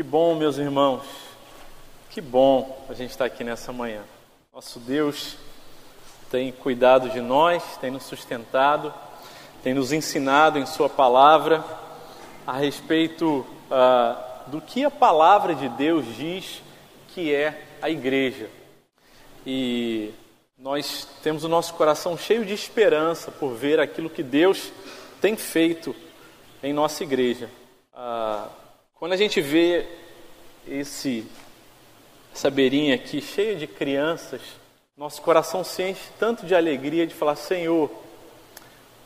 Que 0.00 0.04
bom, 0.04 0.34
meus 0.34 0.56
irmãos, 0.56 1.02
que 2.08 2.22
bom 2.22 2.86
a 2.88 2.94
gente 2.94 3.10
estar 3.10 3.26
aqui 3.26 3.44
nessa 3.44 3.70
manhã. 3.70 4.00
Nosso 4.50 4.80
Deus 4.80 5.36
tem 6.30 6.50
cuidado 6.50 7.10
de 7.10 7.20
nós, 7.20 7.76
tem 7.76 7.90
nos 7.90 8.04
sustentado, 8.04 8.94
tem 9.62 9.74
nos 9.74 9.92
ensinado 9.92 10.58
em 10.58 10.64
Sua 10.64 10.88
palavra 10.88 11.62
a 12.46 12.54
respeito 12.54 13.44
ah, 13.70 14.16
do 14.46 14.58
que 14.58 14.86
a 14.86 14.90
palavra 14.90 15.54
de 15.54 15.68
Deus 15.68 16.06
diz 16.16 16.62
que 17.08 17.34
é 17.34 17.62
a 17.82 17.90
igreja. 17.90 18.48
E 19.44 20.14
nós 20.56 21.06
temos 21.22 21.44
o 21.44 21.48
nosso 21.48 21.74
coração 21.74 22.16
cheio 22.16 22.46
de 22.46 22.54
esperança 22.54 23.30
por 23.30 23.52
ver 23.52 23.78
aquilo 23.78 24.08
que 24.08 24.22
Deus 24.22 24.72
tem 25.20 25.36
feito 25.36 25.94
em 26.62 26.72
nossa 26.72 27.02
igreja. 27.04 27.50
Ah, 27.92 28.48
quando 29.00 29.14
a 29.14 29.16
gente 29.16 29.40
vê 29.40 29.86
esse, 30.68 31.26
essa 32.34 32.50
beirinha 32.50 32.94
aqui 32.94 33.22
cheia 33.22 33.56
de 33.56 33.66
crianças, 33.66 34.42
nosso 34.94 35.22
coração 35.22 35.64
se 35.64 35.82
enche 35.82 36.02
tanto 36.18 36.44
de 36.44 36.54
alegria 36.54 37.06
de 37.06 37.14
falar: 37.14 37.34
Senhor, 37.36 37.90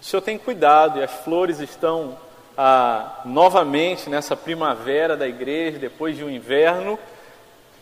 o 0.01 0.05
Senhor 0.05 0.21
tem 0.21 0.37
cuidado 0.37 0.99
e 0.99 1.03
as 1.05 1.13
flores 1.23 1.61
estão 1.61 2.19
ah, 2.59 3.21
novamente 3.25 4.11
nessa 4.11 4.37
primavera 4.37 5.17
da 5.17 5.29
igreja, 5.29 5.79
depois 5.79 6.17
de 6.17 6.25
um 6.25 6.29
inverno, 6.29 6.99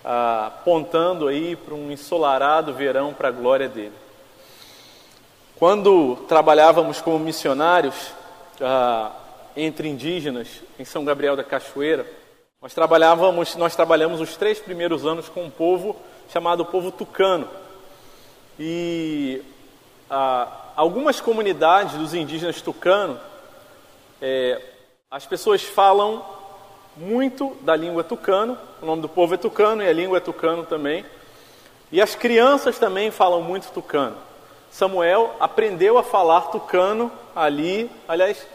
ah, 0.04 0.48
apontando 0.48 1.28
aí 1.28 1.56
para 1.56 1.74
um 1.74 1.90
ensolarado 1.90 2.74
verão 2.74 3.14
para 3.14 3.28
a 3.28 3.32
glória 3.32 3.70
dele. 3.70 3.94
Quando 5.56 6.16
trabalhávamos 6.28 7.00
como 7.00 7.18
missionários, 7.18 8.12
ah, 8.60 9.12
entre 9.56 9.88
indígenas 9.88 10.48
em 10.78 10.84
São 10.84 11.04
Gabriel 11.04 11.36
da 11.36 11.44
Cachoeira. 11.44 12.06
Nós 12.60 12.72
trabalhávamos, 12.74 13.56
nós 13.56 13.74
trabalhamos 13.74 14.20
os 14.20 14.36
três 14.36 14.58
primeiros 14.58 15.04
anos 15.04 15.28
com 15.28 15.44
um 15.44 15.50
povo 15.50 15.96
chamado 16.32 16.64
povo 16.64 16.90
tucano. 16.92 17.48
E 18.58 19.42
ah, 20.08 20.72
algumas 20.76 21.20
comunidades 21.20 21.96
dos 21.96 22.14
indígenas 22.14 22.60
tucano, 22.60 23.18
é, 24.20 24.60
as 25.10 25.26
pessoas 25.26 25.62
falam 25.62 26.24
muito 26.96 27.56
da 27.62 27.74
língua 27.74 28.04
tucano, 28.04 28.56
o 28.80 28.86
nome 28.86 29.02
do 29.02 29.08
povo 29.08 29.34
é 29.34 29.36
tucano 29.36 29.82
e 29.82 29.88
a 29.88 29.92
língua 29.92 30.18
é 30.18 30.20
tucano 30.20 30.64
também. 30.64 31.04
E 31.90 32.00
as 32.00 32.14
crianças 32.14 32.78
também 32.78 33.10
falam 33.10 33.42
muito 33.42 33.70
tucano. 33.72 34.16
Samuel 34.70 35.34
aprendeu 35.38 35.98
a 35.98 36.02
falar 36.02 36.42
tucano 36.42 37.12
ali, 37.36 37.90
aliás, 38.08 38.46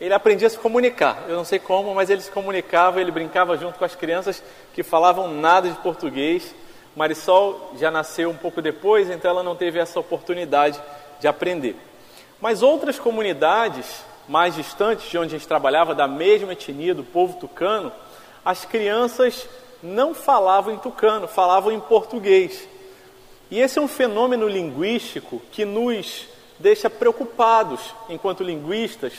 ele 0.00 0.12
aprendia 0.12 0.46
a 0.46 0.50
se 0.50 0.58
comunicar. 0.58 1.24
Eu 1.28 1.36
não 1.36 1.44
sei 1.44 1.58
como, 1.58 1.94
mas 1.94 2.10
ele 2.10 2.20
se 2.20 2.30
comunicava, 2.30 3.00
ele 3.00 3.10
brincava 3.10 3.56
junto 3.56 3.78
com 3.78 3.84
as 3.84 3.94
crianças 3.94 4.42
que 4.74 4.82
falavam 4.82 5.28
nada 5.28 5.68
de 5.68 5.76
português. 5.76 6.54
Marisol 6.96 7.72
já 7.78 7.90
nasceu 7.90 8.30
um 8.30 8.36
pouco 8.36 8.60
depois, 8.60 9.10
então 9.10 9.30
ela 9.30 9.42
não 9.42 9.56
teve 9.56 9.78
essa 9.78 9.98
oportunidade 9.98 10.80
de 11.20 11.26
aprender. 11.26 11.76
Mas 12.40 12.62
outras 12.62 12.98
comunidades 12.98 14.04
mais 14.28 14.54
distantes 14.54 15.08
de 15.10 15.18
onde 15.18 15.34
a 15.34 15.38
gente 15.38 15.48
trabalhava, 15.48 15.94
da 15.94 16.08
mesma 16.08 16.52
etnia, 16.52 16.94
do 16.94 17.04
povo 17.04 17.38
tucano, 17.38 17.92
as 18.44 18.64
crianças 18.64 19.48
não 19.82 20.14
falavam 20.14 20.74
em 20.74 20.78
tucano, 20.78 21.28
falavam 21.28 21.72
em 21.72 21.80
português. 21.80 22.68
E 23.50 23.60
esse 23.60 23.78
é 23.78 23.82
um 23.82 23.88
fenômeno 23.88 24.48
linguístico 24.48 25.40
que 25.52 25.64
nos 25.64 26.26
deixa 26.58 26.88
preocupados 26.88 27.94
enquanto 28.08 28.42
linguistas, 28.42 29.12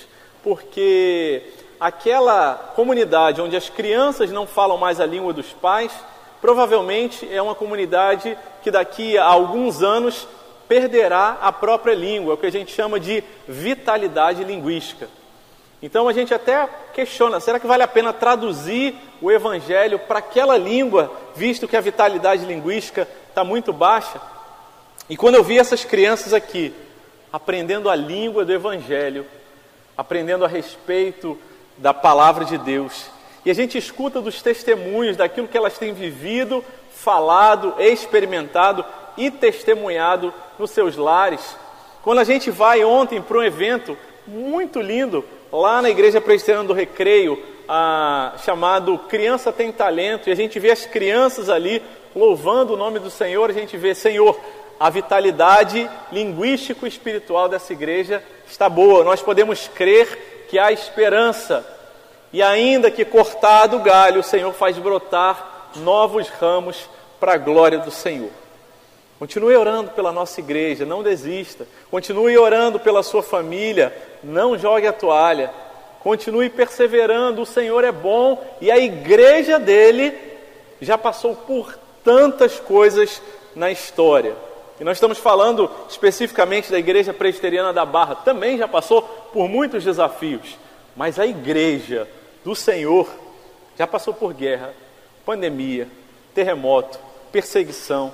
porque 0.46 1.42
aquela 1.80 2.72
comunidade 2.76 3.42
onde 3.42 3.58
as 3.58 3.68
crianças 3.68 4.30
não 4.30 4.46
falam 4.46 4.78
mais 4.78 5.00
a 5.00 5.06
língua 5.06 5.34
dos 5.34 5.48
pais, 5.48 5.92
provavelmente 6.40 7.28
é 7.34 7.42
uma 7.42 7.56
comunidade 7.56 8.38
que 8.62 8.70
daqui 8.70 9.18
a 9.18 9.26
alguns 9.26 9.82
anos 9.82 10.28
perderá 10.68 11.40
a 11.42 11.52
própria 11.52 11.96
língua, 11.96 12.36
o 12.36 12.38
que 12.38 12.46
a 12.46 12.52
gente 12.52 12.72
chama 12.72 13.00
de 13.00 13.24
vitalidade 13.48 14.44
linguística. 14.44 15.08
Então 15.82 16.08
a 16.08 16.14
gente 16.14 16.32
até 16.32 16.70
questiona: 16.94 17.40
será 17.40 17.60
que 17.60 17.66
vale 17.66 17.82
a 17.82 17.88
pena 17.88 18.14
traduzir 18.14 18.94
o 19.20 19.32
evangelho 19.32 19.98
para 19.98 20.20
aquela 20.20 20.58
língua, 20.58 21.12
visto 21.36 21.68
que 21.68 21.76
a 21.76 21.82
vitalidade 21.82 22.46
linguística 22.46 23.08
está 23.30 23.44
muito 23.44 23.74
baixa? 23.74 24.22
E 25.10 25.18
quando 25.18 25.36
eu 25.36 25.44
vi 25.44 25.58
essas 25.58 25.84
crianças 25.84 26.36
aqui 26.36 26.72
aprendendo 27.34 27.90
a 27.90 27.96
língua 27.96 28.46
do 28.46 28.54
evangelho, 28.54 29.26
aprendendo 29.98 30.46
a 30.46 30.48
respeito 30.48 31.38
da 31.78 31.94
palavra 31.94 32.46
de 32.46 32.58
Deus. 32.58 33.10
E 33.46 33.52
a 33.52 33.54
gente 33.54 33.78
escuta 33.78 34.22
dos 34.22 34.42
testemunhos 34.42 35.18
daquilo 35.18 35.48
que 35.48 35.58
elas 35.58 35.78
têm 35.78 35.94
vivido, 35.94 36.64
falado, 36.90 37.76
experimentado 37.78 38.84
e 39.18 39.30
testemunhado 39.30 40.34
nos 40.58 40.72
seus 40.72 40.96
lares. 40.96 41.56
Quando 42.02 42.20
a 42.20 42.24
gente 42.24 42.50
vai 42.50 42.84
ontem 42.84 43.22
para 43.22 43.38
um 43.38 43.44
evento 43.44 43.98
muito 44.28 44.82
lindo 44.82 45.24
lá 45.52 45.82
na 45.82 45.90
Igreja 45.90 46.20
Presbiteriana 46.20 46.68
do 46.68 46.74
Recreio, 46.74 47.42
ah, 47.68 48.34
chamado 48.44 48.98
Criança 48.98 49.52
Tem 49.52 49.72
Talento, 49.72 50.30
e 50.30 50.32
a 50.32 50.36
gente 50.36 50.60
vê 50.60 50.72
as 50.72 50.86
crianças 50.86 51.50
ali 51.50 51.82
louvando 52.16 52.74
o 52.74 52.78
nome 52.78 53.00
do 53.00 53.10
Senhor, 53.10 53.50
a 53.50 53.54
gente 53.54 53.76
vê, 53.76 53.94
Senhor, 53.94 54.40
a 54.80 54.90
vitalidade 54.90 55.90
linguístico-espiritual 56.12 57.48
dessa 57.48 57.74
igreja 57.74 58.24
está 58.48 58.70
boa. 58.70 59.04
Nós 59.04 59.22
podemos 59.22 59.68
crer 59.68 60.46
que 60.50 60.60
há 60.60 60.72
esperança. 60.72 61.66
E 62.34 62.42
ainda 62.42 62.92
que 62.92 63.06
cortado 63.06 63.78
o 63.78 63.82
galho, 63.82 64.20
o 64.20 64.24
Senhor 64.24 64.54
faz 64.54 64.78
brotar 64.78 65.70
novos 65.78 66.28
ramos 66.30 66.90
para 67.20 67.34
a 67.34 67.38
glória 67.38 67.80
do 67.80 67.92
Senhor. 67.92 68.32
Continue 69.18 69.56
orando 69.56 69.92
pela 69.92 70.12
nossa 70.12 70.42
igreja, 70.42 70.86
não 70.86 71.02
desista. 71.02 71.66
Continue 71.90 72.38
orando 72.38 72.80
pela 72.80 73.02
sua 73.02 73.24
família, 73.24 73.96
não 74.22 74.58
jogue 74.58 74.88
a 74.88 74.94
toalha. 74.94 75.52
Continue 76.02 76.50
perseverando, 76.50 77.42
o 77.42 77.46
Senhor 77.46 77.84
é 77.84 77.92
bom 77.92 78.46
e 78.62 78.70
a 78.70 78.78
igreja 78.78 79.58
dele 79.58 80.14
já 80.82 80.98
passou 80.98 81.36
por 81.36 81.80
tantas 82.04 82.60
coisas 82.60 83.22
na 83.56 83.72
história. 83.72 84.36
E 84.80 84.84
nós 84.84 84.98
estamos 84.98 85.18
falando 85.18 85.70
especificamente 85.90 86.72
da 86.72 86.78
Igreja 86.78 87.14
Presbiteriana 87.14 87.72
da 87.72 87.86
Barra, 87.86 88.16
também 88.16 88.58
já 88.58 88.68
passou 88.68 89.02
por 89.02 89.48
muitos 89.48 89.84
desafios, 89.84 90.58
mas 90.96 91.18
a 91.20 91.26
Igreja 91.26 92.08
do 92.44 92.56
Senhor 92.56 93.08
já 93.78 93.88
passou 93.88 94.14
por 94.14 94.34
guerra, 94.34 94.74
pandemia, 95.26 95.88
terremoto, 96.34 97.00
perseguição, 97.32 98.14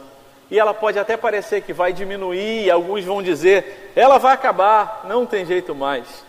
e 0.51 0.59
ela 0.59 0.73
pode 0.73 0.99
até 0.99 1.15
parecer 1.15 1.61
que 1.61 1.71
vai 1.71 1.93
diminuir, 1.93 2.69
alguns 2.69 3.05
vão 3.05 3.23
dizer, 3.23 3.91
ela 3.95 4.17
vai 4.17 4.33
acabar, 4.33 5.05
não 5.07 5.25
tem 5.25 5.45
jeito 5.45 5.73
mais. 5.73 6.25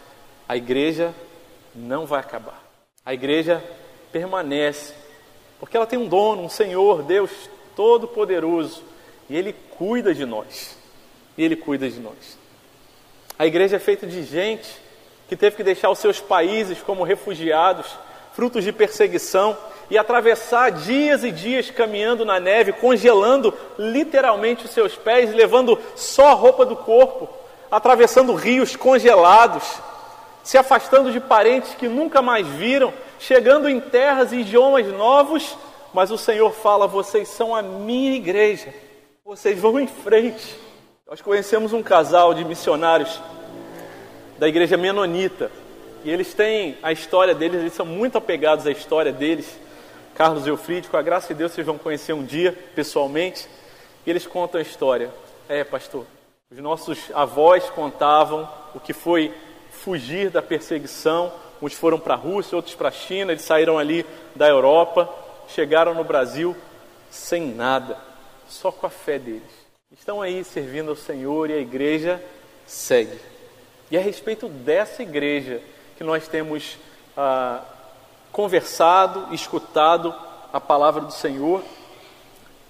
A 0.48 0.56
igreja 0.56 1.12
não 1.74 2.06
vai 2.06 2.20
acabar. 2.20 2.62
A 3.04 3.12
igreja 3.12 3.62
permanece, 4.12 4.94
porque 5.58 5.76
ela 5.76 5.86
tem 5.86 5.98
um 5.98 6.06
dono, 6.06 6.42
um 6.42 6.48
Senhor, 6.48 7.02
Deus 7.02 7.30
Todo-Poderoso, 7.74 8.84
e 9.28 9.36
Ele 9.36 9.52
cuida 9.82 10.14
de 10.14 10.24
nós. 10.24 10.76
E 11.36 11.42
Ele 11.42 11.56
cuida 11.56 11.90
de 11.90 11.98
nós. 11.98 12.38
A 13.36 13.44
igreja 13.46 13.74
é 13.74 13.80
feita 13.80 14.06
de 14.06 14.22
gente 14.22 14.70
que 15.28 15.34
teve 15.34 15.56
que 15.56 15.64
deixar 15.64 15.90
os 15.90 15.98
seus 15.98 16.20
países 16.20 16.78
como 16.80 17.02
refugiados, 17.02 17.86
frutos 18.32 18.62
de 18.62 18.70
perseguição, 18.70 19.58
e 19.90 19.98
atravessar 19.98 20.70
dias 20.70 21.24
e 21.24 21.32
dias 21.32 21.68
caminhando 21.68 22.24
na 22.24 22.38
neve, 22.38 22.72
congelando 22.72 23.52
literalmente 23.76 24.66
os 24.66 24.70
seus 24.70 24.94
pés, 24.94 25.34
levando 25.34 25.76
só 25.96 26.28
a 26.28 26.34
roupa 26.34 26.64
do 26.64 26.76
corpo, 26.76 27.28
atravessando 27.68 28.34
rios 28.34 28.76
congelados, 28.76 29.64
se 30.44 30.56
afastando 30.56 31.10
de 31.10 31.18
parentes 31.18 31.74
que 31.74 31.88
nunca 31.88 32.22
mais 32.22 32.46
viram, 32.46 32.94
chegando 33.18 33.68
em 33.68 33.80
terras 33.80 34.32
e 34.32 34.36
idiomas 34.36 34.86
novos, 34.86 35.56
mas 35.92 36.12
o 36.12 36.18
Senhor 36.18 36.52
fala: 36.52 36.86
vocês 36.86 37.26
são 37.26 37.52
a 37.52 37.62
minha 37.62 38.14
igreja. 38.14 38.72
Vocês 39.32 39.58
vão 39.58 39.80
em 39.80 39.86
frente. 39.86 40.54
Nós 41.08 41.22
conhecemos 41.22 41.72
um 41.72 41.82
casal 41.82 42.34
de 42.34 42.44
missionários 42.44 43.18
da 44.38 44.46
igreja 44.46 44.76
menonita. 44.76 45.50
E 46.04 46.10
eles 46.10 46.34
têm 46.34 46.76
a 46.82 46.92
história 46.92 47.34
deles, 47.34 47.62
eles 47.62 47.72
são 47.72 47.86
muito 47.86 48.18
apegados 48.18 48.66
à 48.66 48.70
história 48.70 49.10
deles. 49.10 49.58
Carlos 50.14 50.46
Eufride, 50.46 50.86
com 50.86 50.98
a 50.98 51.02
graça 51.02 51.28
de 51.28 51.38
Deus, 51.38 51.52
vocês 51.52 51.66
vão 51.66 51.78
conhecer 51.78 52.12
um 52.12 52.22
dia 52.22 52.52
pessoalmente. 52.74 53.48
E 54.04 54.10
eles 54.10 54.26
contam 54.26 54.58
a 54.58 54.62
história. 54.62 55.10
É, 55.48 55.64
pastor, 55.64 56.04
os 56.50 56.58
nossos 56.58 56.98
avós 57.14 57.70
contavam 57.70 58.46
o 58.74 58.80
que 58.80 58.92
foi 58.92 59.32
fugir 59.70 60.28
da 60.28 60.42
perseguição. 60.42 61.32
Uns 61.62 61.72
foram 61.72 61.98
para 61.98 62.12
a 62.12 62.18
Rússia, 62.18 62.54
outros 62.54 62.74
para 62.74 62.88
a 62.88 62.92
China. 62.92 63.32
Eles 63.32 63.44
saíram 63.44 63.78
ali 63.78 64.04
da 64.36 64.46
Europa, 64.46 65.08
chegaram 65.48 65.94
no 65.94 66.04
Brasil 66.04 66.54
sem 67.10 67.46
nada 67.46 68.11
só 68.52 68.70
com 68.70 68.86
a 68.86 68.90
fé 68.90 69.18
deles. 69.18 69.42
Estão 69.90 70.22
aí 70.22 70.44
servindo 70.44 70.90
ao 70.90 70.96
Senhor 70.96 71.50
e 71.50 71.54
a 71.54 71.58
igreja 71.58 72.22
segue. 72.66 73.18
E 73.90 73.96
a 73.96 74.00
respeito 74.00 74.48
dessa 74.48 75.02
igreja 75.02 75.60
que 75.96 76.04
nós 76.04 76.28
temos 76.28 76.76
ah, 77.16 77.62
conversado, 78.30 79.34
escutado 79.34 80.14
a 80.52 80.60
palavra 80.60 81.02
do 81.02 81.12
Senhor. 81.12 81.62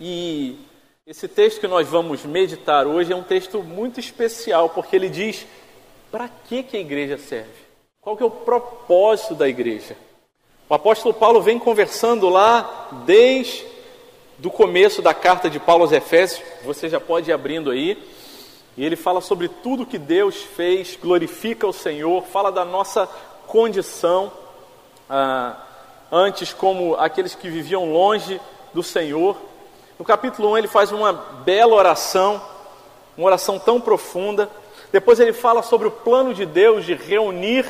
E 0.01 0.59
esse 1.07 1.29
texto 1.29 1.61
que 1.61 1.69
nós 1.69 1.89
vamos 1.89 2.25
meditar 2.25 2.87
hoje 2.87 3.13
é 3.13 3.17
um 3.17 3.23
texto 3.23 3.63
muito 3.63 4.01
especial, 4.01 4.69
porque 4.69 4.97
ele 4.97 5.09
diz 5.09 5.47
para 6.11 6.29
que, 6.29 6.63
que 6.63 6.77
a 6.77 6.81
igreja 6.81 7.19
serve? 7.19 7.51
Qual 8.01 8.17
que 8.17 8.23
é 8.23 8.27
o 8.27 8.31
propósito 8.31 9.35
da 9.35 9.49
igreja? 9.49 9.97
O 10.69 10.75
apóstolo 10.75 11.15
Paulo 11.15 11.41
vem 11.41 11.59
conversando 11.59 12.29
lá 12.29 12.89
desde 13.05 13.72
do 14.43 14.51
começo 14.51 15.01
da 15.01 15.15
carta 15.15 15.49
de 15.49 15.61
Paulo 15.61 15.85
aos 15.85 15.93
Efésios, 15.93 16.43
você 16.65 16.89
já 16.89 16.99
pode 16.99 17.31
ir 17.31 17.33
abrindo 17.33 17.71
aí, 17.71 17.97
e 18.77 18.85
ele 18.85 18.97
fala 18.97 19.21
sobre 19.21 19.47
tudo 19.47 19.87
que 19.87 19.97
Deus 19.97 20.35
fez, 20.35 20.99
glorifica 21.01 21.65
o 21.65 21.73
Senhor, 21.73 22.25
fala 22.25 22.51
da 22.51 22.65
nossa 22.65 23.09
condição, 23.47 24.33
ah, 25.09 25.57
antes 26.11 26.53
como 26.53 26.97
aqueles 26.97 27.37
que 27.37 27.49
viviam 27.49 27.93
longe 27.93 28.41
do 28.75 28.83
Senhor. 28.83 29.37
No 29.97 30.05
capítulo 30.05 30.51
1 30.51 30.59
ele 30.59 30.69
faz 30.69 30.91
uma 30.91 31.13
bela 31.13 31.77
oração, 31.77 32.43
uma 33.17 33.29
oração 33.29 33.61
tão 33.61 33.81
profunda. 33.81 34.51
Depois 34.91 35.21
ele 35.21 35.33
fala 35.33 35.63
sobre 35.63 35.87
o 35.87 35.93
plano 35.93 36.35
de 36.35 36.45
Deus 36.45 36.85
de 36.85 36.95
reunir 36.95 37.65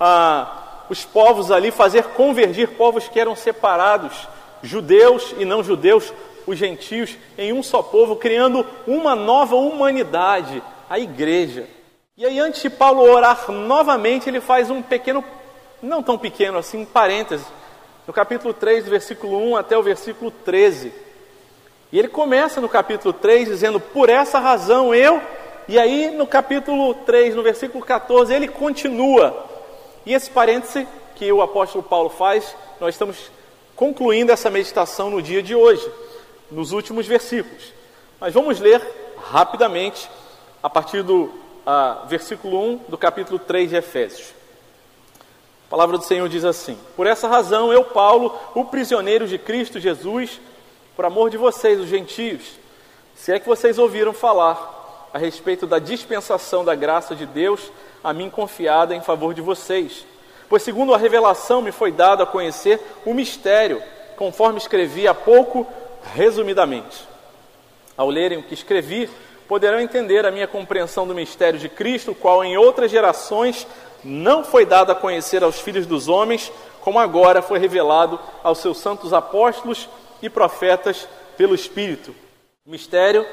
ah, 0.00 0.82
os 0.90 1.04
povos 1.04 1.52
ali, 1.52 1.70
fazer 1.70 2.06
convergir 2.06 2.70
povos 2.70 3.06
que 3.06 3.20
eram 3.20 3.36
separados 3.36 4.26
judeus 4.62 5.34
e 5.38 5.44
não 5.44 5.62
judeus, 5.62 6.12
os 6.46 6.58
gentios, 6.58 7.16
em 7.36 7.52
um 7.52 7.62
só 7.62 7.82
povo, 7.82 8.16
criando 8.16 8.66
uma 8.86 9.14
nova 9.14 9.56
humanidade, 9.56 10.62
a 10.88 10.98
igreja. 10.98 11.66
E 12.16 12.24
aí, 12.24 12.40
antes 12.40 12.62
de 12.62 12.70
Paulo 12.70 13.02
orar 13.02 13.50
novamente, 13.50 14.28
ele 14.28 14.40
faz 14.40 14.70
um 14.70 14.82
pequeno, 14.82 15.22
não 15.82 16.02
tão 16.02 16.18
pequeno 16.18 16.58
assim, 16.58 16.84
parêntese, 16.84 17.44
no 18.06 18.12
capítulo 18.12 18.54
3, 18.54 18.84
do 18.84 18.90
versículo 18.90 19.38
1 19.50 19.56
até 19.56 19.76
o 19.76 19.82
versículo 19.82 20.30
13. 20.30 20.92
E 21.92 21.98
ele 21.98 22.08
começa 22.08 22.60
no 22.60 22.68
capítulo 22.68 23.12
3 23.12 23.48
dizendo: 23.48 23.78
Por 23.78 24.08
essa 24.08 24.38
razão 24.38 24.94
eu. 24.94 25.20
E 25.68 25.78
aí, 25.78 26.10
no 26.10 26.26
capítulo 26.26 26.94
3, 26.94 27.34
no 27.34 27.42
versículo 27.42 27.84
14, 27.84 28.32
ele 28.32 28.48
continua. 28.48 29.46
E 30.06 30.14
esse 30.14 30.30
parêntese 30.30 30.88
que 31.14 31.30
o 31.30 31.42
apóstolo 31.42 31.84
Paulo 31.84 32.08
faz, 32.08 32.56
nós 32.80 32.94
estamos 32.94 33.30
concluindo 33.78 34.32
essa 34.32 34.50
meditação 34.50 35.08
no 35.08 35.22
dia 35.22 35.40
de 35.40 35.54
hoje, 35.54 35.88
nos 36.50 36.72
últimos 36.72 37.06
versículos. 37.06 37.72
Mas 38.18 38.34
vamos 38.34 38.58
ler 38.58 38.82
rapidamente 39.30 40.10
a 40.60 40.68
partir 40.68 41.04
do 41.04 41.30
versículo 42.08 42.60
1 42.60 42.76
do 42.88 42.98
capítulo 42.98 43.38
3 43.38 43.70
de 43.70 43.76
Efésios. 43.76 44.34
A 45.68 45.70
palavra 45.70 45.96
do 45.96 46.02
Senhor 46.02 46.28
diz 46.28 46.44
assim: 46.44 46.76
Por 46.96 47.06
essa 47.06 47.28
razão, 47.28 47.72
eu, 47.72 47.84
Paulo, 47.84 48.36
o 48.52 48.64
prisioneiro 48.64 49.28
de 49.28 49.38
Cristo 49.38 49.78
Jesus, 49.78 50.40
por 50.96 51.04
amor 51.04 51.30
de 51.30 51.36
vocês, 51.36 51.78
os 51.78 51.86
gentios, 51.86 52.42
se 53.14 53.30
é 53.30 53.38
que 53.38 53.46
vocês 53.46 53.78
ouviram 53.78 54.12
falar 54.12 55.08
a 55.14 55.18
respeito 55.18 55.68
da 55.68 55.78
dispensação 55.78 56.64
da 56.64 56.74
graça 56.74 57.14
de 57.14 57.26
Deus 57.26 57.70
a 58.02 58.12
mim 58.12 58.28
confiada 58.28 58.92
em 58.92 59.00
favor 59.00 59.32
de 59.32 59.40
vocês 59.40 60.04
Pois, 60.48 60.62
segundo 60.62 60.94
a 60.94 60.98
revelação, 60.98 61.60
me 61.60 61.70
foi 61.70 61.92
dado 61.92 62.22
a 62.22 62.26
conhecer 62.26 62.80
o 63.04 63.12
mistério, 63.12 63.82
conforme 64.16 64.58
escrevi 64.58 65.06
há 65.06 65.12
pouco, 65.12 65.66
resumidamente. 66.14 67.06
Ao 67.96 68.08
lerem 68.08 68.38
o 68.38 68.42
que 68.42 68.54
escrevi, 68.54 69.10
poderão 69.46 69.78
entender 69.78 70.24
a 70.24 70.30
minha 70.30 70.46
compreensão 70.46 71.06
do 71.06 71.14
mistério 71.14 71.58
de 71.58 71.68
Cristo, 71.68 72.14
qual 72.14 72.42
em 72.42 72.56
outras 72.56 72.90
gerações 72.90 73.66
não 74.02 74.42
foi 74.42 74.64
dado 74.64 74.90
a 74.90 74.94
conhecer 74.94 75.42
aos 75.42 75.60
filhos 75.60 75.84
dos 75.84 76.08
homens, 76.08 76.50
como 76.80 76.98
agora 76.98 77.42
foi 77.42 77.58
revelado 77.58 78.18
aos 78.42 78.58
seus 78.58 78.78
santos 78.78 79.12
apóstolos 79.12 79.88
e 80.22 80.30
profetas 80.30 81.06
pelo 81.36 81.54
Espírito. 81.54 82.14
O 82.66 82.70
mistério 82.70 83.26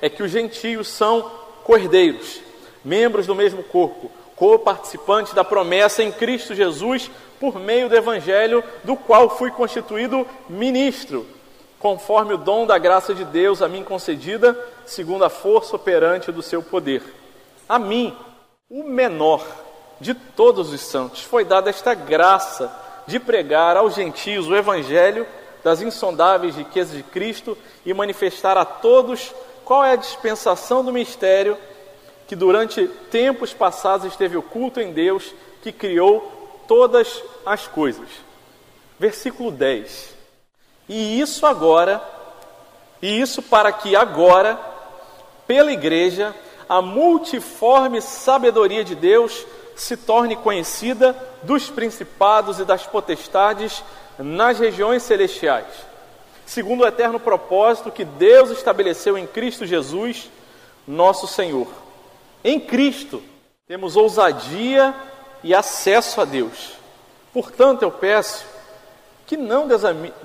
é 0.00 0.08
que 0.08 0.22
os 0.22 0.30
gentios 0.30 0.88
são 0.88 1.30
cordeiros, 1.64 2.40
membros 2.84 3.26
do 3.26 3.34
mesmo 3.34 3.62
corpo 3.62 4.10
co-participantes 4.40 5.34
da 5.34 5.44
promessa 5.44 6.02
em 6.02 6.10
Cristo 6.10 6.54
Jesus 6.54 7.10
por 7.38 7.60
meio 7.60 7.90
do 7.90 7.94
Evangelho, 7.94 8.64
do 8.82 8.96
qual 8.96 9.28
fui 9.28 9.50
constituído 9.50 10.26
ministro, 10.48 11.26
conforme 11.78 12.32
o 12.32 12.38
dom 12.38 12.66
da 12.66 12.78
graça 12.78 13.14
de 13.14 13.22
Deus 13.22 13.60
a 13.60 13.68
mim 13.68 13.84
concedida, 13.84 14.58
segundo 14.86 15.26
a 15.26 15.28
força 15.28 15.76
operante 15.76 16.32
do 16.32 16.40
seu 16.40 16.62
poder. 16.62 17.02
A 17.68 17.78
mim, 17.78 18.16
o 18.70 18.82
menor 18.82 19.44
de 20.00 20.14
todos 20.14 20.72
os 20.72 20.80
santos, 20.80 21.20
foi 21.20 21.44
dada 21.44 21.68
esta 21.68 21.92
graça 21.92 22.74
de 23.06 23.20
pregar 23.20 23.76
aos 23.76 23.94
gentios 23.94 24.48
o 24.48 24.56
Evangelho 24.56 25.26
das 25.62 25.82
insondáveis 25.82 26.56
riquezas 26.56 26.96
de 26.96 27.02
Cristo 27.02 27.58
e 27.84 27.92
manifestar 27.92 28.56
a 28.56 28.64
todos 28.64 29.34
qual 29.66 29.84
é 29.84 29.92
a 29.92 29.96
dispensação 29.96 30.82
do 30.82 30.94
mistério 30.94 31.58
que 32.30 32.36
durante 32.36 32.86
tempos 33.10 33.52
passados 33.52 34.06
esteve 34.06 34.36
oculto 34.36 34.80
em 34.80 34.92
Deus, 34.92 35.34
que 35.64 35.72
criou 35.72 36.62
todas 36.68 37.20
as 37.44 37.66
coisas. 37.66 38.06
Versículo 39.00 39.50
10. 39.50 40.14
E 40.88 41.20
isso 41.20 41.44
agora, 41.44 42.00
e 43.02 43.20
isso 43.20 43.42
para 43.42 43.72
que 43.72 43.96
agora, 43.96 44.56
pela 45.44 45.72
igreja, 45.72 46.32
a 46.68 46.80
multiforme 46.80 48.00
sabedoria 48.00 48.84
de 48.84 48.94
Deus 48.94 49.44
se 49.74 49.96
torne 49.96 50.36
conhecida 50.36 51.16
dos 51.42 51.68
principados 51.68 52.60
e 52.60 52.64
das 52.64 52.86
potestades 52.86 53.82
nas 54.20 54.56
regiões 54.60 55.02
celestiais, 55.02 55.66
segundo 56.46 56.84
o 56.84 56.86
eterno 56.86 57.18
propósito 57.18 57.90
que 57.90 58.04
Deus 58.04 58.50
estabeleceu 58.50 59.18
em 59.18 59.26
Cristo 59.26 59.66
Jesus, 59.66 60.30
nosso 60.86 61.26
Senhor. 61.26 61.89
Em 62.42 62.58
Cristo 62.58 63.22
temos 63.66 63.96
ousadia 63.96 64.94
e 65.42 65.54
acesso 65.54 66.20
a 66.20 66.24
Deus. 66.24 66.72
Portanto, 67.32 67.82
eu 67.82 67.90
peço 67.90 68.44
que 69.26 69.36
não 69.36 69.68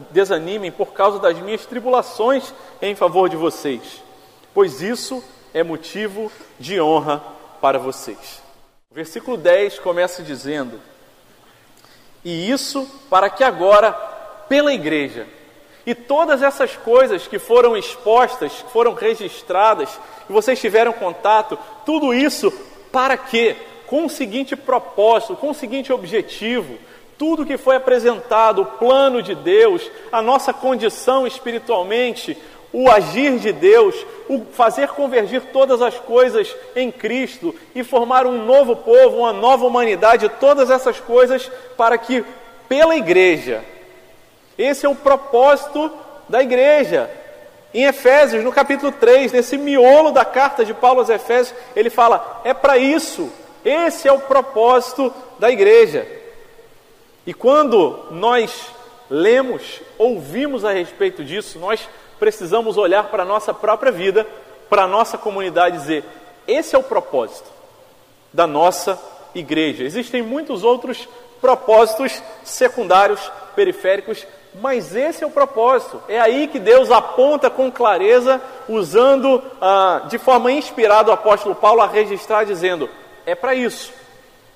desanimem 0.09 0.71
por 0.71 0.94
causa 0.94 1.19
das 1.19 1.38
minhas 1.39 1.65
tribulações 1.65 2.53
em 2.81 2.95
favor 2.95 3.29
de 3.29 3.35
vocês, 3.35 4.01
pois 4.53 4.81
isso 4.81 5.23
é 5.53 5.62
motivo 5.62 6.31
de 6.59 6.81
honra 6.81 7.21
para 7.62 7.77
vocês. 7.77 8.41
O 8.89 8.95
versículo 8.95 9.38
10 9.38 9.77
começa 9.79 10.23
dizendo: 10.23 10.81
E 12.23 12.50
isso 12.50 12.89
para 13.09 13.29
que 13.29 13.44
agora, 13.44 13.91
pela 14.50 14.73
igreja, 14.73 15.27
e 15.85 15.93
todas 15.93 16.41
essas 16.41 16.75
coisas 16.75 17.27
que 17.27 17.37
foram 17.37 17.77
expostas, 17.77 18.51
que 18.51 18.71
foram 18.71 18.94
registradas, 18.94 19.89
que 20.25 20.33
vocês 20.33 20.59
tiveram 20.59 20.92
contato, 20.92 21.57
tudo 21.85 22.13
isso 22.13 22.51
para 22.92 23.15
quê? 23.18 23.56
Com 23.85 24.06
o 24.06 24.09
seguinte 24.09 24.56
propósito, 24.56 25.35
com 25.35 25.51
o 25.51 25.54
seguinte 25.54 25.94
objetivo: 25.94 26.75
tudo 27.18 27.45
que 27.45 27.57
foi 27.57 27.75
apresentado, 27.75 28.63
o 28.63 28.65
plano 28.65 29.21
de 29.21 29.35
Deus, 29.35 29.89
a 30.11 30.23
nossa 30.23 30.51
condição 30.51 31.27
espiritualmente, 31.27 32.35
o 32.73 32.89
agir 32.89 33.37
de 33.37 33.54
Deus, 33.54 33.95
o 34.27 34.44
fazer 34.44 34.87
convergir 34.89 35.42
todas 35.54 35.83
as 35.83 35.99
coisas 35.99 36.54
em 36.75 36.92
Cristo 36.92 37.54
e 37.75 37.83
formar 37.83 38.25
um 38.25 38.44
novo 38.44 38.75
povo, 38.75 39.19
uma 39.19 39.31
nova 39.31 39.65
humanidade, 39.65 40.27
todas 40.39 40.71
essas 40.71 40.99
coisas 40.99 41.49
para 41.77 41.95
que 41.97 42.25
pela 42.68 42.95
igreja 42.95 43.63
esse 44.57 44.85
é 44.85 44.90
o 44.90 44.95
propósito 44.95 45.92
da 46.30 46.42
igreja. 46.42 47.09
Em 47.74 47.83
Efésios, 47.83 48.44
no 48.44 48.52
capítulo 48.52 48.92
3, 48.92 49.33
nesse 49.33 49.57
miolo 49.57 50.12
da 50.12 50.24
carta 50.24 50.64
de 50.64 50.74
Paulo 50.74 51.00
aos 51.00 51.09
Efésios, 51.09 51.57
ele 51.76 51.90
fala: 51.90 52.42
é 52.44 52.54
para 52.54 52.78
isso, 52.78 53.31
esse 53.64 54.07
é 54.07 54.12
o 54.12 54.19
propósito 54.19 55.14
da 55.38 55.52
igreja. 55.52 56.07
E 57.28 57.33
quando 57.33 58.06
nós 58.12 58.68
lemos, 59.09 59.81
ouvimos 59.97 60.64
a 60.64 60.71
respeito 60.71 61.24
disso, 61.24 61.59
nós 61.59 61.88
precisamos 62.19 62.78
olhar 62.78 63.06
para 63.06 63.24
a 63.24 63.26
nossa 63.26 63.54
própria 63.54 63.92
vida, 63.92 64.26
para 64.69 64.83
a 64.83 64.88
nossa 64.88 65.18
comunidade 65.18 65.76
e 65.76 65.80
dizer: 65.80 66.04
esse 66.47 66.76
é 66.76 66.80
o 66.80 66.83
propósito 66.83 67.50
da 68.31 68.47
nossa 68.47 69.00
igreja. 69.33 69.83
Existem 69.83 70.21
muitos 70.21 70.64
outros 70.64 71.07
propósitos 71.42 72.21
secundários, 72.44 73.19
periféricos, 73.56 74.26
mas 74.62 74.95
esse 74.95 75.24
é 75.24 75.28
o 75.28 75.31
propósito. 75.31 76.02
É 76.07 76.19
aí 76.19 76.47
que 76.47 76.59
Deus 76.59 76.92
aponta 76.92 77.50
com 77.50 77.71
clareza, 77.71 78.42
usando 78.68 79.42
ah, 79.62 80.04
de 80.07 80.18
forma 80.18 80.52
inspirada 80.52 81.12
o 81.12 81.14
apóstolo 81.14 81.56
Paulo 81.56 81.81
a 81.81 81.88
registrar, 81.88 82.45
dizendo: 82.45 82.90
é 83.26 83.35
para 83.35 83.54
isso. 83.54 83.92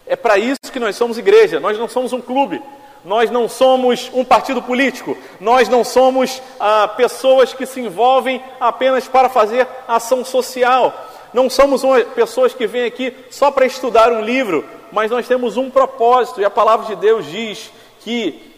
É 0.05 0.15
para 0.15 0.37
isso 0.37 0.71
que 0.71 0.79
nós 0.79 0.95
somos 0.95 1.17
igreja. 1.17 1.59
Nós 1.59 1.77
não 1.77 1.87
somos 1.87 2.13
um 2.13 2.21
clube. 2.21 2.61
Nós 3.03 3.29
não 3.29 3.47
somos 3.47 4.09
um 4.13 4.25
partido 4.25 4.61
político. 4.61 5.17
Nós 5.39 5.69
não 5.69 5.83
somos 5.83 6.41
ah, 6.59 6.87
pessoas 6.87 7.53
que 7.53 7.65
se 7.65 7.79
envolvem 7.79 8.43
apenas 8.59 9.07
para 9.07 9.29
fazer 9.29 9.67
ação 9.87 10.25
social. 10.25 10.93
Não 11.33 11.49
somos 11.49 11.83
uma, 11.83 11.99
pessoas 11.99 12.53
que 12.53 12.65
vêm 12.65 12.85
aqui 12.85 13.15
só 13.29 13.51
para 13.51 13.65
estudar 13.65 14.11
um 14.11 14.21
livro, 14.21 14.65
mas 14.91 15.11
nós 15.11 15.27
temos 15.27 15.57
um 15.57 15.69
propósito, 15.69 16.41
e 16.41 16.45
a 16.45 16.49
palavra 16.49 16.87
de 16.87 16.95
Deus 16.95 17.25
diz 17.27 17.71
que 18.01 18.48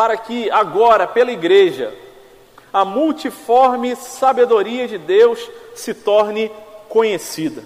para 0.00 0.16
que 0.16 0.50
agora, 0.50 1.06
pela 1.06 1.30
igreja, 1.30 1.92
a 2.72 2.86
multiforme 2.86 3.94
sabedoria 3.94 4.88
de 4.88 4.96
Deus 4.96 5.38
se 5.74 5.92
torne 5.92 6.50
conhecida. 6.88 7.62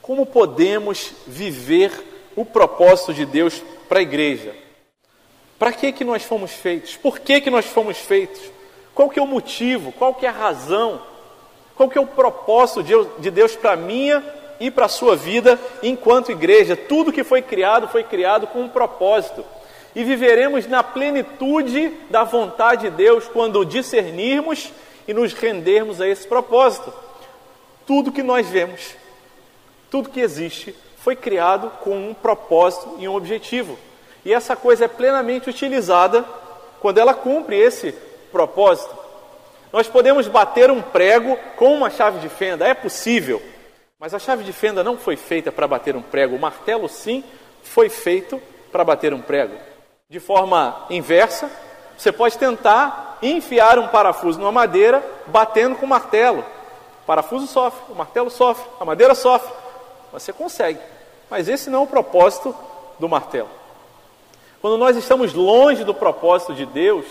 Como 0.00 0.24
podemos 0.24 1.12
viver 1.26 1.92
o 2.34 2.42
propósito 2.42 3.12
de 3.12 3.26
Deus 3.26 3.62
para 3.86 3.98
a 3.98 4.02
igreja? 4.02 4.54
Para 5.58 5.74
que 5.74 5.92
que 5.92 6.04
nós 6.04 6.22
fomos 6.24 6.52
feitos? 6.52 6.96
Por 6.96 7.18
que 7.18 7.38
que 7.38 7.50
nós 7.50 7.66
fomos 7.66 7.98
feitos? 7.98 8.40
Qual 8.94 9.10
que 9.10 9.18
é 9.18 9.22
o 9.22 9.26
motivo? 9.26 9.92
Qual 9.92 10.14
que 10.14 10.24
é 10.24 10.30
a 10.30 10.32
razão? 10.32 11.02
Qual 11.76 11.90
que 11.90 11.98
é 11.98 12.00
o 12.00 12.06
propósito 12.06 12.82
de 13.18 13.30
Deus 13.30 13.54
para 13.54 13.72
a 13.72 13.76
minha 13.76 14.24
e 14.58 14.70
para 14.70 14.86
a 14.86 14.88
sua 14.88 15.14
vida 15.16 15.60
enquanto 15.82 16.32
igreja? 16.32 16.74
Tudo 16.74 17.12
que 17.12 17.22
foi 17.22 17.42
criado 17.42 17.88
foi 17.88 18.04
criado 18.04 18.46
com 18.46 18.62
um 18.62 18.70
propósito 18.70 19.44
e 19.94 20.02
viveremos 20.02 20.66
na 20.66 20.82
plenitude 20.82 21.92
da 22.10 22.24
vontade 22.24 22.90
de 22.90 22.96
Deus 22.96 23.28
quando 23.28 23.64
discernirmos 23.64 24.72
e 25.06 25.14
nos 25.14 25.32
rendermos 25.32 26.00
a 26.00 26.08
esse 26.08 26.26
propósito. 26.26 26.92
Tudo 27.86 28.10
que 28.10 28.22
nós 28.22 28.48
vemos, 28.48 28.94
tudo 29.90 30.08
que 30.08 30.20
existe, 30.20 30.74
foi 30.98 31.14
criado 31.14 31.70
com 31.82 32.10
um 32.10 32.14
propósito 32.14 32.96
e 32.98 33.06
um 33.06 33.14
objetivo. 33.14 33.78
E 34.24 34.32
essa 34.32 34.56
coisa 34.56 34.86
é 34.86 34.88
plenamente 34.88 35.48
utilizada 35.48 36.24
quando 36.80 36.98
ela 36.98 37.14
cumpre 37.14 37.56
esse 37.56 37.94
propósito. 38.32 38.96
Nós 39.72 39.86
podemos 39.86 40.26
bater 40.26 40.70
um 40.70 40.80
prego 40.80 41.36
com 41.56 41.74
uma 41.74 41.90
chave 41.90 42.20
de 42.20 42.28
fenda, 42.28 42.66
é 42.66 42.74
possível, 42.74 43.42
mas 43.98 44.14
a 44.14 44.18
chave 44.18 44.44
de 44.44 44.52
fenda 44.52 44.82
não 44.82 44.96
foi 44.96 45.16
feita 45.16 45.52
para 45.52 45.68
bater 45.68 45.94
um 45.94 46.02
prego, 46.02 46.36
o 46.36 46.40
martelo 46.40 46.88
sim 46.88 47.22
foi 47.62 47.88
feito 47.88 48.40
para 48.70 48.84
bater 48.84 49.12
um 49.12 49.20
prego 49.20 49.54
de 50.14 50.20
forma 50.20 50.86
inversa, 50.90 51.50
você 51.98 52.12
pode 52.12 52.38
tentar 52.38 53.18
enfiar 53.20 53.80
um 53.80 53.88
parafuso 53.88 54.38
numa 54.38 54.52
madeira 54.52 55.04
batendo 55.26 55.74
com 55.74 55.86
o 55.86 55.88
martelo. 55.88 56.44
O 57.02 57.04
parafuso 57.04 57.48
sofre, 57.48 57.92
o 57.92 57.96
martelo 57.96 58.30
sofre, 58.30 58.64
a 58.78 58.84
madeira 58.84 59.16
sofre. 59.16 59.52
Você 60.12 60.32
consegue. 60.32 60.78
Mas 61.28 61.48
esse 61.48 61.68
não 61.68 61.80
é 61.80 61.82
o 61.82 61.86
propósito 61.88 62.54
do 62.96 63.08
martelo. 63.08 63.48
Quando 64.60 64.78
nós 64.78 64.96
estamos 64.96 65.34
longe 65.34 65.82
do 65.82 65.92
propósito 65.92 66.54
de 66.54 66.64
Deus, 66.64 67.04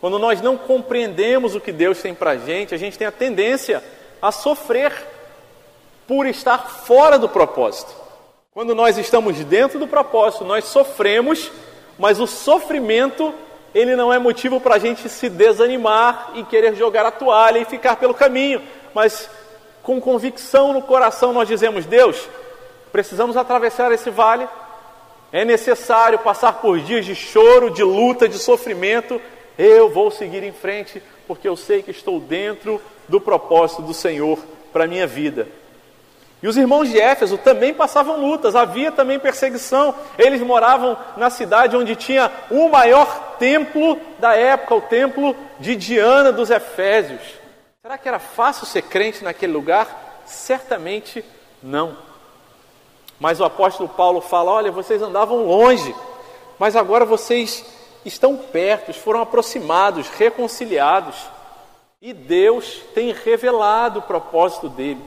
quando 0.00 0.16
nós 0.16 0.40
não 0.40 0.56
compreendemos 0.56 1.56
o 1.56 1.60
que 1.60 1.72
Deus 1.72 2.00
tem 2.00 2.14
para 2.14 2.30
a 2.30 2.38
gente, 2.38 2.72
a 2.72 2.78
gente 2.78 2.96
tem 2.96 3.08
a 3.08 3.12
tendência 3.12 3.82
a 4.22 4.30
sofrer 4.30 4.92
por 6.06 6.24
estar 6.24 6.70
fora 6.84 7.18
do 7.18 7.28
propósito. 7.28 7.92
Quando 8.52 8.76
nós 8.76 8.96
estamos 8.96 9.36
dentro 9.44 9.80
do 9.80 9.88
propósito, 9.88 10.44
nós 10.44 10.66
sofremos 10.66 11.50
mas 11.98 12.20
o 12.20 12.26
sofrimento, 12.26 13.34
ele 13.74 13.96
não 13.96 14.12
é 14.12 14.18
motivo 14.18 14.60
para 14.60 14.76
a 14.76 14.78
gente 14.78 15.08
se 15.08 15.28
desanimar 15.28 16.30
e 16.34 16.44
querer 16.44 16.76
jogar 16.76 17.04
a 17.04 17.10
toalha 17.10 17.58
e 17.58 17.64
ficar 17.64 17.96
pelo 17.96 18.14
caminho. 18.14 18.62
Mas 18.94 19.28
com 19.82 20.00
convicção 20.00 20.72
no 20.72 20.82
coração 20.82 21.32
nós 21.32 21.48
dizemos: 21.48 21.84
Deus, 21.84 22.28
precisamos 22.92 23.36
atravessar 23.36 23.90
esse 23.90 24.10
vale. 24.10 24.48
É 25.32 25.44
necessário 25.44 26.18
passar 26.20 26.54
por 26.54 26.78
dias 26.80 27.04
de 27.04 27.14
choro, 27.14 27.70
de 27.70 27.82
luta, 27.82 28.28
de 28.28 28.38
sofrimento. 28.38 29.20
Eu 29.58 29.90
vou 29.90 30.10
seguir 30.10 30.42
em 30.42 30.52
frente, 30.52 31.02
porque 31.26 31.48
eu 31.48 31.56
sei 31.56 31.82
que 31.82 31.90
estou 31.90 32.20
dentro 32.20 32.80
do 33.08 33.20
propósito 33.20 33.82
do 33.82 33.92
Senhor 33.92 34.38
para 34.72 34.84
a 34.84 34.86
minha 34.86 35.06
vida. 35.06 35.48
E 36.42 36.46
os 36.46 36.56
irmãos 36.56 36.88
de 36.88 37.00
Éfeso 37.00 37.36
também 37.36 37.74
passavam 37.74 38.20
lutas, 38.20 38.54
havia 38.54 38.92
também 38.92 39.18
perseguição. 39.18 39.94
Eles 40.16 40.40
moravam 40.40 40.96
na 41.16 41.30
cidade 41.30 41.76
onde 41.76 41.96
tinha 41.96 42.30
o 42.50 42.68
maior 42.68 43.36
templo 43.38 43.98
da 44.18 44.34
época, 44.36 44.74
o 44.76 44.80
templo 44.80 45.34
de 45.58 45.74
Diana 45.74 46.30
dos 46.30 46.50
Efésios. 46.50 47.20
Será 47.82 47.98
que 47.98 48.08
era 48.08 48.18
fácil 48.18 48.66
ser 48.66 48.82
crente 48.82 49.24
naquele 49.24 49.52
lugar? 49.52 50.22
Certamente 50.26 51.24
não. 51.62 51.96
Mas 53.18 53.40
o 53.40 53.44
apóstolo 53.44 53.88
Paulo 53.88 54.20
fala: 54.20 54.52
olha, 54.52 54.70
vocês 54.70 55.02
andavam 55.02 55.44
longe, 55.44 55.94
mas 56.58 56.76
agora 56.76 57.04
vocês 57.04 57.64
estão 58.04 58.36
perto, 58.36 58.92
foram 58.94 59.22
aproximados, 59.22 60.08
reconciliados. 60.08 61.16
E 62.00 62.12
Deus 62.12 62.80
tem 62.94 63.12
revelado 63.12 63.98
o 63.98 64.02
propósito 64.02 64.68
dele. 64.68 65.02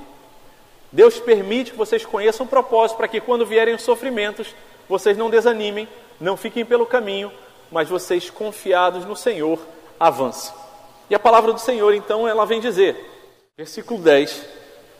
Deus 0.91 1.19
permite 1.19 1.71
que 1.71 1.77
vocês 1.77 2.05
conheçam 2.05 2.45
o 2.45 2.49
propósito 2.49 2.97
para 2.97 3.07
que 3.07 3.21
quando 3.21 3.45
vierem 3.45 3.75
os 3.75 3.81
sofrimentos, 3.81 4.53
vocês 4.89 5.17
não 5.17 5.29
desanimem, 5.29 5.87
não 6.19 6.35
fiquem 6.35 6.65
pelo 6.65 6.85
caminho, 6.85 7.31
mas 7.71 7.87
vocês 7.87 8.29
confiados 8.29 9.05
no 9.05 9.15
Senhor 9.15 9.59
avancem. 9.99 10.53
E 11.09 11.15
a 11.15 11.19
palavra 11.19 11.53
do 11.53 11.59
Senhor, 11.59 11.93
então, 11.93 12.27
ela 12.27 12.45
vem 12.45 12.59
dizer, 12.59 12.97
versículo 13.57 14.01
10: 14.01 14.45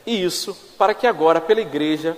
E 0.06 0.24
isso 0.24 0.56
para 0.78 0.94
que 0.94 1.06
agora, 1.06 1.40
pela 1.40 1.60
igreja, 1.60 2.16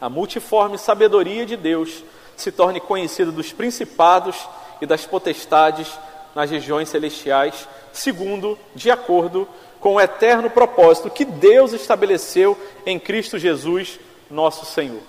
a 0.00 0.08
multiforme 0.08 0.78
sabedoria 0.78 1.46
de 1.46 1.56
Deus 1.56 2.04
se 2.36 2.52
torne 2.52 2.80
conhecida 2.80 3.32
dos 3.32 3.52
principados 3.52 4.36
e 4.80 4.86
das 4.86 5.04
potestades 5.06 5.88
nas 6.34 6.50
regiões 6.50 6.88
celestiais, 6.88 7.68
segundo, 7.92 8.58
de 8.74 8.90
acordo 8.90 9.48
com 9.80 9.94
o 9.94 10.00
eterno 10.00 10.50
propósito 10.50 11.10
que 11.10 11.24
Deus 11.24 11.72
estabeleceu 11.72 12.58
em 12.84 12.98
Cristo 12.98 13.38
Jesus, 13.38 13.98
nosso 14.30 14.66
Senhor. 14.66 15.00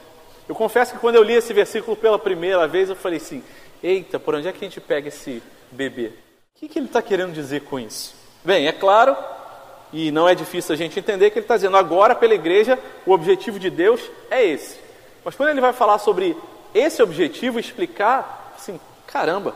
Eu 0.48 0.56
confesso 0.56 0.94
que 0.94 1.00
quando 1.00 1.16
eu 1.16 1.24
li 1.24 1.34
esse 1.34 1.54
versículo 1.54 1.96
pela 1.96 2.18
primeira 2.18 2.68
vez, 2.68 2.90
eu 2.90 2.96
falei 2.96 3.18
assim: 3.18 3.44
eita, 3.84 4.20
por 4.20 4.36
onde 4.36 4.48
é 4.48 4.52
que 4.52 4.64
a 4.64 4.68
gente 4.68 4.82
pega 4.82 5.08
esse 5.08 5.44
bebê? 5.72 6.08
O 6.56 6.60
que, 6.60 6.68
que 6.68 6.80
ele 6.80 6.88
está 6.88 7.02
querendo 7.02 7.34
dizer 7.34 7.62
com 7.62 7.80
isso? 7.80 8.14
Bem, 8.44 8.68
é 8.68 8.72
claro, 8.72 9.16
e 9.92 10.12
não 10.12 10.28
é 10.28 10.36
difícil 10.36 10.74
a 10.74 10.78
gente 10.78 11.00
entender 11.00 11.30
que 11.30 11.40
ele 11.40 11.44
está 11.46 11.56
dizendo 11.56 11.78
agora 11.78 12.16
pela 12.16 12.34
igreja, 12.34 12.80
o 13.06 13.12
objetivo 13.12 13.60
de 13.60 13.70
Deus 13.70 14.02
é 14.30 14.44
esse. 14.46 14.80
Mas 15.24 15.36
quando 15.36 15.50
ele 15.50 15.62
vai 15.62 15.74
falar 15.74 16.00
sobre 16.00 16.36
esse 16.74 17.02
objetivo, 17.02 17.60
explicar, 17.60 18.54
assim, 18.56 18.80
caramba, 19.08 19.56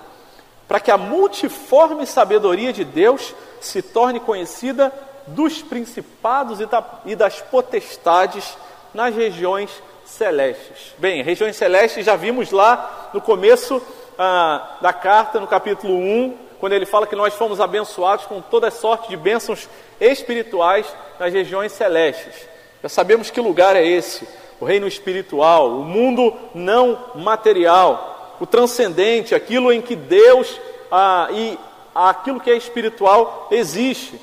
para 0.67 0.79
que 0.79 0.91
a 0.91 0.97
multiforme 0.97 2.05
sabedoria 2.05 2.73
de 2.73 2.83
Deus 2.83 3.33
se 3.65 3.81
torne 3.81 4.19
conhecida 4.19 4.93
dos 5.27 5.61
principados 5.61 6.59
e 7.05 7.15
das 7.15 7.41
potestades 7.41 8.57
nas 8.93 9.15
regiões 9.15 9.71
celestes. 10.05 10.93
Bem, 10.97 11.23
regiões 11.23 11.55
celestes 11.55 12.05
já 12.05 12.15
vimos 12.15 12.51
lá 12.51 13.09
no 13.13 13.21
começo 13.21 13.81
ah, 14.17 14.77
da 14.81 14.93
carta, 14.93 15.39
no 15.39 15.47
capítulo 15.47 15.95
1, 15.95 16.37
quando 16.59 16.73
ele 16.73 16.85
fala 16.85 17.07
que 17.07 17.15
nós 17.15 17.33
fomos 17.33 17.59
abençoados 17.59 18.25
com 18.25 18.41
toda 18.41 18.69
sorte 18.71 19.09
de 19.09 19.17
bênçãos 19.17 19.67
espirituais 19.99 20.85
nas 21.19 21.33
regiões 21.33 21.71
celestes. 21.71 22.47
Já 22.81 22.89
sabemos 22.89 23.29
que 23.29 23.41
lugar 23.41 23.75
é 23.75 23.85
esse: 23.85 24.27
o 24.59 24.65
reino 24.65 24.87
espiritual, 24.87 25.69
o 25.69 25.83
mundo 25.83 26.33
não 26.53 27.11
material, 27.15 28.35
o 28.39 28.45
transcendente, 28.45 29.33
aquilo 29.33 29.71
em 29.71 29.81
que 29.81 29.95
Deus 29.95 30.59
ah, 30.91 31.27
e 31.31 31.57
aquilo 31.93 32.39
que 32.39 32.49
é 32.49 32.55
espiritual 32.55 33.47
existe. 33.51 34.19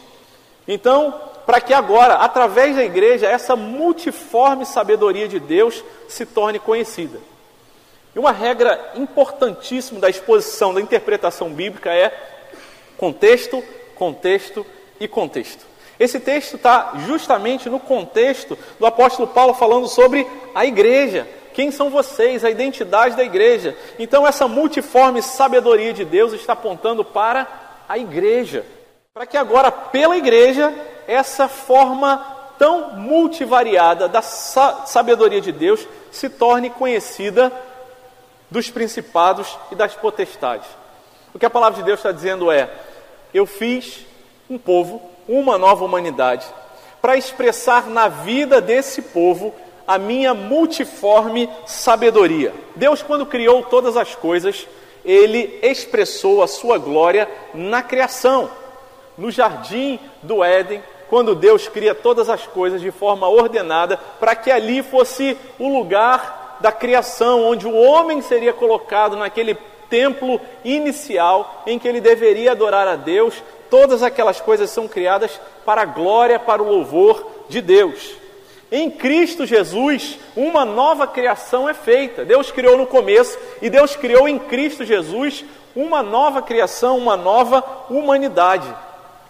Então, 0.66 1.14
para 1.46 1.60
que 1.60 1.74
agora, 1.74 2.14
através 2.14 2.76
da 2.76 2.84
igreja, 2.84 3.26
essa 3.26 3.56
multiforme 3.56 4.64
sabedoria 4.64 5.26
de 5.26 5.40
Deus 5.40 5.82
se 6.08 6.24
torne 6.24 6.58
conhecida. 6.58 7.18
E 8.14 8.18
uma 8.18 8.32
regra 8.32 8.92
importantíssima 8.94 10.00
da 10.00 10.08
exposição, 10.08 10.74
da 10.74 10.80
interpretação 10.80 11.50
bíblica 11.50 11.92
é 11.92 12.12
contexto, 12.96 13.62
contexto 13.94 14.66
e 14.98 15.06
contexto. 15.06 15.64
Esse 15.98 16.18
texto 16.18 16.56
está 16.56 16.94
justamente 17.06 17.68
no 17.68 17.78
contexto 17.78 18.58
do 18.78 18.86
apóstolo 18.86 19.28
Paulo 19.28 19.54
falando 19.54 19.86
sobre 19.86 20.26
a 20.54 20.64
igreja, 20.64 21.28
quem 21.52 21.70
são 21.70 21.90
vocês? 21.90 22.44
A 22.44 22.50
identidade 22.50 23.16
da 23.16 23.24
igreja. 23.24 23.76
Então, 23.98 24.26
essa 24.26 24.46
multiforme 24.46 25.20
sabedoria 25.20 25.92
de 25.92 26.04
Deus 26.04 26.32
está 26.32 26.52
apontando 26.52 27.04
para 27.04 27.46
a 27.90 27.98
igreja. 27.98 28.64
Para 29.12 29.26
que 29.26 29.36
agora, 29.36 29.72
pela 29.72 30.16
igreja, 30.16 30.72
essa 31.08 31.48
forma 31.48 32.24
tão 32.56 32.92
multivariada 32.92 34.06
da 34.06 34.22
sabedoria 34.22 35.40
de 35.40 35.50
Deus 35.50 35.88
se 36.12 36.28
torne 36.30 36.70
conhecida 36.70 37.52
dos 38.48 38.70
principados 38.70 39.58
e 39.72 39.74
das 39.74 39.96
potestades. 39.96 40.68
O 41.34 41.38
que 41.38 41.44
a 41.44 41.50
palavra 41.50 41.80
de 41.80 41.84
Deus 41.84 41.98
está 41.98 42.12
dizendo 42.12 42.48
é: 42.52 42.70
eu 43.34 43.44
fiz 43.44 44.06
um 44.48 44.56
povo, 44.56 45.02
uma 45.26 45.58
nova 45.58 45.84
humanidade, 45.84 46.46
para 47.02 47.16
expressar 47.16 47.88
na 47.88 48.06
vida 48.06 48.60
desse 48.60 49.02
povo 49.02 49.52
a 49.84 49.98
minha 49.98 50.32
multiforme 50.32 51.50
sabedoria. 51.66 52.54
Deus, 52.76 53.02
quando 53.02 53.26
criou 53.26 53.64
todas 53.64 53.96
as 53.96 54.14
coisas, 54.14 54.68
ele 55.04 55.58
expressou 55.62 56.42
a 56.42 56.46
sua 56.46 56.78
glória 56.78 57.28
na 57.54 57.82
criação. 57.82 58.50
No 59.16 59.30
jardim 59.30 59.98
do 60.22 60.42
Éden, 60.42 60.82
quando 61.08 61.34
Deus 61.34 61.68
cria 61.68 61.94
todas 61.94 62.28
as 62.28 62.46
coisas 62.46 62.80
de 62.80 62.90
forma 62.90 63.28
ordenada, 63.28 63.98
para 64.18 64.34
que 64.34 64.50
ali 64.50 64.82
fosse 64.82 65.36
o 65.58 65.68
lugar 65.68 66.58
da 66.60 66.70
criação, 66.70 67.44
onde 67.44 67.66
o 67.66 67.74
homem 67.74 68.22
seria 68.22 68.52
colocado 68.52 69.16
naquele 69.16 69.56
templo 69.88 70.40
inicial 70.64 71.62
em 71.66 71.78
que 71.78 71.88
ele 71.88 72.00
deveria 72.00 72.52
adorar 72.52 72.86
a 72.86 72.96
Deus. 72.96 73.42
Todas 73.68 74.02
aquelas 74.02 74.40
coisas 74.40 74.70
são 74.70 74.86
criadas 74.86 75.40
para 75.64 75.82
a 75.82 75.86
glória, 75.86 76.38
para 76.38 76.62
o 76.62 76.68
louvor 76.68 77.26
de 77.48 77.60
Deus. 77.60 78.19
Em 78.72 78.90
Cristo 78.90 79.44
Jesus, 79.44 80.18
uma 80.36 80.64
nova 80.64 81.06
criação 81.06 81.68
é 81.68 81.74
feita. 81.74 82.24
Deus 82.24 82.52
criou 82.52 82.78
no 82.78 82.86
começo 82.86 83.36
e 83.60 83.68
Deus 83.68 83.96
criou 83.96 84.28
em 84.28 84.38
Cristo 84.38 84.84
Jesus 84.84 85.44
uma 85.74 86.02
nova 86.02 86.40
criação, 86.40 86.96
uma 86.96 87.16
nova 87.16 87.64
humanidade. 87.90 88.72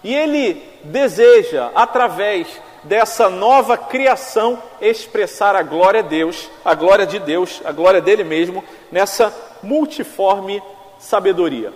E 0.04 0.14
Ele 0.14 0.62
deseja, 0.84 1.70
através 1.74 2.48
dessa 2.84 3.28
nova 3.28 3.76
criação, 3.76 4.62
expressar 4.80 5.54
a 5.54 5.62
glória 5.62 6.00
a 6.00 6.02
Deus, 6.02 6.50
a 6.64 6.74
glória 6.74 7.06
de 7.06 7.18
Deus, 7.18 7.60
a 7.64 7.72
glória 7.72 8.00
dele 8.00 8.24
mesmo, 8.24 8.64
nessa 8.92 9.34
multiforme 9.62 10.62
sabedoria. 10.98 11.72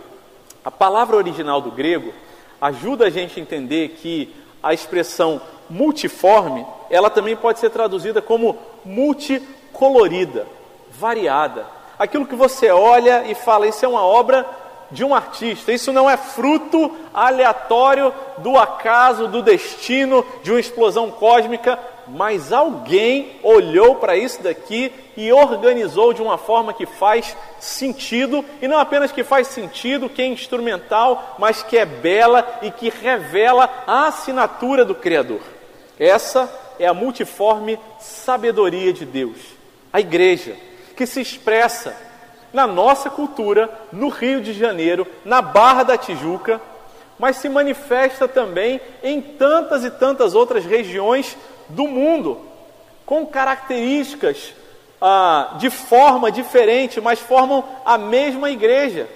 A 0.64 0.71
palavra 0.71 1.16
original 1.16 1.61
do 1.61 1.71
grego 1.71 2.12
ajuda 2.61 3.06
a 3.06 3.11
gente 3.11 3.38
a 3.38 3.42
entender 3.42 3.97
que 4.00 4.35
a 4.64 4.73
expressão 4.73 5.40
multiforme, 5.68 6.66
ela 6.90 7.11
também 7.11 7.37
pode 7.37 7.59
ser 7.59 7.71
traduzida 7.71 8.23
como 8.23 8.56
multicolorida, 8.85 10.47
variada. 10.90 11.66
Aquilo 11.99 12.26
que 12.26 12.35
você 12.35 12.71
olha 12.71 13.25
e 13.26 13.35
fala, 13.35 13.68
isso 13.68 13.85
é 13.85 13.88
uma 13.88 14.02
obra 14.02 14.47
de 14.90 15.04
um 15.04 15.14
artista. 15.14 15.73
Isso 15.73 15.92
não 15.92 16.09
é 16.09 16.16
fruto 16.16 16.90
aleatório 17.12 18.12
do 18.38 18.59
acaso, 18.59 19.28
do 19.28 19.42
destino, 19.42 20.25
de 20.42 20.50
uma 20.50 20.61
explosão 20.61 21.11
cósmica, 21.11 21.78
mas 22.06 22.52
alguém 22.52 23.37
olhou 23.42 23.97
para 23.97 24.16
isso 24.16 24.42
daqui 24.42 24.92
e 25.16 25.33
organizou 25.33 26.12
de 26.12 26.23
uma 26.23 26.38
forma 26.38 26.73
que 26.73 26.87
faz 26.87 27.37
sentido, 27.61 28.44
e 28.61 28.68
não 28.68 28.78
apenas 28.78 29.12
que 29.12 29.25
faz 29.25 29.49
sentido, 29.49 30.09
que 30.09 30.23
é 30.23 30.26
instrumental, 30.26 31.37
mas 31.38 31.62
que 31.62 31.76
é 31.76 31.85
bela 31.85 32.61
e 32.62 32.71
que 32.71 32.88
revela 32.88 33.68
a 33.87 34.06
assinatura 34.06 34.85
do 34.85 34.94
Criador. 34.94 35.40
Essa 35.99 36.52
é 36.78 36.87
a 36.87 36.94
multiforme 36.94 37.78
sabedoria 38.00 38.92
de 38.92 39.04
Deus. 39.04 39.38
A 39.92 40.00
igreja, 40.00 40.56
que 40.97 41.06
se 41.06 41.21
expressa 41.21 41.97
na 42.52 42.66
nossa 42.66 43.11
cultura, 43.11 43.71
no 43.92 44.09
Rio 44.09 44.40
de 44.40 44.52
Janeiro, 44.52 45.06
na 45.25 45.42
Barra 45.42 45.83
da 45.83 45.99
Tijuca, 45.99 46.61
mas 47.18 47.37
se 47.37 47.49
manifesta 47.49 48.26
também 48.26 48.80
em 49.02 49.21
tantas 49.21 49.85
e 49.85 49.90
tantas 49.90 50.35
outras 50.35 50.64
regiões 50.64 51.37
do 51.68 51.87
mundo, 51.87 52.40
com 53.06 53.26
características 53.26 54.52
ah, 55.06 55.56
de 55.58 55.68
forma 55.68 56.32
diferente, 56.32 56.99
mas 56.99 57.18
formam 57.18 57.62
a 57.84 57.99
mesma 57.99 58.50
igreja. 58.50 59.06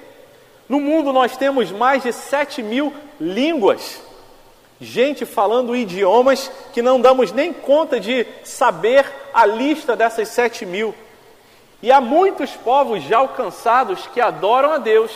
No 0.69 0.79
mundo 0.79 1.15
nós 1.15 1.35
temos 1.35 1.73
mais 1.73 2.03
de 2.03 2.13
7 2.13 2.63
mil 2.63 2.93
línguas, 3.19 3.99
gente 4.79 5.25
falando 5.25 5.75
idiomas 5.75 6.51
que 6.75 6.83
não 6.83 7.01
damos 7.01 7.33
nem 7.33 7.55
conta 7.55 7.99
de 7.99 8.27
saber 8.45 9.11
a 9.33 9.47
lista 9.47 9.97
dessas 9.97 10.29
7 10.29 10.67
mil. 10.67 10.95
E 11.83 11.91
há 11.91 12.03
muitos 12.03 12.51
povos 12.51 13.03
já 13.05 13.17
alcançados 13.17 14.07
que 14.09 14.21
adoram 14.21 14.73
a 14.73 14.77
Deus, 14.77 15.11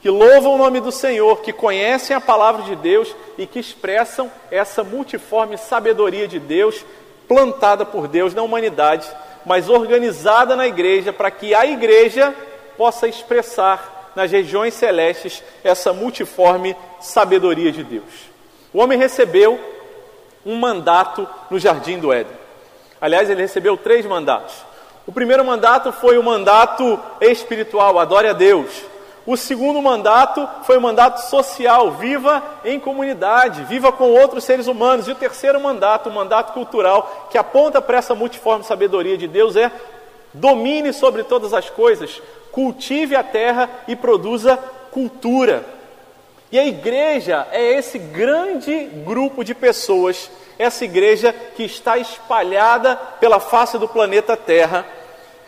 que 0.00 0.08
louvam 0.08 0.54
o 0.54 0.58
nome 0.58 0.80
do 0.80 0.90
Senhor, 0.90 1.42
que 1.42 1.52
conhecem 1.52 2.16
a 2.16 2.20
palavra 2.20 2.62
de 2.62 2.76
Deus 2.76 3.14
e 3.36 3.46
que 3.46 3.58
expressam 3.58 4.32
essa 4.50 4.82
multiforme 4.82 5.58
sabedoria 5.58 6.26
de 6.26 6.38
Deus, 6.38 6.82
plantada 7.28 7.84
por 7.84 8.08
Deus 8.08 8.32
na 8.32 8.42
humanidade, 8.42 9.06
mas 9.44 9.68
organizada 9.68 10.56
na 10.56 10.66
igreja, 10.66 11.12
para 11.12 11.30
que 11.30 11.54
a 11.54 11.66
igreja 11.66 12.34
possa 12.76 13.08
expressar 13.08 14.12
nas 14.14 14.30
regiões 14.30 14.74
celestes 14.74 15.42
essa 15.64 15.92
multiforme 15.92 16.76
sabedoria 17.00 17.72
de 17.72 17.82
Deus. 17.82 18.30
O 18.72 18.78
homem 18.78 18.98
recebeu 18.98 19.58
um 20.44 20.56
mandato 20.56 21.28
no 21.50 21.58
jardim 21.58 21.98
do 21.98 22.12
Éden. 22.12 22.36
Aliás, 23.00 23.28
ele 23.28 23.42
recebeu 23.42 23.76
três 23.76 24.06
mandatos. 24.06 24.54
O 25.06 25.12
primeiro 25.12 25.44
mandato 25.44 25.92
foi 25.92 26.16
o 26.18 26.22
mandato 26.22 26.98
espiritual, 27.20 27.98
adore 27.98 28.28
a 28.28 28.32
Deus. 28.32 28.68
O 29.24 29.36
segundo 29.36 29.80
mandato 29.80 30.48
foi 30.64 30.76
o 30.76 30.80
mandato 30.80 31.18
social, 31.28 31.92
viva 31.92 32.42
em 32.64 32.80
comunidade, 32.80 33.62
viva 33.64 33.92
com 33.92 34.10
outros 34.10 34.44
seres 34.44 34.66
humanos. 34.66 35.06
E 35.06 35.12
o 35.12 35.16
terceiro 35.16 35.60
mandato, 35.60 36.08
o 36.08 36.12
mandato 36.12 36.52
cultural, 36.52 37.28
que 37.30 37.38
aponta 37.38 37.80
para 37.80 37.98
essa 37.98 38.14
multiforme 38.14 38.64
sabedoria 38.64 39.16
de 39.16 39.28
Deus, 39.28 39.54
é 39.54 39.70
domine 40.34 40.92
sobre 40.92 41.22
todas 41.22 41.54
as 41.54 41.70
coisas, 41.70 42.20
cultive 42.50 43.14
a 43.14 43.22
terra 43.22 43.70
e 43.86 43.94
produza 43.94 44.58
cultura. 44.90 45.64
E 46.50 46.58
a 46.58 46.66
igreja 46.66 47.46
é 47.50 47.78
esse 47.78 47.98
grande 47.98 48.86
grupo 49.04 49.44
de 49.44 49.54
pessoas 49.54 50.30
essa 50.58 50.84
igreja 50.84 51.32
que 51.32 51.64
está 51.64 51.98
espalhada 51.98 52.96
pela 53.20 53.40
face 53.40 53.78
do 53.78 53.88
planeta 53.88 54.36
Terra, 54.36 54.86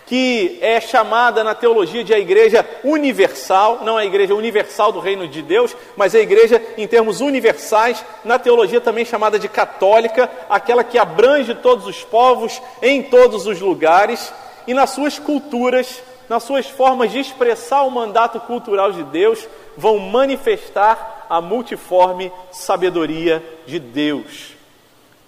que 0.07 0.59
é 0.61 0.81
chamada 0.81 1.43
na 1.43 1.55
teologia 1.55 2.05
de 2.05 2.13
a 2.13 2.19
igreja 2.19 2.67
universal, 2.83 3.81
não 3.83 3.97
a 3.97 4.05
igreja 4.05 4.35
universal 4.35 4.93
do 4.93 5.01
reino 5.01 5.27
de 5.27 5.41
Deus, 5.41 5.75
mas 5.97 6.15
a 6.15 6.21
igreja 6.21 6.63
em 6.77 6.87
termos 6.87 7.21
universais, 7.21 8.05
na 8.25 8.39
teologia 8.39 8.81
também 8.81 9.05
chamada 9.05 9.39
de 9.39 9.49
católica, 9.49 10.31
aquela 10.49 10.85
que 10.85 10.99
abrange 10.99 11.55
todos 11.55 11.87
os 11.87 12.05
povos 12.05 12.61
em 12.83 13.03
todos 13.03 13.47
os 13.47 13.61
lugares 13.61 14.33
e 14.67 14.75
nas 14.75 14.91
suas 14.91 15.19
culturas, 15.19 16.03
nas 16.29 16.43
suas 16.43 16.67
formas 16.67 17.11
de 17.11 17.21
expressar 17.21 17.83
o 17.83 17.91
mandato 17.91 18.41
cultural 18.41 18.93
de 18.93 19.03
Deus, 19.05 19.47
vão 19.77 19.99
manifestar 19.99 21.27
a 21.29 21.41
multiforme 21.41 22.31
sabedoria 22.51 23.43
de 23.67 23.79
Deus. 23.79 24.55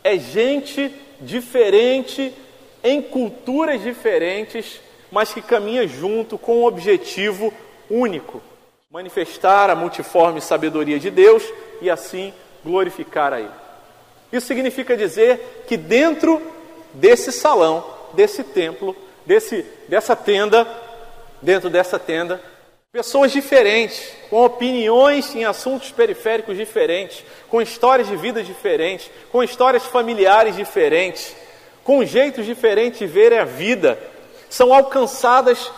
É 0.04 0.18
gente 0.18 0.92
diferente, 1.20 2.32
em 2.86 3.02
culturas 3.02 3.82
diferentes, 3.82 4.80
mas 5.10 5.34
que 5.34 5.42
caminha 5.42 5.86
junto 5.88 6.38
com 6.38 6.60
um 6.60 6.64
objetivo 6.64 7.52
único: 7.90 8.40
manifestar 8.90 9.68
a 9.68 9.74
multiforme 9.74 10.40
sabedoria 10.40 10.98
de 10.98 11.10
Deus 11.10 11.42
e 11.82 11.90
assim 11.90 12.32
glorificar 12.64 13.32
a 13.32 13.40
Ele. 13.40 13.50
Isso 14.32 14.46
significa 14.46 14.96
dizer 14.96 15.64
que 15.66 15.76
dentro 15.76 16.40
desse 16.94 17.32
salão, 17.32 17.84
desse 18.12 18.44
templo, 18.44 18.96
desse, 19.24 19.64
dessa 19.88 20.14
tenda, 20.14 20.66
dentro 21.42 21.68
dessa 21.68 21.98
tenda, 21.98 22.40
Pessoas 22.96 23.30
diferentes, 23.30 24.10
com 24.30 24.42
opiniões 24.42 25.34
em 25.34 25.44
assuntos 25.44 25.92
periféricos 25.92 26.56
diferentes, 26.56 27.22
com 27.46 27.60
histórias 27.60 28.08
de 28.08 28.16
vida 28.16 28.42
diferentes, 28.42 29.10
com 29.30 29.42
histórias 29.42 29.84
familiares 29.84 30.56
diferentes, 30.56 31.36
com 31.86 32.04
jeitos 32.04 32.44
diferentes 32.44 32.98
de 32.98 33.06
ver 33.06 33.32
a 33.32 33.44
vida, 33.44 33.96
são 34.50 34.74
alcançadas 34.74 35.70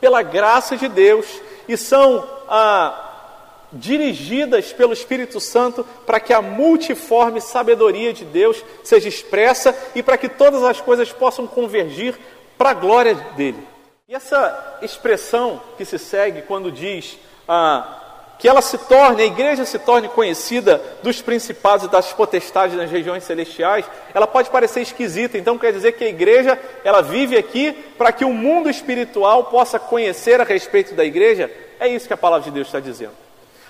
pela 0.00 0.22
graça 0.22 0.74
de 0.74 0.88
Deus 0.88 1.26
e 1.68 1.76
são 1.76 2.26
ah, 2.48 3.68
dirigidas 3.70 4.72
pelo 4.72 4.94
Espírito 4.94 5.38
Santo 5.40 5.84
para 6.06 6.18
que 6.18 6.32
a 6.32 6.40
multiforme 6.40 7.42
sabedoria 7.42 8.10
de 8.14 8.24
Deus 8.24 8.64
seja 8.82 9.06
expressa 9.06 9.76
e 9.94 10.02
para 10.02 10.16
que 10.16 10.30
todas 10.30 10.62
as 10.62 10.80
coisas 10.80 11.12
possam 11.12 11.46
convergir 11.46 12.18
para 12.56 12.70
a 12.70 12.74
glória 12.74 13.14
dele. 13.36 13.68
E 14.08 14.14
essa 14.14 14.78
expressão 14.80 15.60
que 15.76 15.84
se 15.84 15.98
segue 15.98 16.40
quando 16.40 16.72
diz 16.72 17.18
ah, 17.46 18.03
que 18.38 18.48
ela 18.48 18.60
se 18.60 18.76
torne, 18.76 19.22
a 19.22 19.26
igreja 19.26 19.64
se 19.64 19.78
torne 19.78 20.08
conhecida 20.08 20.82
dos 21.02 21.22
principados 21.22 21.86
e 21.86 21.88
das 21.88 22.12
potestades 22.12 22.76
nas 22.76 22.90
regiões 22.90 23.24
celestiais, 23.24 23.84
ela 24.12 24.26
pode 24.26 24.50
parecer 24.50 24.80
esquisita. 24.80 25.38
Então 25.38 25.56
quer 25.56 25.72
dizer 25.72 25.92
que 25.92 26.04
a 26.04 26.08
igreja 26.08 26.58
ela 26.84 27.00
vive 27.00 27.36
aqui 27.36 27.72
para 27.96 28.12
que 28.12 28.24
o 28.24 28.32
mundo 28.32 28.68
espiritual 28.68 29.44
possa 29.44 29.78
conhecer 29.78 30.40
a 30.40 30.44
respeito 30.44 30.94
da 30.94 31.04
igreja. 31.04 31.50
É 31.78 31.88
isso 31.88 32.06
que 32.06 32.12
a 32.12 32.18
palavra 32.18 32.44
de 32.44 32.50
Deus 32.50 32.66
está 32.66 32.80
dizendo. 32.80 33.12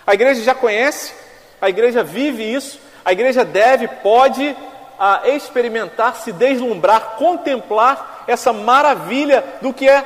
A 0.07 0.15
igreja 0.15 0.43
já 0.43 0.55
conhece, 0.55 1.15
a 1.61 1.69
igreja 1.69 2.03
vive 2.03 2.43
isso, 2.43 2.81
a 3.05 3.13
igreja 3.13 3.45
deve, 3.45 3.87
pode 3.89 4.57
ah, 4.99 5.23
experimentar, 5.27 6.17
se 6.17 6.33
deslumbrar, 6.33 7.17
contemplar 7.17 8.25
essa 8.27 8.53
maravilha 8.53 9.45
do 9.61 9.73
que 9.73 9.89
é 9.89 10.05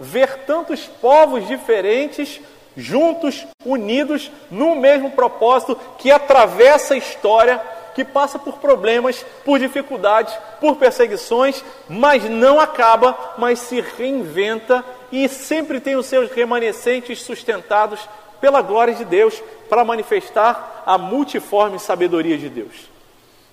ver 0.00 0.44
tantos 0.46 0.86
povos 0.86 1.46
diferentes 1.46 2.40
juntos, 2.78 3.44
unidos 3.66 4.30
no 4.50 4.76
mesmo 4.76 5.10
propósito 5.10 5.76
que 5.98 6.10
atravessa 6.12 6.94
a 6.94 6.96
história, 6.96 7.60
que 7.94 8.04
passa 8.04 8.38
por 8.38 8.58
problemas, 8.58 9.26
por 9.44 9.58
dificuldades, 9.58 10.32
por 10.60 10.76
perseguições, 10.76 11.64
mas 11.88 12.22
não 12.30 12.60
acaba, 12.60 13.34
mas 13.36 13.58
se 13.58 13.80
reinventa 13.80 14.84
e 15.10 15.28
sempre 15.28 15.80
tem 15.80 15.96
os 15.96 16.06
seus 16.06 16.30
remanescentes 16.30 17.20
sustentados 17.22 18.08
pela 18.40 18.62
glória 18.62 18.94
de 18.94 19.04
Deus 19.04 19.42
para 19.68 19.84
manifestar 19.84 20.84
a 20.86 20.96
multiforme 20.96 21.80
sabedoria 21.80 22.38
de 22.38 22.48
Deus. 22.48 22.88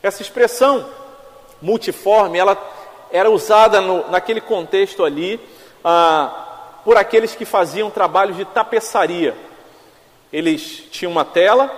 Essa 0.03 0.21
expressão 0.21 0.85
multiforme, 1.59 2.37
ela 2.37 2.55
era 3.11 3.31
usada 3.31 3.81
no, 3.81 4.07
naquele 4.11 4.41
contexto 4.41 5.03
ali 5.03 5.39
ah, 5.83 6.54
por 6.85 6.95
aqueles 6.95 7.33
que 7.33 7.43
faziam 7.43 7.89
trabalhos 7.89 8.37
de 8.37 8.45
tapeçaria. 8.45 9.35
Eles 10.31 10.83
tinham 10.91 11.11
uma 11.11 11.25
tela, 11.25 11.71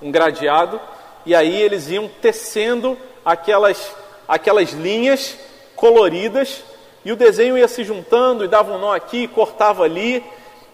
um 0.00 0.10
gradeado, 0.12 0.80
e 1.26 1.34
aí 1.34 1.60
eles 1.60 1.90
iam 1.90 2.08
tecendo 2.22 2.96
aquelas, 3.24 3.92
aquelas 4.28 4.70
linhas 4.70 5.36
coloridas, 5.74 6.62
e 7.04 7.10
o 7.10 7.16
desenho 7.16 7.58
ia 7.58 7.66
se 7.66 7.82
juntando 7.82 8.44
e 8.44 8.48
dava 8.48 8.72
um 8.72 8.78
nó 8.78 8.94
aqui, 8.94 9.26
cortava 9.26 9.82
ali, 9.82 10.24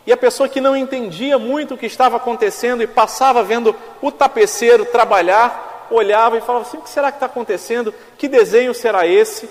e 0.07 0.13
a 0.13 0.17
pessoa 0.17 0.49
que 0.49 0.61
não 0.61 0.77
entendia 0.77 1.39
muito 1.39 1.75
o 1.75 1.79
que 1.79 1.87
estava 1.87 2.19
acontecendo 2.19 2.83
e 2.83 2.87
passava 2.87 3.43
vendo 3.43 3.75
o 4.03 4.11
tapeceiro 4.11 4.85
trabalhar, 4.85 5.87
olhava 5.91 6.37
e 6.37 6.41
falava 6.41 6.67
assim: 6.67 6.77
o 6.77 6.83
que 6.83 6.91
será 6.91 7.11
que 7.11 7.17
está 7.17 7.27
acontecendo? 7.27 7.95
Que 8.19 8.29
desenho 8.29 8.75
será 8.75 9.07
esse? 9.07 9.49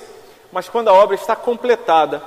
Mas 0.52 0.68
quando 0.68 0.90
a 0.90 0.94
obra 0.94 1.16
está 1.16 1.36
completada, 1.36 2.22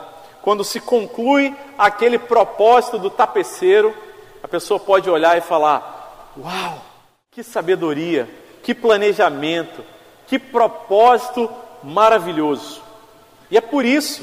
quando 0.45 0.63
se 0.63 0.79
conclui 0.79 1.57
aquele 1.79 2.19
propósito 2.19 2.99
do 2.99 3.09
tapeceiro, 3.09 3.95
a 4.43 4.47
pessoa 4.47 4.79
pode 4.79 5.09
olhar 5.09 5.39
e 5.39 5.41
falar: 5.41 6.33
Uau, 6.39 6.85
que 7.31 7.43
sabedoria, 7.43 8.29
que 8.63 8.75
planejamento, 8.75 9.83
que 10.27 10.39
propósito 10.39 11.51
maravilhoso. 11.83 12.83
E 13.51 13.57
é 13.57 13.61
por 13.63 13.87
isso 13.87 14.23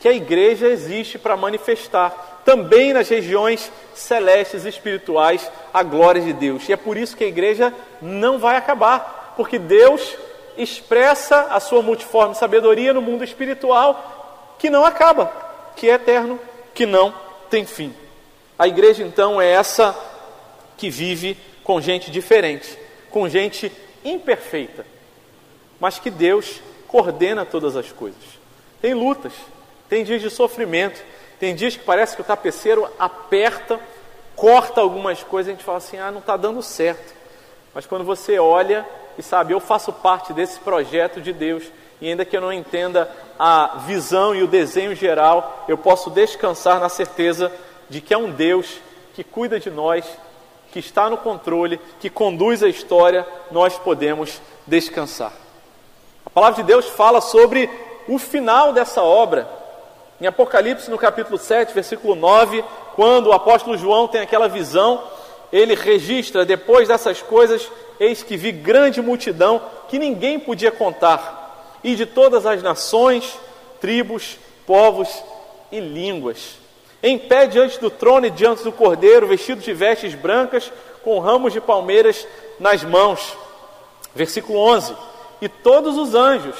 que 0.00 0.08
a 0.08 0.12
igreja 0.12 0.66
existe 0.66 1.16
para 1.16 1.36
manifestar 1.36 2.40
também 2.44 2.92
nas 2.92 3.08
regiões 3.08 3.70
celestes 3.94 4.64
e 4.64 4.68
espirituais 4.68 5.48
a 5.72 5.84
glória 5.84 6.20
de 6.20 6.32
Deus. 6.32 6.68
E 6.68 6.72
é 6.72 6.76
por 6.76 6.96
isso 6.96 7.16
que 7.16 7.22
a 7.22 7.28
igreja 7.28 7.72
não 8.00 8.36
vai 8.36 8.56
acabar, 8.56 9.34
porque 9.36 9.60
Deus 9.60 10.16
expressa 10.58 11.42
a 11.50 11.60
sua 11.60 11.82
multiforme 11.82 12.34
sabedoria 12.34 12.92
no 12.92 13.00
mundo 13.00 13.22
espiritual 13.22 14.56
que 14.58 14.70
não 14.70 14.84
acaba, 14.84 15.51
que 15.76 15.88
é 15.88 15.94
eterno, 15.94 16.38
que 16.74 16.86
não 16.86 17.14
tem 17.50 17.64
fim. 17.64 17.94
A 18.58 18.68
igreja 18.68 19.02
então 19.02 19.40
é 19.40 19.50
essa 19.50 19.96
que 20.76 20.90
vive 20.90 21.36
com 21.64 21.80
gente 21.80 22.10
diferente, 22.10 22.78
com 23.10 23.28
gente 23.28 23.70
imperfeita, 24.04 24.84
mas 25.78 25.98
que 25.98 26.10
Deus 26.10 26.60
coordena 26.88 27.44
todas 27.44 27.76
as 27.76 27.90
coisas. 27.90 28.22
Tem 28.80 28.94
lutas, 28.94 29.32
tem 29.88 30.04
dias 30.04 30.20
de 30.20 30.30
sofrimento, 30.30 31.02
tem 31.38 31.54
dias 31.54 31.76
que 31.76 31.84
parece 31.84 32.14
que 32.14 32.22
o 32.22 32.24
tapeceiro 32.24 32.88
aperta, 32.98 33.80
corta 34.36 34.80
algumas 34.80 35.22
coisas, 35.22 35.50
a 35.50 35.56
gente 35.56 35.64
fala 35.64 35.78
assim: 35.78 35.98
ah, 35.98 36.10
não 36.10 36.20
está 36.20 36.36
dando 36.36 36.62
certo. 36.62 37.14
Mas 37.74 37.86
quando 37.86 38.04
você 38.04 38.38
olha 38.38 38.86
e 39.16 39.22
sabe, 39.22 39.52
eu 39.52 39.60
faço 39.60 39.92
parte 39.92 40.32
desse 40.32 40.60
projeto 40.60 41.20
de 41.20 41.32
Deus, 41.32 41.64
e 42.02 42.08
ainda 42.08 42.24
que 42.24 42.36
eu 42.36 42.40
não 42.40 42.52
entenda 42.52 43.08
a 43.38 43.76
visão 43.86 44.34
e 44.34 44.42
o 44.42 44.48
desenho 44.48 44.92
geral, 44.92 45.64
eu 45.68 45.78
posso 45.78 46.10
descansar 46.10 46.80
na 46.80 46.88
certeza 46.88 47.52
de 47.88 48.00
que 48.00 48.12
é 48.12 48.18
um 48.18 48.28
Deus 48.28 48.80
que 49.14 49.22
cuida 49.22 49.60
de 49.60 49.70
nós, 49.70 50.04
que 50.72 50.80
está 50.80 51.08
no 51.08 51.16
controle, 51.16 51.80
que 52.00 52.10
conduz 52.10 52.60
a 52.60 52.68
história, 52.68 53.24
nós 53.52 53.78
podemos 53.78 54.42
descansar. 54.66 55.32
A 56.26 56.30
palavra 56.30 56.60
de 56.60 56.66
Deus 56.66 56.88
fala 56.88 57.20
sobre 57.20 57.70
o 58.08 58.18
final 58.18 58.72
dessa 58.72 59.00
obra, 59.00 59.48
em 60.20 60.26
Apocalipse, 60.26 60.90
no 60.90 60.98
capítulo 60.98 61.38
7, 61.38 61.72
versículo 61.72 62.16
9, 62.16 62.64
quando 62.96 63.28
o 63.28 63.32
apóstolo 63.32 63.78
João 63.78 64.08
tem 64.08 64.20
aquela 64.20 64.48
visão, 64.48 65.04
ele 65.52 65.76
registra: 65.76 66.44
depois 66.44 66.88
dessas 66.88 67.22
coisas, 67.22 67.70
eis 68.00 68.24
que 68.24 68.36
vi 68.36 68.50
grande 68.50 69.00
multidão 69.00 69.62
que 69.88 70.00
ninguém 70.00 70.40
podia 70.40 70.72
contar, 70.72 71.41
e 71.82 71.94
de 71.94 72.06
todas 72.06 72.46
as 72.46 72.62
nações, 72.62 73.38
tribos, 73.80 74.38
povos 74.66 75.08
e 75.70 75.80
línguas, 75.80 76.56
em 77.02 77.18
pé 77.18 77.46
diante 77.46 77.80
do 77.80 77.90
trono 77.90 78.26
e 78.26 78.30
diante 78.30 78.62
do 78.62 78.70
cordeiro, 78.70 79.26
vestidos 79.26 79.64
de 79.64 79.72
vestes 79.72 80.14
brancas, 80.14 80.72
com 81.02 81.18
ramos 81.18 81.52
de 81.52 81.60
palmeiras 81.60 82.26
nas 82.60 82.84
mãos. 82.84 83.36
Versículo 84.14 84.58
11: 84.58 84.94
E 85.40 85.48
todos 85.48 85.98
os 85.98 86.14
anjos, 86.14 86.56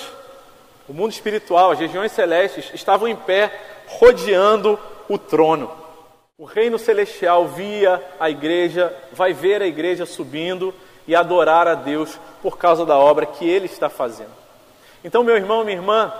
o 0.88 0.92
mundo 0.92 1.12
espiritual, 1.12 1.70
as 1.70 1.78
regiões 1.78 2.11
celestes, 2.11 2.70
estavam 2.74 3.06
em 3.06 3.14
pé, 3.14 3.52
rodeando 3.87 4.78
o 5.08 5.16
trono. 5.16 5.70
O 6.37 6.44
reino 6.44 6.76
celestial 6.76 7.46
via 7.46 8.02
a 8.18 8.28
igreja, 8.28 8.92
vai 9.12 9.32
ver 9.32 9.62
a 9.62 9.66
igreja 9.66 10.04
subindo 10.04 10.74
e 11.06 11.14
adorar 11.14 11.68
a 11.68 11.74
Deus 11.74 12.18
por 12.42 12.58
causa 12.58 12.85
da 12.85 12.98
obra 12.98 13.26
que 13.26 13.48
ele 13.48 13.66
está 13.66 13.88
fazendo. 13.88 14.41
Então, 15.04 15.24
meu 15.24 15.36
irmão, 15.36 15.64
minha 15.64 15.76
irmã, 15.76 16.12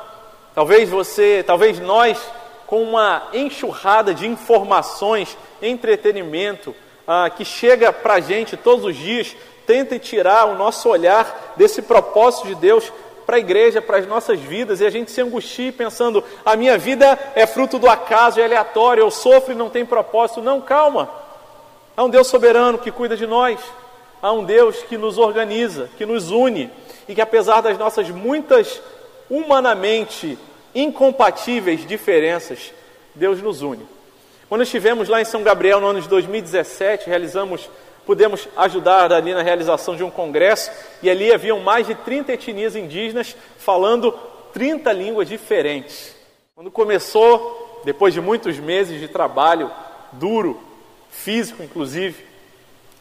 talvez 0.55 0.91
você, 0.91 1.45
talvez 1.47 1.79
nós, 1.79 2.19
com 2.67 2.83
uma 2.83 3.29
enxurrada 3.33 4.13
de 4.13 4.27
informações, 4.27 5.37
entretenimento, 5.61 6.75
ah, 7.07 7.31
que 7.31 7.45
chega 7.45 7.93
para 7.93 8.15
a 8.15 8.21
gente 8.21 8.57
todos 8.57 8.85
os 8.85 8.97
dias, 8.97 9.37
tentem 9.67 10.01
tirar 10.01 10.47
o 10.47 10.57
nosso 10.57 10.89
olhar 10.89 11.55
desse 11.57 11.83
propósito 11.83 12.49
de 12.49 12.57
Deus 12.57 12.93
para 13.25 13.37
a 13.37 13.39
igreja, 13.39 13.81
para 13.81 13.99
as 13.99 14.07
nossas 14.07 14.41
vidas, 14.41 14.81
e 14.81 14.87
a 14.87 14.91
gente 14.91 15.13
se 15.13 15.21
angustia 15.21 15.73
pensando: 15.73 16.25
a 16.45 16.57
minha 16.57 16.77
vida 16.77 17.17
é 17.37 17.47
fruto 17.47 17.79
do 17.79 17.89
acaso, 17.89 18.41
é 18.41 18.45
aleatório, 18.45 19.03
eu 19.03 19.11
sofro 19.11 19.53
e 19.53 19.57
não 19.57 19.71
tem 19.71 19.87
propósito. 19.87 20.43
Não, 20.43 20.61
calma. 20.61 21.09
Há 21.97 22.03
um 22.03 22.11
Deus 22.11 22.27
soberano 22.27 22.79
que 22.79 22.91
cuida 22.91 23.17
de 23.17 23.27
nós, 23.27 23.61
há 24.21 24.33
um 24.33 24.45
Deus 24.45 24.83
que 24.83 24.97
nos 24.97 25.19
organiza, 25.19 25.89
que 25.97 26.05
nos 26.05 26.31
une, 26.31 26.71
e 27.09 27.15
que 27.15 27.21
apesar 27.21 27.61
das 27.61 27.79
nossas 27.79 28.09
muitas 28.11 28.81
humanamente 29.29 30.39
incompatíveis 30.75 31.87
diferenças, 31.87 32.73
Deus 33.15 33.41
nos 33.43 33.63
une. 33.63 33.87
Quando 34.49 34.63
estivemos 34.63 35.09
lá 35.09 35.21
em 35.21 35.25
São 35.25 35.43
Gabriel 35.43 35.81
no 35.81 35.87
ano 35.87 36.01
de 36.01 36.09
2017, 36.09 37.09
realizamos 37.09 37.69
pudemos 38.05 38.49
ajudar 38.57 39.13
ali 39.13 39.33
na 39.33 39.43
realização 39.43 39.95
de 39.95 40.03
um 40.03 40.11
congresso 40.11 40.71
e 41.03 41.09
ali 41.09 41.33
haviam 41.33 41.61
mais 41.61 41.87
de 41.87 41.95
30 41.95 42.33
etnias 42.33 42.75
indígenas 42.75 43.37
falando 43.59 44.13
30 44.53 44.93
línguas 44.93 45.29
diferentes. 45.29 46.15
Quando 46.55 46.71
começou, 46.71 47.81
depois 47.85 48.13
de 48.13 48.21
muitos 48.21 48.59
meses 48.59 49.01
de 49.01 49.09
trabalho 49.09 49.71
duro, 50.13 50.61
físico 51.11 51.63
inclusive, 51.63 52.27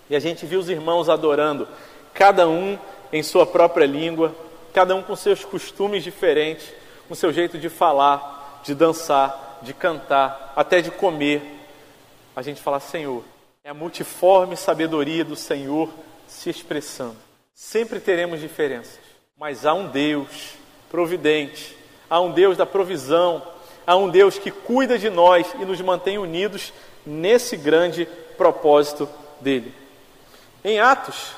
e 0.10 0.16
a 0.16 0.20
gente 0.20 0.46
viu 0.46 0.60
os 0.60 0.70
irmãos 0.70 1.10
adorando, 1.10 1.68
cada 2.14 2.48
um 2.48 2.78
em 3.12 3.22
sua 3.22 3.46
própria 3.46 3.86
língua, 3.86 4.34
cada 4.74 4.96
um 4.96 5.02
com 5.02 5.16
seus 5.16 5.44
costumes 5.44 6.04
diferentes, 6.04 6.68
com 7.08 7.16
seu 7.16 7.32
jeito 7.34 7.58
de 7.58 7.70
falar, 7.70 8.62
de 8.64 8.74
dançar, 8.74 9.60
de 9.62 9.74
cantar, 9.74 10.54
até 10.56 10.82
de 10.82 10.92
comer. 10.92 11.42
A 12.36 12.42
gente 12.42 12.62
fala, 12.62 12.80
Senhor, 12.80 13.24
é 13.64 13.70
a 13.70 13.74
multiforme 13.74 14.56
sabedoria 14.56 15.24
do 15.24 15.36
Senhor 15.36 15.90
se 16.28 16.50
expressando. 16.50 17.18
Sempre 17.54 18.00
teremos 18.00 18.40
diferenças, 18.40 19.00
mas 19.38 19.66
há 19.66 19.74
um 19.74 19.88
Deus 19.88 20.54
providente, 20.90 21.76
há 22.10 22.20
um 22.20 22.32
Deus 22.32 22.58
da 22.58 22.66
provisão, 22.66 23.44
há 23.86 23.96
um 23.96 24.10
Deus 24.10 24.40
que 24.40 24.50
cuida 24.50 24.98
de 24.98 25.10
nós 25.10 25.48
e 25.60 25.66
nos 25.66 25.80
mantém 25.82 26.18
unidos 26.18 26.74
nesse 27.06 27.58
grande 27.58 28.08
propósito 28.38 29.08
dele. 29.40 29.74
Em 30.64 30.80
Atos, 30.80 31.34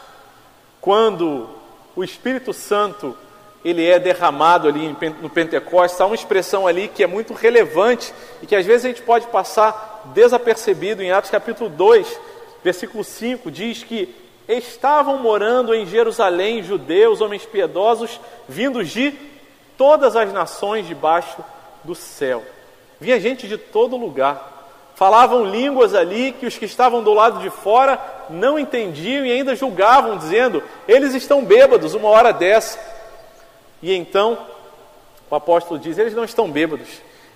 quando 0.79 1.49
o 1.95 2.03
Espírito 2.03 2.53
Santo 2.53 3.15
ele 3.63 3.85
é 3.85 3.97
derramado 3.97 4.67
ali 4.67 4.95
no 5.21 5.29
Pentecostes, 5.29 5.99
há 6.01 6.05
uma 6.05 6.15
expressão 6.15 6.67
ali 6.67 6.89
que 6.89 7.01
é 7.01 7.07
muito 7.07 7.33
relevante 7.33 8.13
e 8.41 8.45
que 8.45 8.55
às 8.55 8.65
vezes 8.65 8.85
a 8.85 8.89
gente 8.89 9.01
pode 9.01 9.27
passar 9.27 10.11
desapercebido 10.13 11.01
em 11.01 11.11
Atos 11.11 11.31
capítulo 11.31 11.69
2, 11.69 12.19
versículo 12.61 13.03
5, 13.03 13.49
diz 13.49 13.83
que 13.83 14.13
estavam 14.47 15.17
morando 15.19 15.73
em 15.73 15.85
Jerusalém 15.85 16.61
judeus, 16.61 17.21
homens 17.21 17.45
piedosos, 17.45 18.19
vindos 18.49 18.89
de 18.89 19.13
todas 19.77 20.15
as 20.17 20.33
nações 20.33 20.85
debaixo 20.85 21.43
do 21.83 21.95
céu. 21.95 22.43
Vinha 22.99 23.19
gente 23.19 23.47
de 23.47 23.57
todo 23.57 23.97
lugar. 23.97 24.62
Falavam 24.95 25.45
línguas 25.45 25.95
ali 25.95 26.31
que 26.31 26.45
os 26.45 26.57
que 26.57 26.65
estavam 26.65 27.03
do 27.03 27.13
lado 27.13 27.39
de 27.39 27.49
fora 27.49 27.99
não 28.29 28.59
entendiam 28.59 29.25
e 29.25 29.31
ainda 29.31 29.55
julgavam, 29.55 30.17
dizendo: 30.17 30.63
eles 30.87 31.13
estão 31.15 31.43
bêbados 31.43 31.93
uma 31.93 32.09
hora 32.09 32.31
dessa. 32.31 32.79
E 33.81 33.93
então 33.93 34.37
o 35.29 35.35
apóstolo 35.35 35.79
diz: 35.79 35.97
eles 35.97 36.13
não 36.13 36.23
estão 36.23 36.49
bêbados, 36.49 36.87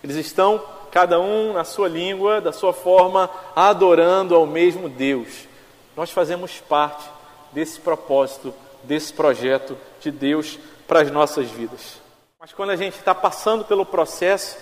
eles 0.04 0.16
estão 0.16 0.62
cada 0.92 1.20
um 1.20 1.54
na 1.54 1.64
sua 1.64 1.88
língua, 1.88 2.40
da 2.40 2.52
sua 2.52 2.74
forma, 2.74 3.30
adorando 3.56 4.36
ao 4.36 4.46
mesmo 4.46 4.88
Deus. 4.88 5.48
Nós 5.96 6.12
fazemos 6.12 6.60
parte 6.60 7.04
desse 7.52 7.80
propósito, 7.80 8.54
desse 8.84 9.12
projeto 9.12 9.76
de 10.00 10.12
Deus 10.12 10.60
para 10.88 11.02
as 11.02 11.12
nossas 11.12 11.50
vidas. 11.50 12.00
Mas 12.40 12.54
quando 12.54 12.70
a 12.70 12.76
gente 12.76 12.98
está 12.98 13.16
passando 13.16 13.66
pelo 13.66 13.86
processo, 13.86 14.58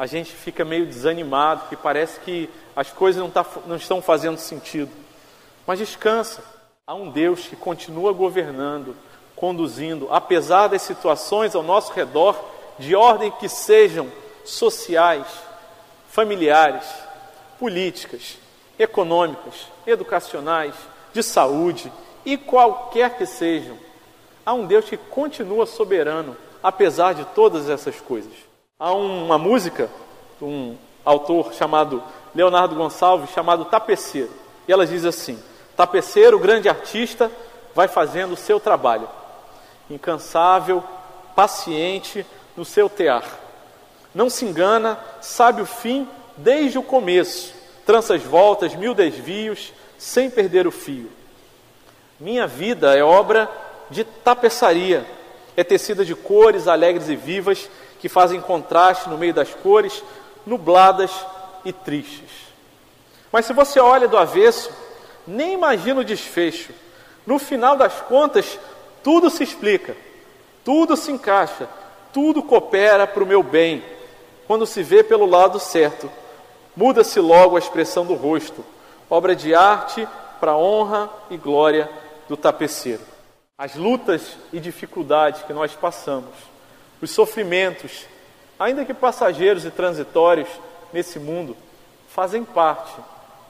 a 0.00 0.06
gente 0.06 0.32
fica 0.32 0.64
meio 0.64 0.86
desanimado, 0.86 1.68
que 1.68 1.76
parece 1.76 2.18
que 2.20 2.48
as 2.74 2.90
coisas 2.90 3.20
não, 3.20 3.30
tá, 3.30 3.44
não 3.66 3.76
estão 3.76 4.00
fazendo 4.00 4.38
sentido. 4.38 4.90
Mas 5.66 5.78
descansa, 5.78 6.42
há 6.86 6.94
um 6.94 7.10
Deus 7.10 7.40
que 7.40 7.54
continua 7.54 8.10
governando, 8.10 8.96
conduzindo, 9.36 10.08
apesar 10.10 10.68
das 10.68 10.80
situações 10.80 11.54
ao 11.54 11.62
nosso 11.62 11.92
redor, 11.92 12.42
de 12.78 12.96
ordem 12.96 13.30
que 13.30 13.46
sejam 13.46 14.10
sociais, 14.42 15.26
familiares, 16.08 16.88
políticas, 17.58 18.38
econômicas, 18.78 19.66
educacionais, 19.86 20.74
de 21.12 21.22
saúde 21.22 21.92
e 22.24 22.38
qualquer 22.38 23.18
que 23.18 23.26
sejam, 23.26 23.76
há 24.46 24.54
um 24.54 24.64
Deus 24.64 24.86
que 24.86 24.96
continua 24.96 25.66
soberano, 25.66 26.34
apesar 26.62 27.12
de 27.12 27.26
todas 27.34 27.68
essas 27.68 28.00
coisas. 28.00 28.49
Há 28.82 28.94
uma 28.94 29.36
música, 29.36 29.90
um 30.40 30.74
autor 31.04 31.52
chamado 31.52 32.02
Leonardo 32.34 32.74
Gonçalves, 32.74 33.28
chamado 33.28 33.66
Tapeceiro, 33.66 34.30
e 34.66 34.72
ela 34.72 34.86
diz 34.86 35.04
assim: 35.04 35.38
Tapeceiro, 35.76 36.38
grande 36.38 36.66
artista, 36.66 37.30
vai 37.74 37.88
fazendo 37.88 38.32
o 38.32 38.38
seu 38.38 38.58
trabalho, 38.58 39.06
incansável, 39.90 40.82
paciente 41.36 42.24
no 42.56 42.64
seu 42.64 42.88
tear. 42.88 43.24
Não 44.14 44.30
se 44.30 44.46
engana, 44.46 44.98
sabe 45.20 45.60
o 45.60 45.66
fim 45.66 46.08
desde 46.38 46.78
o 46.78 46.82
começo, 46.82 47.52
trança 47.84 48.14
as 48.14 48.22
voltas, 48.22 48.74
mil 48.74 48.94
desvios, 48.94 49.74
sem 49.98 50.30
perder 50.30 50.66
o 50.66 50.70
fio. 50.70 51.12
Minha 52.18 52.46
vida 52.46 52.96
é 52.96 53.04
obra 53.04 53.46
de 53.90 54.04
tapeçaria, 54.04 55.04
é 55.54 55.62
tecida 55.62 56.02
de 56.02 56.14
cores 56.14 56.66
alegres 56.66 57.10
e 57.10 57.14
vivas 57.14 57.68
que 58.00 58.08
fazem 58.08 58.40
contraste 58.40 59.08
no 59.08 59.18
meio 59.18 59.34
das 59.34 59.54
cores, 59.54 60.02
nubladas 60.46 61.10
e 61.64 61.72
tristes. 61.72 62.30
Mas 63.30 63.46
se 63.46 63.52
você 63.52 63.78
olha 63.78 64.08
do 64.08 64.16
avesso, 64.16 64.70
nem 65.26 65.52
imagina 65.52 66.00
o 66.00 66.04
desfecho. 66.04 66.72
No 67.26 67.38
final 67.38 67.76
das 67.76 68.00
contas, 68.00 68.58
tudo 69.04 69.30
se 69.30 69.44
explica, 69.44 69.94
tudo 70.64 70.96
se 70.96 71.12
encaixa, 71.12 71.68
tudo 72.12 72.42
coopera 72.42 73.06
para 73.06 73.22
o 73.22 73.26
meu 73.26 73.42
bem. 73.42 73.84
Quando 74.46 74.66
se 74.66 74.82
vê 74.82 75.04
pelo 75.04 75.26
lado 75.26 75.60
certo, 75.60 76.10
muda-se 76.74 77.20
logo 77.20 77.56
a 77.56 77.58
expressão 77.58 78.04
do 78.04 78.14
rosto, 78.14 78.64
obra 79.08 79.36
de 79.36 79.54
arte 79.54 80.08
para 80.40 80.52
a 80.52 80.56
honra 80.56 81.10
e 81.30 81.36
glória 81.36 81.88
do 82.28 82.36
tapeceiro. 82.36 83.02
As 83.58 83.74
lutas 83.76 84.22
e 84.52 84.58
dificuldades 84.58 85.42
que 85.42 85.52
nós 85.52 85.74
passamos, 85.74 86.49
os 87.00 87.10
sofrimentos, 87.10 88.06
ainda 88.58 88.84
que 88.84 88.94
passageiros 88.94 89.64
e 89.64 89.70
transitórios 89.70 90.48
nesse 90.92 91.18
mundo, 91.18 91.56
fazem 92.08 92.44
parte 92.44 92.94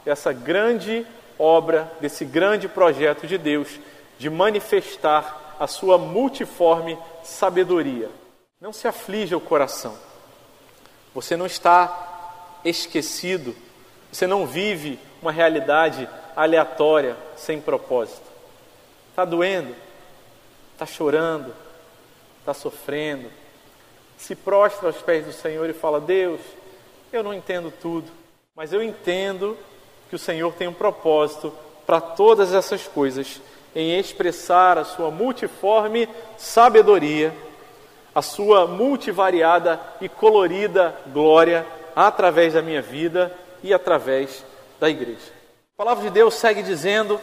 dessa 0.04 0.32
grande 0.32 1.06
obra, 1.38 1.90
desse 2.00 2.24
grande 2.24 2.68
projeto 2.68 3.26
de 3.26 3.38
Deus 3.38 3.68
de 4.18 4.28
manifestar 4.28 5.56
a 5.58 5.66
sua 5.66 5.96
multiforme 5.96 6.98
sabedoria. 7.24 8.10
Não 8.60 8.72
se 8.72 8.86
aflija 8.86 9.36
o 9.36 9.40
coração. 9.40 9.96
Você 11.14 11.36
não 11.36 11.46
está 11.46 12.58
esquecido, 12.64 13.56
você 14.12 14.26
não 14.26 14.46
vive 14.46 14.98
uma 15.22 15.32
realidade 15.32 16.08
aleatória, 16.36 17.16
sem 17.36 17.60
propósito. 17.60 18.28
Está 19.08 19.24
doendo, 19.24 19.74
está 20.72 20.84
chorando, 20.84 21.54
está 22.38 22.54
sofrendo. 22.54 23.30
Se 24.20 24.34
prostra 24.34 24.88
aos 24.88 24.98
pés 24.98 25.24
do 25.24 25.32
Senhor 25.32 25.68
e 25.70 25.72
fala: 25.72 25.98
Deus, 25.98 26.40
eu 27.10 27.22
não 27.22 27.32
entendo 27.32 27.72
tudo, 27.80 28.10
mas 28.54 28.70
eu 28.70 28.82
entendo 28.82 29.56
que 30.10 30.14
o 30.14 30.18
Senhor 30.18 30.52
tem 30.52 30.68
um 30.68 30.74
propósito 30.74 31.52
para 31.86 32.02
todas 32.02 32.52
essas 32.52 32.86
coisas, 32.86 33.40
em 33.74 33.98
expressar 33.98 34.76
a 34.76 34.84
sua 34.84 35.10
multiforme 35.10 36.06
sabedoria, 36.36 37.34
a 38.14 38.20
sua 38.20 38.66
multivariada 38.66 39.80
e 40.02 40.08
colorida 40.08 40.94
glória 41.06 41.66
através 41.96 42.52
da 42.52 42.60
minha 42.60 42.82
vida 42.82 43.34
e 43.62 43.72
através 43.72 44.44
da 44.78 44.90
igreja. 44.90 45.32
A 45.74 45.82
palavra 45.82 46.04
de 46.04 46.10
Deus 46.10 46.34
segue 46.34 46.62
dizendo 46.62 47.18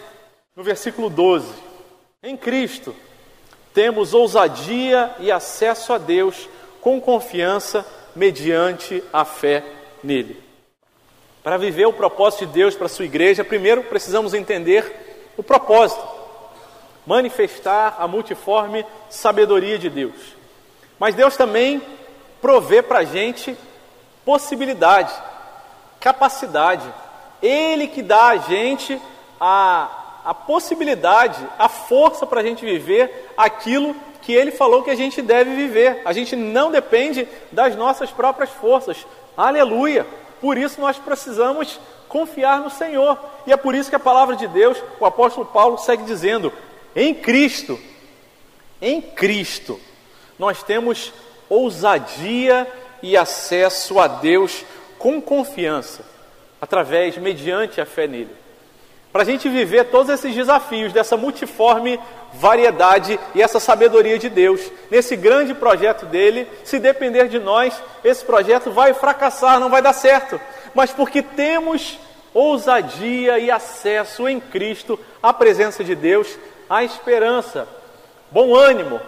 no 0.55 0.63
versículo 0.63 1.11
12: 1.11 1.53
Em 2.23 2.35
Cristo 2.35 2.95
temos 3.71 4.15
ousadia 4.15 5.13
e 5.19 5.31
acesso 5.31 5.93
a 5.93 5.99
Deus 5.99 6.49
com 6.87 7.01
confiança 7.01 7.85
mediante 8.15 9.03
a 9.11 9.25
fé 9.25 9.61
nele. 10.01 10.41
Para 11.43 11.57
viver 11.57 11.85
o 11.85 11.91
propósito 11.91 12.45
de 12.45 12.53
Deus 12.53 12.75
para 12.75 12.85
a 12.85 12.89
sua 12.89 13.03
igreja, 13.03 13.43
primeiro 13.43 13.83
precisamos 13.83 14.33
entender 14.33 15.29
o 15.35 15.43
propósito, 15.43 16.01
manifestar 17.05 17.97
a 17.99 18.07
multiforme 18.07 18.85
sabedoria 19.09 19.77
de 19.77 19.89
Deus. 19.89 20.15
Mas 20.97 21.13
Deus 21.13 21.35
também 21.35 21.81
provê 22.39 22.81
para 22.81 22.99
a 22.99 23.03
gente 23.03 23.57
possibilidade, 24.23 25.13
capacidade. 25.99 26.87
Ele 27.41 27.87
que 27.87 28.01
dá 28.01 28.27
a 28.27 28.37
gente 28.37 28.97
a, 29.41 30.06
a 30.27 30.33
possibilidade, 30.33 31.41
a 31.57 31.69
força 31.69 32.25
para 32.25 32.41
a 32.41 32.43
gente 32.43 32.65
viver 32.65 33.31
aquilo 33.37 33.95
que 34.21 34.33
Ele 34.33 34.51
falou 34.51 34.83
que 34.83 34.89
a 34.89 34.95
gente 34.95 35.21
deve 35.21 35.55
viver. 35.55 36.01
A 36.03 36.11
gente 36.11 36.35
não 36.35 36.69
depende 36.69 37.25
das 37.49 37.77
nossas 37.77 38.11
próprias 38.11 38.49
forças. 38.49 39.07
Aleluia! 39.37 40.05
Por 40.41 40.57
isso 40.57 40.81
nós 40.81 40.97
precisamos 40.97 41.79
confiar 42.09 42.59
no 42.59 42.69
Senhor. 42.69 43.17
E 43.45 43.53
é 43.53 43.55
por 43.55 43.73
isso 43.73 43.89
que 43.89 43.95
a 43.95 43.99
palavra 43.99 44.35
de 44.35 44.49
Deus, 44.49 44.77
o 44.99 45.05
apóstolo 45.05 45.45
Paulo 45.45 45.77
segue 45.77 46.03
dizendo: 46.03 46.51
em 46.93 47.13
Cristo, 47.13 47.79
em 48.81 48.99
Cristo, 48.99 49.79
nós 50.37 50.61
temos 50.61 51.13
ousadia 51.47 52.67
e 53.01 53.15
acesso 53.15 53.97
a 53.97 54.09
Deus 54.09 54.65
com 54.99 55.21
confiança, 55.21 56.03
através, 56.59 57.17
mediante 57.17 57.79
a 57.79 57.85
fé 57.85 58.07
nele. 58.07 58.36
Para 59.17 59.23
a 59.23 59.25
gente 59.25 59.49
viver 59.49 59.85
todos 59.85 60.13
esses 60.13 60.35
desafios 60.35 60.93
dessa 60.93 61.17
multiforme 61.17 61.99
variedade 62.35 63.19
e 63.33 63.41
essa 63.41 63.59
sabedoria 63.59 64.19
de 64.19 64.29
Deus, 64.29 64.71
nesse 64.91 65.15
grande 65.15 65.55
projeto 65.55 66.05
dele, 66.05 66.47
se 66.63 66.77
depender 66.77 67.27
de 67.27 67.39
nós, 67.39 67.73
esse 68.03 68.23
projeto 68.23 68.69
vai 68.69 68.93
fracassar, 68.93 69.59
não 69.59 69.71
vai 69.71 69.81
dar 69.81 69.93
certo. 69.93 70.39
Mas 70.75 70.91
porque 70.91 71.23
temos 71.23 71.97
ousadia 72.31 73.39
e 73.39 73.49
acesso 73.49 74.29
em 74.29 74.39
Cristo 74.39 74.99
à 75.23 75.33
presença 75.33 75.83
de 75.83 75.95
Deus, 75.95 76.37
à 76.69 76.83
esperança, 76.83 77.67
bom 78.29 78.55
ânimo, 78.55 79.01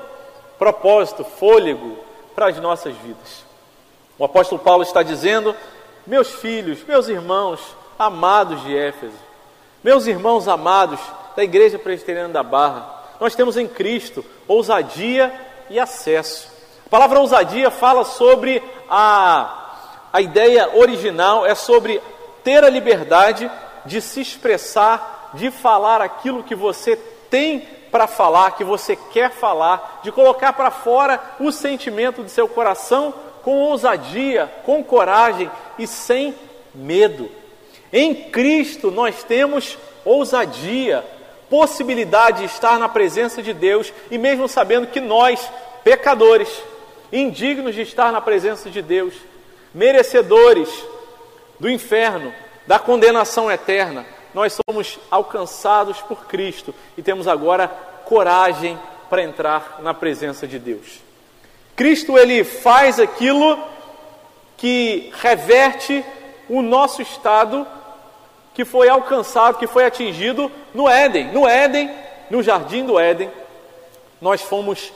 propósito, 0.57 1.23
fôlego 1.23 1.99
para 2.33 2.47
as 2.47 2.57
nossas 2.57 2.95
vidas. 2.95 3.45
O 4.17 4.25
apóstolo 4.25 4.59
Paulo 4.59 4.81
está 4.81 5.03
dizendo: 5.03 5.55
Meus 6.07 6.31
filhos, 6.31 6.83
meus 6.83 7.07
irmãos, 7.07 7.59
amados 7.99 8.63
de 8.63 8.75
Éfeso, 8.75 9.28
meus 9.83 10.07
irmãos 10.07 10.47
amados 10.47 10.99
da 11.35 11.43
Igreja 11.43 11.79
Presbiteriana 11.79 12.33
da 12.33 12.43
Barra, 12.43 12.85
nós 13.19 13.35
temos 13.35 13.57
em 13.57 13.67
Cristo 13.67 14.23
ousadia 14.47 15.33
e 15.69 15.79
acesso. 15.79 16.49
A 16.85 16.89
palavra 16.89 17.19
ousadia 17.19 17.69
fala 17.71 18.03
sobre 18.03 18.61
a, 18.89 20.07
a 20.11 20.21
ideia 20.21 20.77
original, 20.77 21.45
é 21.45 21.55
sobre 21.55 22.01
ter 22.43 22.63
a 22.63 22.69
liberdade 22.69 23.49
de 23.85 24.01
se 24.01 24.21
expressar, 24.21 25.31
de 25.33 25.51
falar 25.51 26.01
aquilo 26.01 26.43
que 26.43 26.55
você 26.55 26.95
tem 27.29 27.61
para 27.91 28.07
falar, 28.07 28.51
que 28.51 28.63
você 28.63 28.95
quer 28.95 29.31
falar, 29.31 30.01
de 30.03 30.11
colocar 30.11 30.53
para 30.53 30.71
fora 30.71 31.21
o 31.39 31.51
sentimento 31.51 32.23
do 32.23 32.29
seu 32.29 32.47
coração 32.47 33.13
com 33.43 33.59
ousadia, 33.59 34.51
com 34.65 34.83
coragem 34.83 35.49
e 35.77 35.87
sem 35.87 36.35
medo. 36.73 37.29
Em 37.91 38.13
Cristo 38.13 38.91
nós 38.91 39.23
temos 39.23 39.77
ousadia, 40.05 41.03
possibilidade 41.49 42.39
de 42.39 42.45
estar 42.45 42.77
na 42.79 42.87
presença 42.87 43.41
de 43.41 43.53
Deus 43.53 43.91
e 44.11 44.17
mesmo 44.17 44.47
sabendo 44.47 44.87
que 44.87 44.99
nós, 44.99 45.49
pecadores, 45.83 46.49
indignos 47.11 47.73
de 47.73 47.81
estar 47.81 48.11
na 48.11 48.21
presença 48.21 48.69
de 48.69 48.81
Deus, 48.81 49.13
merecedores 49.73 50.69
do 51.59 51.69
inferno, 51.69 52.33
da 52.67 52.77
condenação 52.77 53.51
eterna, 53.51 54.05
nós 54.33 54.57
somos 54.67 54.99
alcançados 55.09 55.99
por 56.01 56.27
Cristo 56.27 56.73
e 56.95 57.01
temos 57.01 57.27
agora 57.27 57.67
coragem 58.05 58.79
para 59.09 59.23
entrar 59.23 59.79
na 59.81 59.93
presença 59.93 60.47
de 60.47 60.59
Deus. 60.59 60.99
Cristo 61.75 62.17
ele 62.17 62.43
faz 62.43 62.99
aquilo 62.99 63.57
que 64.55 65.11
reverte 65.19 66.05
o 66.47 66.61
nosso 66.61 67.01
estado 67.01 67.65
que 68.59 68.65
foi 68.65 68.89
alcançado, 68.89 69.57
que 69.57 69.67
foi 69.67 69.85
atingido 69.85 70.51
no 70.73 70.89
Éden. 70.89 71.31
No 71.31 71.47
Éden, 71.47 71.89
no 72.29 72.43
jardim 72.43 72.85
do 72.85 72.99
Éden, 72.99 73.31
nós 74.19 74.41
fomos 74.41 74.91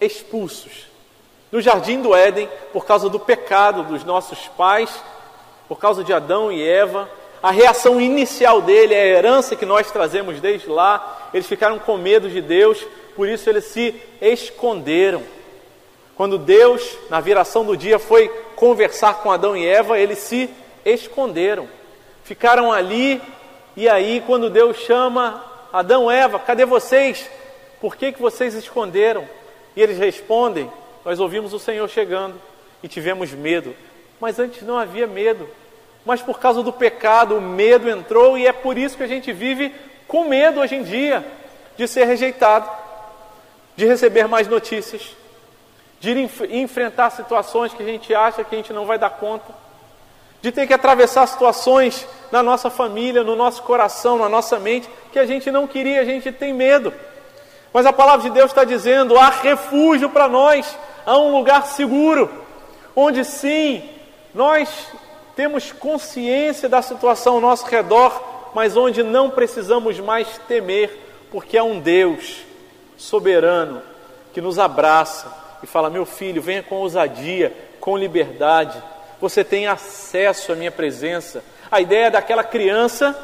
expulsos. 0.00 0.88
No 1.52 1.60
jardim 1.60 2.02
do 2.02 2.12
Éden, 2.12 2.48
por 2.72 2.84
causa 2.84 3.08
do 3.08 3.20
pecado 3.20 3.84
dos 3.84 4.02
nossos 4.02 4.48
pais, 4.48 4.90
por 5.68 5.78
causa 5.78 6.02
de 6.02 6.12
Adão 6.12 6.50
e 6.50 6.68
Eva, 6.68 7.08
a 7.40 7.52
reação 7.52 8.00
inicial 8.00 8.60
dele 8.60 8.92
a 8.92 9.06
herança 9.06 9.54
que 9.54 9.64
nós 9.64 9.88
trazemos 9.92 10.40
desde 10.40 10.68
lá. 10.68 11.28
Eles 11.32 11.46
ficaram 11.46 11.78
com 11.78 11.96
medo 11.96 12.28
de 12.28 12.40
Deus, 12.40 12.84
por 13.14 13.28
isso 13.28 13.48
eles 13.48 13.66
se 13.66 13.94
esconderam. 14.20 15.22
Quando 16.16 16.38
Deus, 16.38 16.98
na 17.08 17.20
viração 17.20 17.64
do 17.64 17.76
dia, 17.76 18.00
foi 18.00 18.28
conversar 18.56 19.22
com 19.22 19.30
Adão 19.30 19.56
e 19.56 19.64
Eva, 19.64 19.96
eles 19.96 20.18
se 20.18 20.50
esconderam 20.84 21.68
ficaram 22.26 22.72
ali, 22.72 23.22
e 23.76 23.88
aí, 23.88 24.22
quando 24.26 24.50
Deus 24.50 24.76
chama 24.78 25.42
Adão 25.72 26.10
e 26.10 26.14
Eva, 26.14 26.38
cadê 26.38 26.64
vocês? 26.66 27.30
Por 27.80 27.96
que, 27.96 28.12
que 28.12 28.20
vocês 28.20 28.52
esconderam? 28.54 29.26
E 29.76 29.80
eles 29.80 29.96
respondem: 29.96 30.70
Nós 31.04 31.20
ouvimos 31.20 31.52
o 31.52 31.58
Senhor 31.58 31.88
chegando 31.88 32.34
e 32.82 32.88
tivemos 32.88 33.32
medo. 33.32 33.74
Mas 34.20 34.38
antes 34.38 34.62
não 34.62 34.76
havia 34.76 35.06
medo. 35.06 35.48
Mas 36.04 36.20
por 36.20 36.40
causa 36.40 36.62
do 36.62 36.72
pecado, 36.72 37.36
o 37.36 37.40
medo 37.40 37.88
entrou 37.88 38.36
e 38.36 38.46
é 38.46 38.52
por 38.52 38.76
isso 38.76 38.96
que 38.96 39.02
a 39.02 39.08
gente 39.08 39.32
vive 39.32 39.74
com 40.08 40.24
medo 40.24 40.60
hoje 40.60 40.74
em 40.74 40.82
dia 40.82 41.24
de 41.76 41.86
ser 41.86 42.04
rejeitado, 42.04 42.68
de 43.76 43.86
receber 43.86 44.26
mais 44.26 44.48
notícias, 44.48 45.14
de 46.00 46.12
enfrentar 46.50 47.10
situações 47.10 47.74
que 47.74 47.82
a 47.82 47.86
gente 47.86 48.14
acha 48.14 48.42
que 48.42 48.54
a 48.54 48.58
gente 48.58 48.72
não 48.72 48.86
vai 48.86 48.98
dar 48.98 49.10
conta, 49.10 49.65
de 50.40 50.52
ter 50.52 50.66
que 50.66 50.74
atravessar 50.74 51.26
situações 51.26 52.06
na 52.30 52.42
nossa 52.42 52.70
família, 52.70 53.24
no 53.24 53.36
nosso 53.36 53.62
coração, 53.62 54.18
na 54.18 54.28
nossa 54.28 54.58
mente, 54.58 54.88
que 55.12 55.18
a 55.18 55.26
gente 55.26 55.50
não 55.50 55.66
queria, 55.66 56.00
a 56.00 56.04
gente 56.04 56.30
tem 56.32 56.52
medo. 56.52 56.92
Mas 57.72 57.86
a 57.86 57.92
palavra 57.92 58.28
de 58.28 58.34
Deus 58.34 58.50
está 58.50 58.64
dizendo: 58.64 59.18
há 59.18 59.28
refúgio 59.28 60.08
para 60.08 60.28
nós, 60.28 60.76
há 61.04 61.18
um 61.18 61.36
lugar 61.36 61.66
seguro, 61.66 62.30
onde 62.94 63.24
sim, 63.24 63.88
nós 64.34 64.88
temos 65.34 65.72
consciência 65.72 66.68
da 66.68 66.80
situação 66.80 67.34
ao 67.34 67.40
nosso 67.40 67.66
redor, 67.66 68.50
mas 68.54 68.76
onde 68.76 69.02
não 69.02 69.28
precisamos 69.28 70.00
mais 70.00 70.38
temer, 70.48 71.26
porque 71.30 71.58
há 71.58 71.64
um 71.64 71.78
Deus 71.78 72.38
soberano 72.96 73.82
que 74.32 74.40
nos 74.40 74.58
abraça 74.58 75.30
e 75.62 75.66
fala: 75.66 75.90
Meu 75.90 76.06
filho, 76.06 76.40
venha 76.40 76.62
com 76.62 76.76
ousadia, 76.76 77.52
com 77.80 77.96
liberdade, 77.96 78.82
você 79.20 79.42
tem 79.42 79.66
acesso 79.66 80.52
à 80.52 80.54
minha 80.54 80.70
presença. 80.70 81.42
A 81.70 81.80
ideia 81.80 82.10
daquela 82.10 82.44
criança, 82.44 83.16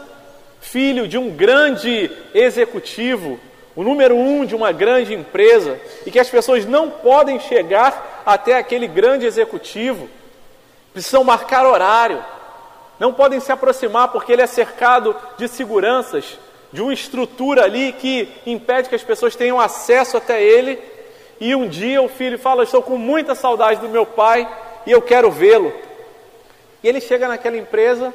filho 0.61 1.07
de 1.07 1.19
um 1.19 1.31
grande 1.31 2.11
executivo, 2.35 3.39
o 3.75 3.83
número 3.83 4.17
um 4.17 4.45
de 4.45 4.55
uma 4.55 4.73
grande 4.73 5.15
empresa, 5.15 5.79
e 6.05 6.11
que 6.11 6.19
as 6.19 6.29
pessoas 6.29 6.65
não 6.67 6.91
podem 6.91 7.41
chegar 7.41 8.23
até 8.25 8.57
aquele 8.57 8.87
grande 8.87 9.27
executivo, 9.27 10.09
precisam 10.93 11.25
marcar 11.25 11.67
horário, 11.67 12.23
não 12.99 13.13
podem 13.13 13.41
se 13.41 13.51
aproximar 13.51 14.09
porque 14.09 14.33
ele 14.33 14.43
é 14.43 14.47
cercado 14.47 15.17
de 15.37 15.49
seguranças, 15.49 16.39
de 16.73 16.81
uma 16.81 16.93
estrutura 16.93 17.65
ali 17.65 17.93
que 17.93 18.29
impede 18.47 18.89
que 18.89 18.95
as 18.95 19.03
pessoas 19.03 19.37
tenham 19.37 19.61
acesso 19.61 20.17
até 20.17 20.43
ele. 20.43 20.79
E 21.41 21.55
um 21.55 21.69
dia 21.69 22.01
o 22.01 22.09
filho 22.09 22.39
fala: 22.39 22.63
Estou 22.63 22.83
com 22.83 22.97
muita 22.97 23.35
saudade 23.35 23.81
do 23.81 23.89
meu 23.89 24.07
pai 24.07 24.49
e 24.87 24.91
eu 24.91 25.03
quero 25.03 25.31
vê-lo. 25.31 25.73
E 26.83 26.89
ele 26.89 27.01
chega 27.01 27.29
naquela 27.29 27.57
empresa, 27.57 28.13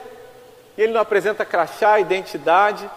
e 0.77 0.81
ele 0.81 0.93
não 0.93 1.01
apresenta 1.01 1.45
crachá, 1.45 1.99
identidade, 1.99 2.89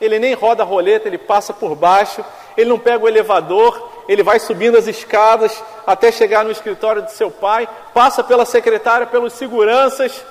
ele 0.00 0.18
nem 0.18 0.34
roda 0.34 0.62
a 0.62 0.66
roleta, 0.66 1.08
ele 1.08 1.18
passa 1.18 1.52
por 1.52 1.74
baixo, 1.74 2.24
ele 2.56 2.68
não 2.68 2.78
pega 2.78 3.04
o 3.04 3.08
elevador, 3.08 3.90
ele 4.08 4.22
vai 4.22 4.38
subindo 4.38 4.76
as 4.76 4.86
escadas 4.86 5.62
até 5.86 6.12
chegar 6.12 6.44
no 6.44 6.50
escritório 6.50 7.02
de 7.02 7.12
seu 7.12 7.30
pai, 7.30 7.68
passa 7.92 8.22
pela 8.22 8.44
secretária, 8.44 9.06
pelos 9.06 9.32
seguranças, 9.32 10.24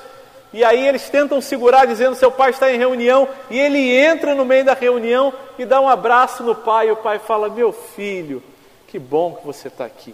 e 0.53 0.63
aí 0.63 0.87
eles 0.87 1.09
tentam 1.09 1.41
segurar, 1.41 1.85
dizendo: 1.85 2.15
seu 2.15 2.31
pai 2.31 2.51
está 2.51 2.71
em 2.71 2.77
reunião, 2.77 3.27
e 3.49 3.59
ele 3.59 3.95
entra 3.95 4.35
no 4.35 4.45
meio 4.45 4.63
da 4.63 4.73
reunião 4.73 5.33
e 5.57 5.65
dá 5.65 5.81
um 5.81 5.89
abraço 5.89 6.43
no 6.43 6.53
pai, 6.53 6.89
e 6.89 6.91
o 6.91 6.97
pai 6.97 7.17
fala: 7.17 7.49
Meu 7.49 7.73
filho, 7.73 8.43
que 8.87 8.99
bom 8.99 9.33
que 9.33 9.45
você 9.45 9.67
está 9.67 9.85
aqui. 9.85 10.13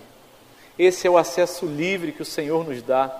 Esse 0.79 1.05
é 1.05 1.09
o 1.09 1.17
acesso 1.17 1.65
livre 1.65 2.13
que 2.13 2.21
o 2.21 2.25
Senhor 2.25 2.65
nos 2.65 2.81
dá. 2.81 3.13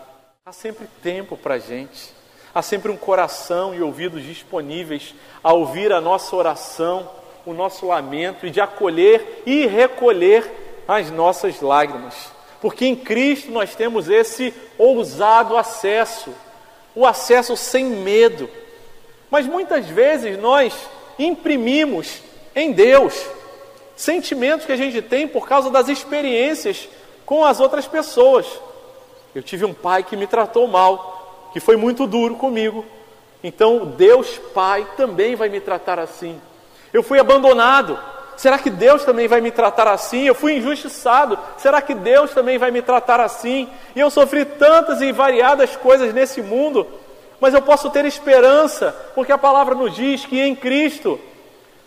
Há 0.45 0.53
sempre 0.53 0.87
tempo 1.03 1.35
para 1.35 1.55
a 1.55 1.59
gente, 1.59 2.13
há 2.55 2.61
sempre 2.61 2.89
um 2.89 2.95
coração 2.95 3.75
e 3.75 3.81
ouvidos 3.81 4.23
disponíveis 4.23 5.13
a 5.43 5.51
ouvir 5.51 5.91
a 5.91 5.99
nossa 5.99 6.33
oração, 6.33 7.11
o 7.45 7.51
nosso 7.53 7.85
lamento 7.87 8.47
e 8.47 8.49
de 8.49 8.61
acolher 8.61 9.43
e 9.45 9.67
recolher 9.67 10.49
as 10.87 11.11
nossas 11.11 11.59
lágrimas. 11.59 12.31
Porque 12.61 12.85
em 12.85 12.95
Cristo 12.95 13.51
nós 13.51 13.75
temos 13.75 14.07
esse 14.07 14.53
ousado 14.77 15.57
acesso, 15.57 16.33
o 16.95 17.05
acesso 17.05 17.57
sem 17.57 17.83
medo. 17.83 18.49
Mas 19.29 19.45
muitas 19.45 19.85
vezes 19.85 20.39
nós 20.39 20.73
imprimimos 21.19 22.21
em 22.55 22.71
Deus 22.71 23.21
sentimentos 23.97 24.65
que 24.65 24.71
a 24.71 24.77
gente 24.77 25.01
tem 25.01 25.27
por 25.27 25.45
causa 25.45 25.69
das 25.69 25.89
experiências 25.89 26.87
com 27.29 27.45
as 27.45 27.59
outras 27.59 27.85
pessoas. 27.85 28.47
Eu 29.35 29.43
tive 29.43 29.63
um 29.63 29.71
pai 29.71 30.01
que 30.01 30.17
me 30.17 30.25
tratou 30.25 30.67
mal, 30.67 31.51
que 31.53 31.59
foi 31.59 31.75
muito 31.75 32.07
duro 32.07 32.33
comigo. 32.33 32.83
Então, 33.43 33.85
Deus 33.85 34.39
Pai 34.51 34.87
também 34.97 35.35
vai 35.35 35.47
me 35.47 35.59
tratar 35.59 35.99
assim. 35.99 36.41
Eu 36.91 37.03
fui 37.03 37.19
abandonado. 37.19 37.99
Será 38.35 38.57
que 38.57 38.71
Deus 38.71 39.05
também 39.05 39.27
vai 39.27 39.41
me 39.41 39.51
tratar 39.51 39.87
assim? 39.87 40.23
Eu 40.23 40.33
fui 40.33 40.57
injustiçado. 40.57 41.37
Será 41.59 41.83
que 41.83 41.93
Deus 41.93 42.31
também 42.31 42.57
vai 42.57 42.71
me 42.71 42.81
tratar 42.81 43.19
assim? 43.19 43.69
E 43.95 43.99
eu 43.99 44.09
sofri 44.09 44.43
tantas 44.43 44.99
e 44.99 45.11
variadas 45.11 45.75
coisas 45.75 46.11
nesse 46.11 46.41
mundo, 46.41 46.87
mas 47.39 47.53
eu 47.53 47.61
posso 47.61 47.91
ter 47.91 48.05
esperança, 48.05 48.91
porque 49.13 49.31
a 49.31 49.37
palavra 49.37 49.75
nos 49.75 49.95
diz 49.95 50.25
que 50.25 50.41
em 50.41 50.55
Cristo 50.55 51.19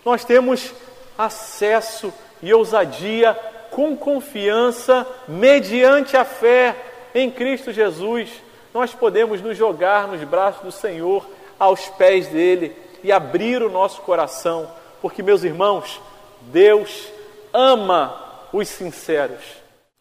nós 0.04 0.24
temos 0.24 0.72
acesso 1.18 2.14
e 2.40 2.54
ousadia 2.54 3.36
com 3.72 3.96
confiança, 3.96 5.06
mediante 5.26 6.14
a 6.14 6.24
fé 6.24 6.76
em 7.14 7.30
Cristo 7.30 7.72
Jesus, 7.72 8.30
nós 8.72 8.94
podemos 8.94 9.40
nos 9.40 9.56
jogar 9.56 10.06
nos 10.06 10.22
braços 10.24 10.62
do 10.62 10.70
Senhor, 10.70 11.26
aos 11.58 11.88
pés 11.88 12.28
dele 12.28 12.76
e 13.02 13.10
abrir 13.10 13.62
o 13.62 13.70
nosso 13.70 14.02
coração, 14.02 14.70
porque, 15.00 15.22
meus 15.22 15.42
irmãos, 15.42 16.00
Deus 16.42 17.08
ama 17.52 18.46
os 18.52 18.68
sinceros. 18.68 19.42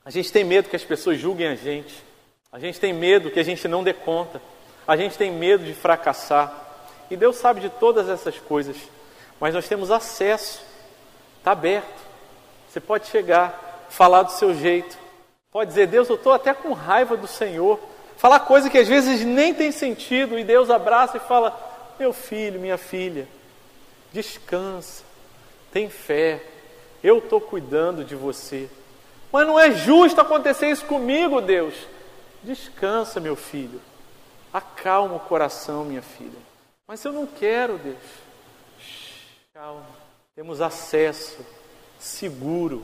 A 0.04 0.10
gente 0.10 0.32
tem 0.32 0.44
medo 0.44 0.70
que 0.70 0.76
as 0.76 0.84
pessoas 0.84 1.18
julguem 1.18 1.48
a 1.48 1.56
gente, 1.56 1.94
a 2.52 2.60
gente 2.60 2.80
tem 2.80 2.92
medo 2.92 3.32
que 3.32 3.40
a 3.40 3.44
gente 3.44 3.68
não 3.68 3.84
dê 3.84 3.94
conta, 3.94 4.42
a 4.86 4.98
gente 4.98 5.18
tem 5.18 5.32
medo 5.32 5.64
de 5.64 5.74
fracassar, 5.74 6.54
e 7.10 7.16
Deus 7.16 7.38
sabe 7.38 7.62
de 7.62 7.70
todas 7.70 8.10
essas 8.10 8.38
coisas, 8.38 8.76
mas 9.40 9.54
nós 9.54 9.68
temos 9.68 9.92
acesso, 9.92 10.62
está 11.38 11.52
aberto. 11.52 12.11
Você 12.72 12.80
pode 12.80 13.08
chegar, 13.08 13.88
falar 13.90 14.24
do 14.24 14.32
seu 14.32 14.54
jeito, 14.56 14.98
Pode 15.52 15.70
dizer, 15.70 15.88
Deus, 15.88 16.08
eu 16.08 16.16
estou 16.16 16.32
até 16.32 16.54
com 16.54 16.72
raiva 16.72 17.18
do 17.18 17.28
Senhor. 17.28 17.78
Falar 18.16 18.40
coisa 18.40 18.70
que 18.70 18.78
às 18.78 18.88
vezes 18.88 19.26
nem 19.26 19.54
tem 19.54 19.72
sentido, 19.72 20.40
e 20.40 20.44
Deus 20.44 20.70
abraça 20.70 21.18
e 21.18 21.20
fala: 21.20 21.60
Meu 22.00 22.14
filho, 22.14 22.60
minha 22.60 22.78
filha, 22.78 23.28
descansa, 24.14 25.04
tem 25.72 25.90
fé, 25.90 26.42
eu 27.04 27.18
estou 27.18 27.42
cuidando 27.42 28.06
de 28.06 28.16
você. 28.16 28.70
Mas 29.32 29.46
não 29.46 29.60
é 29.60 29.72
justo 29.72 30.22
acontecer 30.22 30.70
isso 30.70 30.86
comigo, 30.86 31.42
Deus. 31.42 31.74
Descansa, 32.44 33.20
meu 33.20 33.36
filho, 33.36 33.82
acalma 34.54 35.16
o 35.16 35.20
coração, 35.20 35.84
minha 35.84 36.02
filha. 36.02 36.40
Mas 36.88 37.04
eu 37.04 37.12
não 37.12 37.26
quero, 37.26 37.78
Deus. 37.78 37.98
Calma, 39.54 39.86
temos 40.34 40.62
acesso 40.62 41.46
seguro, 42.02 42.84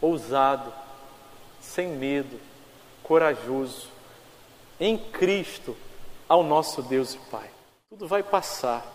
ousado 0.00 0.72
sem 1.60 1.88
medo, 1.88 2.38
corajoso, 3.02 3.88
em 4.78 4.96
Cristo, 4.96 5.76
ao 6.28 6.44
nosso 6.44 6.80
Deus 6.80 7.14
e 7.14 7.18
Pai. 7.30 7.50
Tudo 7.90 8.06
vai 8.06 8.22
passar, 8.22 8.86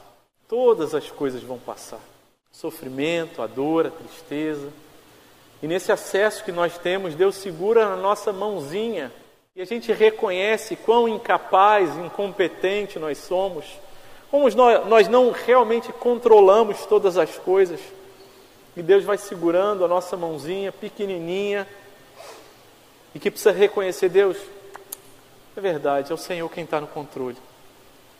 todas 0.47 0.95
as 0.95 1.11
coisas 1.11 1.43
vão 1.43 1.59
passar. 1.59 1.99
sofrimento, 2.51 3.41
a 3.41 3.47
dor, 3.47 3.87
a 3.87 3.91
tristeza. 3.91 4.69
E 5.61 5.67
nesse 5.67 5.91
acesso 5.91 6.43
que 6.43 6.51
nós 6.51 6.77
temos, 6.77 7.15
Deus 7.15 7.35
segura 7.35 7.87
na 7.89 7.95
nossa 7.95 8.33
mãozinha 8.33 9.11
e 9.55 9.61
a 9.61 9.65
gente 9.65 9.91
reconhece 9.91 10.75
quão 10.75 11.07
incapaz, 11.07 11.97
incompetente 11.97 12.99
nós 12.99 13.17
somos, 13.17 13.65
como 14.29 14.47
nós 14.87 15.07
não 15.07 15.31
realmente 15.31 15.91
controlamos 15.93 16.85
todas 16.85 17.17
as 17.17 17.37
coisas. 17.37 17.79
E 18.75 18.81
Deus 18.81 19.03
vai 19.03 19.17
segurando 19.17 19.83
a 19.83 19.87
nossa 19.87 20.15
mãozinha 20.15 20.71
pequenininha 20.71 21.67
e 23.13 23.19
que 23.19 23.29
precisa 23.29 23.51
reconhecer 23.51 24.07
Deus. 24.07 24.37
É 25.55 25.59
verdade, 25.59 26.11
é 26.11 26.15
o 26.15 26.17
Senhor 26.17 26.49
quem 26.49 26.63
está 26.63 26.79
no 26.79 26.87
controle. 26.87 27.37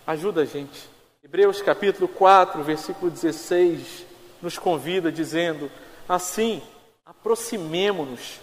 Ajuda 0.06 0.42
a 0.42 0.46
gente. 0.46 0.90
Hebreus 1.24 1.62
capítulo 1.62 2.08
4, 2.08 2.62
versículo 2.64 3.10
16, 3.10 4.06
nos 4.42 4.58
convida 4.58 5.10
dizendo: 5.10 5.72
Assim, 6.10 6.62
aproximemo-nos 7.06 8.42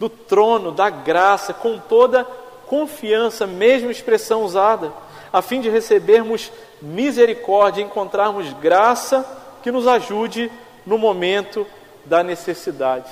do 0.00 0.08
trono 0.08 0.72
da 0.72 0.90
graça 0.90 1.54
com 1.54 1.78
toda 1.78 2.24
confiança, 2.66 3.46
mesma 3.46 3.92
expressão 3.92 4.42
usada, 4.42 4.92
a 5.32 5.40
fim 5.40 5.60
de 5.60 5.68
recebermos 5.68 6.50
misericórdia 6.82 7.80
e 7.80 7.84
encontrarmos 7.84 8.52
graça 8.54 9.24
que 9.62 9.70
nos 9.70 9.86
ajude 9.86 10.50
no 10.86 10.98
momento 10.98 11.66
da 12.04 12.22
necessidade. 12.22 13.10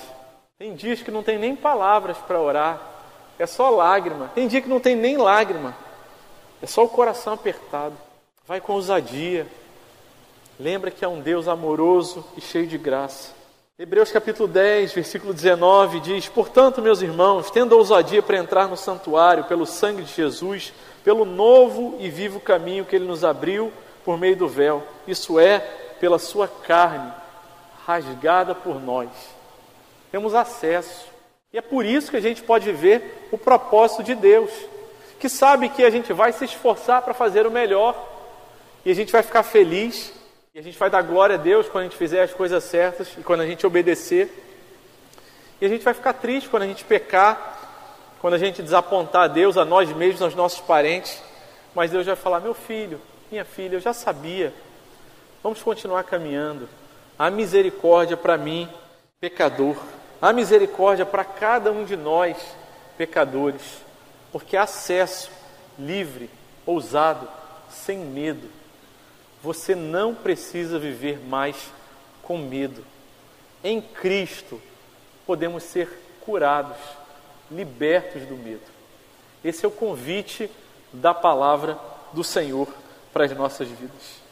Tem 0.59 0.75
dias 0.75 1.03
que 1.03 1.11
não 1.11 1.23
tem 1.23 1.39
nem 1.39 1.57
palavras 1.57 2.17
para 2.19 2.41
orar, 2.41 2.81
é 3.39 3.47
só 3.47 3.71
lágrima. 3.71 4.31
Tem 4.35 4.47
dia 4.47 4.61
que 4.61 4.69
não 4.69 4.81
tem 4.81 4.95
nem 4.95 5.17
lágrima, 5.17 5.77
é 6.63 6.67
só 6.67 6.85
o 6.85 6.89
coração 6.89 7.33
apertado. 7.33 7.97
Vai 8.47 8.61
com 8.61 8.75
ousadia. 8.75 9.47
Lembra 10.59 10.91
que 10.91 11.05
é 11.05 11.09
um 11.09 11.21
Deus 11.21 11.49
amoroso 11.49 12.25
e 12.37 12.41
cheio 12.41 12.67
de 12.67 12.79
graça. 12.79 13.33
Hebreus 13.79 14.13
capítulo 14.13 14.47
10, 14.47 14.93
versículo 14.93 15.33
19 15.33 15.99
diz: 16.01 16.29
Portanto, 16.29 16.83
meus 16.83 17.03
irmãos, 17.03 17.51
tendo 17.51 17.77
ousadia 17.77 18.23
para 18.23 18.39
entrar 18.39 18.69
no 18.69 18.77
santuário 18.77 19.45
pelo 19.45 19.67
sangue 19.67 20.03
de 20.03 20.13
Jesus, 20.13 20.73
pelo 21.03 21.25
novo 21.25 21.97
e 21.99 22.09
vivo 22.09 22.39
caminho 22.39 22.85
que 22.85 22.95
ele 22.95 23.07
nos 23.07 23.25
abriu 23.25 23.73
por 24.05 24.19
meio 24.19 24.37
do 24.37 24.47
véu, 24.47 24.83
isso 25.07 25.41
é, 25.41 25.59
pela 25.99 26.19
sua 26.19 26.47
carne, 26.47 27.13
rasgada 27.87 28.55
por 28.55 28.81
nós. 28.81 29.09
Temos 30.11 30.35
acesso. 30.35 31.07
E 31.53 31.59
é 31.59 31.63
por 31.63 31.85
isso 31.85 32.11
que 32.11 32.17
a 32.17 32.21
gente 32.21 32.43
pode 32.43 32.71
ver 32.73 33.29
o 33.31 33.39
propósito 33.39 34.03
de 34.03 34.15
Deus, 34.15 34.51
que 35.19 35.29
sabe 35.29 35.69
que 35.69 35.85
a 35.85 35.91
gente 35.91 36.13
vai 36.13 36.33
se 36.33 36.45
esforçar 36.45 37.03
para 37.03 37.15
fazer 37.15 37.47
o 37.47 37.51
melhor, 37.51 37.95
e 38.85 38.91
a 38.91 38.95
gente 38.95 39.13
vai 39.13 39.23
ficar 39.23 39.43
feliz 39.43 40.13
e 40.55 40.59
a 40.59 40.63
gente 40.63 40.79
vai 40.79 40.91
dar 40.91 41.03
glória 41.03 41.37
a 41.37 41.39
Deus 41.39 41.69
quando 41.69 41.83
a 41.83 41.89
gente 41.89 41.97
fizer 41.97 42.23
as 42.23 42.35
coisas 42.35 42.63
certas 42.65 43.09
e 43.17 43.23
quando 43.23 43.41
a 43.41 43.47
gente 43.47 43.67
obedecer. 43.67 44.31
E 45.61 45.65
a 45.65 45.69
gente 45.69 45.83
vai 45.83 45.95
ficar 45.95 46.13
triste 46.15 46.49
quando 46.49 46.65
a 46.65 46.67
gente 46.67 46.85
pecar, 46.85 47.59
quando 48.21 48.35
a 48.35 48.39
gente 48.39 48.63
desapontar 48.63 49.23
a 49.23 49.29
Deus, 49.29 49.57
a 49.57 49.65
nós 49.65 49.91
mesmos, 49.91 50.21
aos 50.21 50.35
nossos 50.35 50.61
parentes. 50.61 51.23
Mas 51.75 51.91
Deus 51.91 52.05
vai 52.05 52.17
falar: 52.17 52.41
meu 52.41 52.53
filho, 52.53 53.01
minha 53.31 53.45
filha, 53.45 53.77
eu 53.77 53.81
já 53.81 53.95
sabia. 53.95 54.53
Vamos 55.43 55.63
continuar 55.63 56.05
caminhando. 56.05 56.69
Há 57.19 57.31
misericórdia 57.31 58.17
para 58.17 58.37
mim, 58.37 58.69
pecador. 59.21 59.77
Há 60.21 60.33
misericórdia 60.33 61.05
para 61.07 61.25
cada 61.25 61.71
um 61.71 61.85
de 61.85 61.97
nós, 61.97 62.37
pecadores. 62.97 63.63
Porque 64.31 64.57
acesso 64.57 65.31
livre, 65.79 66.31
ousado, 66.67 67.29
sem 67.69 67.99
medo 67.99 68.63
você 69.43 69.75
não 69.75 70.15
precisa 70.15 70.79
viver 70.79 71.19
mais 71.19 71.57
com 72.23 72.39
medo. 72.39 72.85
Em 73.65 73.81
Cristo 73.81 74.63
podemos 75.27 75.65
ser 75.65 75.89
curados, 76.21 76.77
libertos 77.51 78.23
do 78.23 78.37
medo. 78.37 78.63
Esse 79.45 79.65
é 79.65 79.69
o 79.69 79.73
convite 79.73 80.49
da 80.93 81.13
palavra 81.13 81.77
do 82.13 82.23
Senhor 82.23 82.69
para 83.13 83.25
as 83.25 83.37
nossas 83.37 83.69
vidas. 83.69 84.23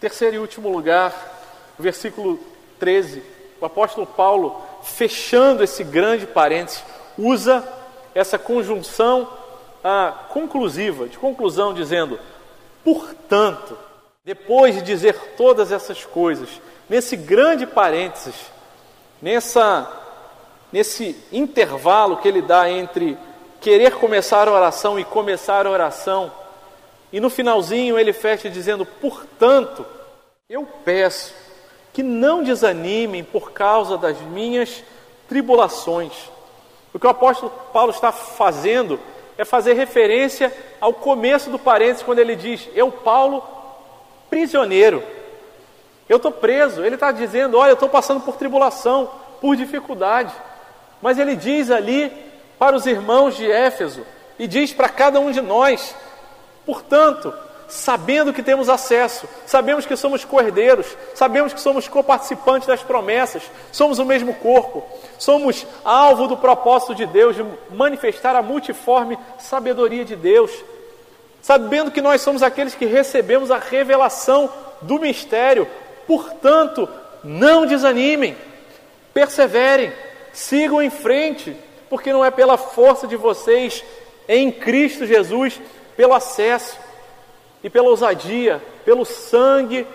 Terceiro 0.00 0.36
e 0.36 0.38
último 0.38 0.70
lugar, 0.70 1.12
versículo 1.80 2.38
13, 2.78 3.22
o 3.60 3.66
apóstolo 3.66 4.06
Paulo, 4.06 4.60
fechando 4.82 5.62
esse 5.62 5.84
grande 5.84 6.26
parênteses, 6.26 6.82
usa 7.16 7.66
essa 8.14 8.38
conjunção 8.38 9.28
ah, 9.84 10.14
conclusiva, 10.30 11.08
de 11.08 11.18
conclusão, 11.18 11.74
dizendo: 11.74 12.18
portanto, 12.84 13.76
depois 14.24 14.74
de 14.74 14.82
dizer 14.82 15.14
todas 15.36 15.72
essas 15.72 16.04
coisas, 16.04 16.48
nesse 16.88 17.16
grande 17.16 17.66
parênteses, 17.66 18.34
nessa, 19.20 19.90
nesse 20.72 21.16
intervalo 21.32 22.16
que 22.16 22.28
ele 22.28 22.42
dá 22.42 22.70
entre 22.70 23.16
querer 23.60 23.96
começar 23.96 24.48
a 24.48 24.52
oração 24.52 24.98
e 24.98 25.04
começar 25.04 25.66
a 25.66 25.70
oração, 25.70 26.32
e 27.12 27.20
no 27.20 27.28
finalzinho 27.28 27.98
ele 27.98 28.12
fecha 28.12 28.48
dizendo: 28.48 28.86
Portanto, 28.86 29.84
eu 30.48 30.66
peço 30.84 31.34
que 31.92 32.02
não 32.02 32.42
desanimem 32.42 33.24
por 33.24 33.52
causa 33.52 33.98
das 33.98 34.20
minhas 34.20 34.82
tribulações. 35.28 36.12
O 36.92 36.98
que 36.98 37.06
o 37.06 37.10
apóstolo 37.10 37.52
Paulo 37.72 37.90
está 37.90 38.12
fazendo 38.12 38.98
é 39.38 39.44
fazer 39.44 39.74
referência 39.74 40.52
ao 40.80 40.92
começo 40.92 41.50
do 41.50 41.58
parênteses, 41.58 42.02
quando 42.02 42.18
ele 42.18 42.36
diz: 42.36 42.68
Eu, 42.74 42.90
Paulo, 42.90 43.42
prisioneiro. 44.28 45.02
Eu 46.08 46.16
estou 46.16 46.32
preso. 46.32 46.84
Ele 46.84 46.96
está 46.96 47.12
dizendo: 47.12 47.56
Olha, 47.56 47.70
eu 47.70 47.74
estou 47.74 47.88
passando 47.88 48.20
por 48.20 48.36
tribulação, 48.36 49.10
por 49.40 49.56
dificuldade. 49.56 50.34
Mas 51.00 51.18
ele 51.18 51.36
diz 51.36 51.70
ali 51.70 52.12
para 52.58 52.76
os 52.76 52.84
irmãos 52.86 53.36
de 53.36 53.50
Éfeso 53.50 54.04
e 54.38 54.46
diz 54.46 54.72
para 54.72 54.88
cada 54.88 55.20
um 55.20 55.30
de 55.30 55.40
nós: 55.40 55.94
Portanto, 56.66 57.32
sabendo 57.70 58.32
que 58.32 58.42
temos 58.42 58.68
acesso, 58.68 59.26
sabemos 59.46 59.86
que 59.86 59.96
somos 59.96 60.24
cordeiros, 60.24 60.86
sabemos 61.14 61.52
que 61.52 61.60
somos 61.60 61.88
coparticipantes 61.88 62.68
das 62.68 62.82
promessas, 62.82 63.42
somos 63.72 63.98
o 63.98 64.04
mesmo 64.04 64.34
corpo, 64.34 64.84
somos 65.18 65.66
alvo 65.84 66.26
do 66.26 66.36
propósito 66.36 66.94
de 66.94 67.06
Deus 67.06 67.36
de 67.36 67.44
manifestar 67.70 68.36
a 68.36 68.42
multiforme 68.42 69.18
sabedoria 69.38 70.04
de 70.04 70.16
Deus 70.16 70.50
sabendo 71.42 71.90
que 71.90 72.02
nós 72.02 72.20
somos 72.20 72.42
aqueles 72.42 72.74
que 72.74 72.86
recebemos 72.86 73.50
a 73.50 73.58
revelação 73.58 74.50
do 74.82 74.98
mistério. 74.98 75.66
Portanto, 76.06 76.88
não 77.24 77.66
desanimem, 77.66 78.36
perseverem, 79.12 79.92
sigam 80.32 80.82
em 80.82 80.90
frente, 80.90 81.56
porque 81.88 82.12
não 82.12 82.24
é 82.24 82.30
pela 82.30 82.56
força 82.56 83.06
de 83.06 83.16
vocês 83.16 83.82
em 84.28 84.50
Cristo 84.50 85.06
Jesus, 85.06 85.60
pelo 85.96 86.14
acesso 86.14 86.78
e 87.62 87.70
pela 87.70 87.88
ousadia, 87.88 88.62
pelo 88.84 89.04
sangue 89.04 89.86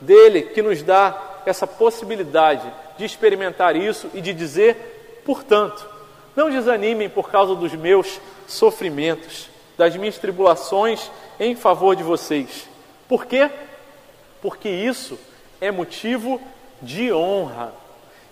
dele 0.00 0.42
que 0.42 0.62
nos 0.62 0.82
dá 0.82 1.40
essa 1.44 1.66
possibilidade 1.66 2.70
de 2.96 3.04
experimentar 3.04 3.76
isso 3.76 4.08
e 4.14 4.20
de 4.20 4.32
dizer, 4.32 5.22
portanto, 5.24 5.88
não 6.36 6.50
desanimem 6.50 7.08
por 7.08 7.30
causa 7.30 7.54
dos 7.54 7.72
meus 7.72 8.20
sofrimentos 8.46 9.48
das 9.76 9.96
minhas 9.96 10.18
tribulações 10.18 11.10
em 11.38 11.54
favor 11.54 11.94
de 11.94 12.02
vocês. 12.02 12.68
Por 13.08 13.26
quê? 13.26 13.50
Porque 14.42 14.68
isso 14.68 15.18
é 15.60 15.70
motivo 15.70 16.40
de 16.82 17.12
honra. 17.12 17.72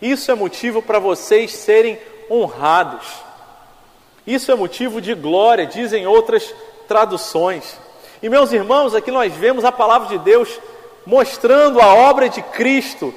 Isso 0.03 0.31
é 0.31 0.35
motivo 0.35 0.83
para 0.83 0.99
vocês 0.99 1.53
serem 1.53 1.99
honrados. 2.31 3.07
Isso 4.27 4.51
é 4.51 4.55
motivo 4.55 5.01
de 5.01 5.15
glória, 5.15 5.67
dizem 5.67 6.07
outras 6.07 6.53
traduções. 6.89 7.79
E 8.23 8.29
meus 8.29 8.53
irmãos, 8.53 8.95
aqui 8.95 9.11
nós 9.11 9.33
vemos 9.33 9.65
a 9.65 9.73
palavra 9.73 10.09
de 10.09 10.19
Deus 10.19 10.59
mostrando 11.05 11.81
a 11.81 11.95
obra 11.95 12.29
de 12.29 12.41
Cristo, 12.43 13.15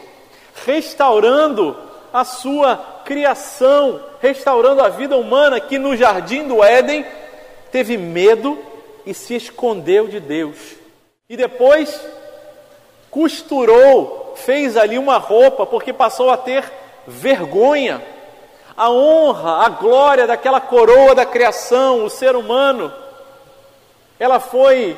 restaurando 0.65 1.75
a 2.11 2.23
sua 2.25 2.75
criação, 3.05 4.01
restaurando 4.21 4.81
a 4.81 4.89
vida 4.89 5.15
humana 5.15 5.59
que 5.59 5.79
no 5.79 5.95
jardim 5.95 6.47
do 6.47 6.63
Éden 6.63 7.05
teve 7.71 7.97
medo 7.97 8.59
e 9.05 9.13
se 9.13 9.35
escondeu 9.35 10.07
de 10.07 10.19
Deus. 10.19 10.57
E 11.29 11.37
depois 11.37 11.99
costurou, 13.09 14.33
fez 14.35 14.75
ali 14.75 14.97
uma 14.97 15.17
roupa, 15.17 15.65
porque 15.65 15.93
passou 15.93 16.29
a 16.29 16.37
ter 16.37 16.63
vergonha. 17.07 18.01
A 18.75 18.89
honra, 18.89 19.65
a 19.65 19.69
glória 19.69 20.27
daquela 20.27 20.61
coroa 20.61 21.15
da 21.15 21.25
criação, 21.25 22.05
o 22.05 22.09
ser 22.09 22.35
humano, 22.35 22.91
ela 24.19 24.39
foi 24.39 24.97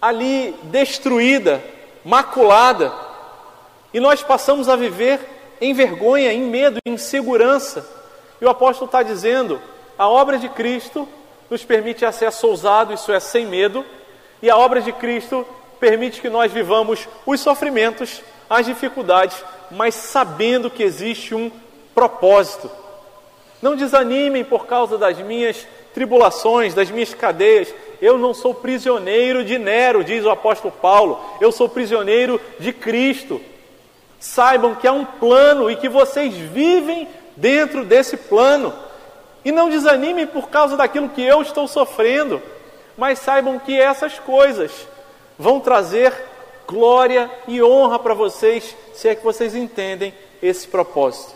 ali 0.00 0.56
destruída, 0.64 1.62
maculada. 2.04 2.92
E 3.92 4.00
nós 4.00 4.22
passamos 4.22 4.68
a 4.68 4.74
viver 4.74 5.20
em 5.60 5.74
vergonha, 5.74 6.32
em 6.32 6.42
medo, 6.42 6.78
em 6.84 6.94
insegurança. 6.94 7.86
E 8.40 8.44
o 8.44 8.48
apóstolo 8.48 8.86
está 8.86 9.02
dizendo: 9.02 9.60
a 9.98 10.08
obra 10.08 10.38
de 10.38 10.48
Cristo 10.48 11.06
nos 11.50 11.62
permite 11.62 12.04
acesso 12.04 12.48
ousado, 12.48 12.94
isso 12.94 13.12
é, 13.12 13.20
sem 13.20 13.46
medo, 13.46 13.84
e 14.40 14.48
a 14.48 14.56
obra 14.56 14.80
de 14.80 14.90
Cristo 14.90 15.46
permite 15.78 16.20
que 16.20 16.30
nós 16.30 16.50
vivamos 16.50 17.06
os 17.26 17.40
sofrimentos, 17.40 18.22
as 18.48 18.64
dificuldades, 18.64 19.36
mas 19.70 19.94
sabendo 19.94 20.70
que 20.70 20.82
existe 20.82 21.34
um 21.34 21.50
propósito. 21.94 22.70
Não 23.60 23.76
desanimem 23.76 24.44
por 24.44 24.66
causa 24.66 24.98
das 24.98 25.18
minhas 25.18 25.66
tribulações, 25.94 26.74
das 26.74 26.90
minhas 26.90 27.14
cadeias. 27.14 27.72
Eu 28.02 28.18
não 28.18 28.34
sou 28.34 28.52
prisioneiro 28.52 29.44
de 29.44 29.56
Nero, 29.56 30.02
diz 30.02 30.24
o 30.24 30.30
apóstolo 30.30 30.74
Paulo. 30.82 31.24
Eu 31.40 31.52
sou 31.52 31.68
prisioneiro 31.68 32.40
de 32.58 32.72
Cristo. 32.72 33.40
Saibam 34.18 34.74
que 34.74 34.88
há 34.88 34.92
um 34.92 35.04
plano 35.04 35.70
e 35.70 35.76
que 35.76 35.88
vocês 35.88 36.34
vivem 36.34 37.06
dentro 37.36 37.84
desse 37.84 38.16
plano. 38.16 38.74
E 39.44 39.52
não 39.52 39.70
desanimem 39.70 40.26
por 40.26 40.48
causa 40.48 40.76
daquilo 40.76 41.10
que 41.10 41.22
eu 41.22 41.42
estou 41.42 41.68
sofrendo, 41.68 42.42
mas 42.98 43.20
saibam 43.20 43.56
que 43.60 43.80
essas 43.80 44.18
coisas 44.18 44.72
vão 45.38 45.60
trazer 45.60 46.12
glória 46.66 47.30
e 47.46 47.62
honra 47.62 48.00
para 48.00 48.14
vocês, 48.14 48.76
se 48.94 49.08
é 49.08 49.14
que 49.14 49.22
vocês 49.22 49.54
entendem 49.54 50.12
esse 50.42 50.66
propósito. 50.66 51.34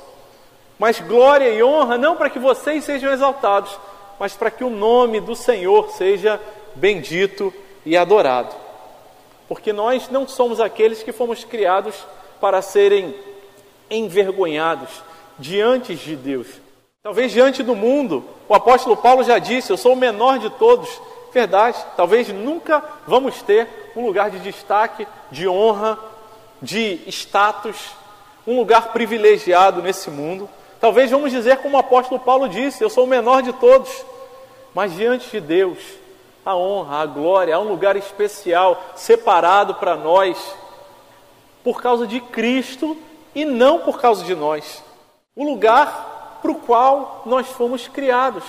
Mas 0.81 0.99
glória 0.99 1.49
e 1.49 1.63
honra 1.63 1.97
não 1.97 2.17
para 2.17 2.29
que 2.29 2.41
vocês 2.41 2.83
sejam 2.83 3.13
exaltados, 3.13 3.79
mas 4.19 4.35
para 4.35 4.51
que 4.51 4.65
o 4.65 4.71
nome 4.71 5.21
do 5.21 5.35
Senhor 5.35 5.91
seja 5.91 6.41
bendito 6.75 7.53
e 7.85 7.97
adorado. 7.97 8.55
Porque 9.49 9.73
nós 9.73 10.09
não 10.11 10.27
somos 10.27 10.61
aqueles 10.61 11.03
que 11.03 11.13
fomos 11.13 11.45
criados 11.45 11.95
para 12.41 12.61
serem 12.61 13.15
envergonhados 13.91 14.91
diante 15.39 15.95
de 15.95 16.17
Deus, 16.17 16.49
Talvez 17.03 17.31
diante 17.31 17.63
do 17.63 17.77
mundo, 17.77 18.25
o 18.49 18.55
apóstolo 18.55 18.97
Paulo 18.97 19.23
já 19.23 19.39
disse: 19.39 19.71
Eu 19.71 19.77
sou 19.77 19.93
o 19.93 19.97
menor 19.97 20.41
de 20.41 20.51
todos 20.51 20.89
Verdade, 21.37 21.77
talvez 21.99 22.29
nunca 22.29 22.83
vamos 23.07 23.43
ter 23.43 23.69
um 23.95 24.07
lugar 24.07 24.31
de 24.31 24.39
destaque, 24.39 25.07
de 25.31 25.47
honra, 25.47 25.99
de 26.63 27.03
status, 27.09 27.91
um 28.47 28.57
lugar 28.57 28.95
privilegiado 28.95 29.83
nesse 29.83 30.09
mundo. 30.09 30.49
Talvez 30.87 31.11
vamos 31.11 31.33
dizer 31.33 31.57
como 31.57 31.77
o 31.77 31.81
apóstolo 31.81 32.21
Paulo 32.21 32.49
disse: 32.49 32.81
Eu 32.81 32.89
sou 32.89 33.03
o 33.03 33.09
menor 33.09 33.43
de 33.43 33.53
todos. 33.55 34.05
Mas 34.73 34.95
diante 34.95 35.29
de 35.29 35.41
Deus, 35.41 35.79
a 36.45 36.55
honra, 36.55 36.99
a 36.99 37.07
glória, 37.07 37.57
há 37.57 37.59
um 37.59 37.69
lugar 37.69 37.97
especial 37.97 38.81
separado 38.95 39.75
para 39.75 39.97
nós 39.97 40.39
por 41.65 41.83
causa 41.83 42.07
de 42.07 42.21
Cristo 42.21 42.97
e 43.35 43.45
não 43.45 43.81
por 43.81 44.01
causa 44.01 44.25
de 44.25 44.33
nós. 44.37 44.81
O 45.35 45.43
lugar 45.43 46.39
para 46.41 46.53
o 46.53 46.55
qual 46.61 47.23
nós 47.27 47.49
fomos 47.49 47.89
criados, 47.89 48.45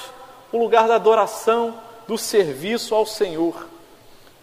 o 0.51 0.59
lugar 0.59 0.87
da 0.87 0.93
adoração, 0.93 1.73
do 2.07 2.19
serviço 2.19 2.93
ao 2.93 3.07
Senhor. 3.07 3.67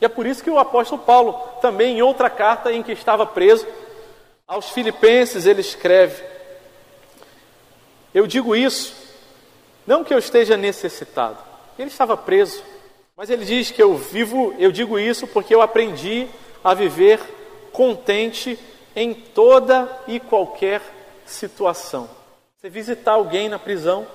E 0.01 0.05
é 0.05 0.09
por 0.09 0.27
isso 0.27 0.43
que 0.43 0.51
o 0.51 0.59
apóstolo 0.59 1.01
Paulo, 1.01 1.41
também 1.63 1.99
em 1.99 2.03
outra 2.03 2.29
carta 2.29 2.73
em 2.73 2.83
que 2.83 2.91
estava 2.91 3.25
preso, 3.25 3.65
aos 4.49 4.71
Filipenses 4.71 5.47
ele 5.47 5.61
escreve: 5.61 6.34
Eu 8.15 8.29
digo 8.29 8.55
isso, 8.55 8.95
não 9.85 10.05
que 10.05 10.15
eu 10.15 10.19
esteja 10.19 10.57
necessitado. 10.57 11.37
Ele 11.77 11.89
estava 11.89 12.17
preso, 12.17 12.63
mas 13.17 13.29
ele 13.29 13.45
diz 13.45 13.73
que 13.73 13.83
eu 13.83 13.97
vivo, 13.97 14.55
eu 14.57 14.71
digo 14.71 14.99
isso 14.99 15.27
porque 15.27 15.53
eu 15.53 15.61
aprendi 15.61 16.29
a 16.63 16.73
viver 16.73 17.21
contente 17.73 18.57
em 18.95 19.13
toda 19.13 19.91
e 20.07 20.21
qualquer 20.21 20.81
situação. 21.27 22.09
Você 22.57 22.71
visitar 22.71 23.13
alguém 23.13 23.49
na 23.49 23.59
prisão, 23.59 24.07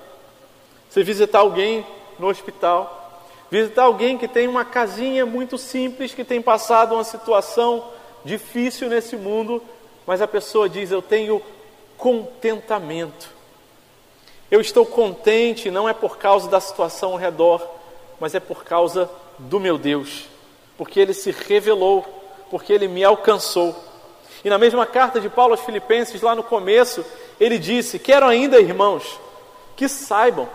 você 0.88 1.02
visitar 1.02 1.40
alguém 1.40 1.86
no 2.18 2.28
hospital, 2.28 3.22
visitar 3.50 3.82
alguém 3.82 4.16
que 4.16 4.26
tem 4.26 4.48
uma 4.48 4.64
casinha 4.64 5.26
muito 5.26 5.58
simples, 5.58 6.14
que 6.14 6.24
tem 6.24 6.40
passado 6.40 6.94
uma 6.94 7.04
situação 7.04 7.84
difícil 8.24 8.88
nesse 8.88 9.14
mundo, 9.14 9.62
mas 10.06 10.22
a 10.22 10.26
pessoa 10.26 10.68
diz: 10.68 10.90
Eu 10.90 11.02
tenho 11.02 11.42
contentamento. 11.98 13.39
Eu 14.50 14.60
estou 14.60 14.84
contente, 14.84 15.70
não 15.70 15.88
é 15.88 15.92
por 15.92 16.18
causa 16.18 16.48
da 16.48 16.60
situação 16.60 17.12
ao 17.12 17.18
redor, 17.18 17.66
mas 18.18 18.34
é 18.34 18.40
por 18.40 18.64
causa 18.64 19.08
do 19.38 19.60
meu 19.60 19.78
Deus, 19.78 20.24
porque 20.76 20.98
Ele 20.98 21.14
se 21.14 21.30
revelou, 21.30 22.04
porque 22.50 22.72
Ele 22.72 22.88
me 22.88 23.04
alcançou. 23.04 23.74
E 24.44 24.50
na 24.50 24.58
mesma 24.58 24.86
carta 24.86 25.20
de 25.20 25.28
Paulo 25.28 25.52
aos 25.52 25.64
Filipenses, 25.64 26.20
lá 26.20 26.34
no 26.34 26.42
começo, 26.42 27.04
ele 27.38 27.58
disse: 27.58 27.98
Quero 27.98 28.26
ainda, 28.26 28.60
irmãos, 28.60 29.20
que 29.76 29.88
saibam 29.88 30.48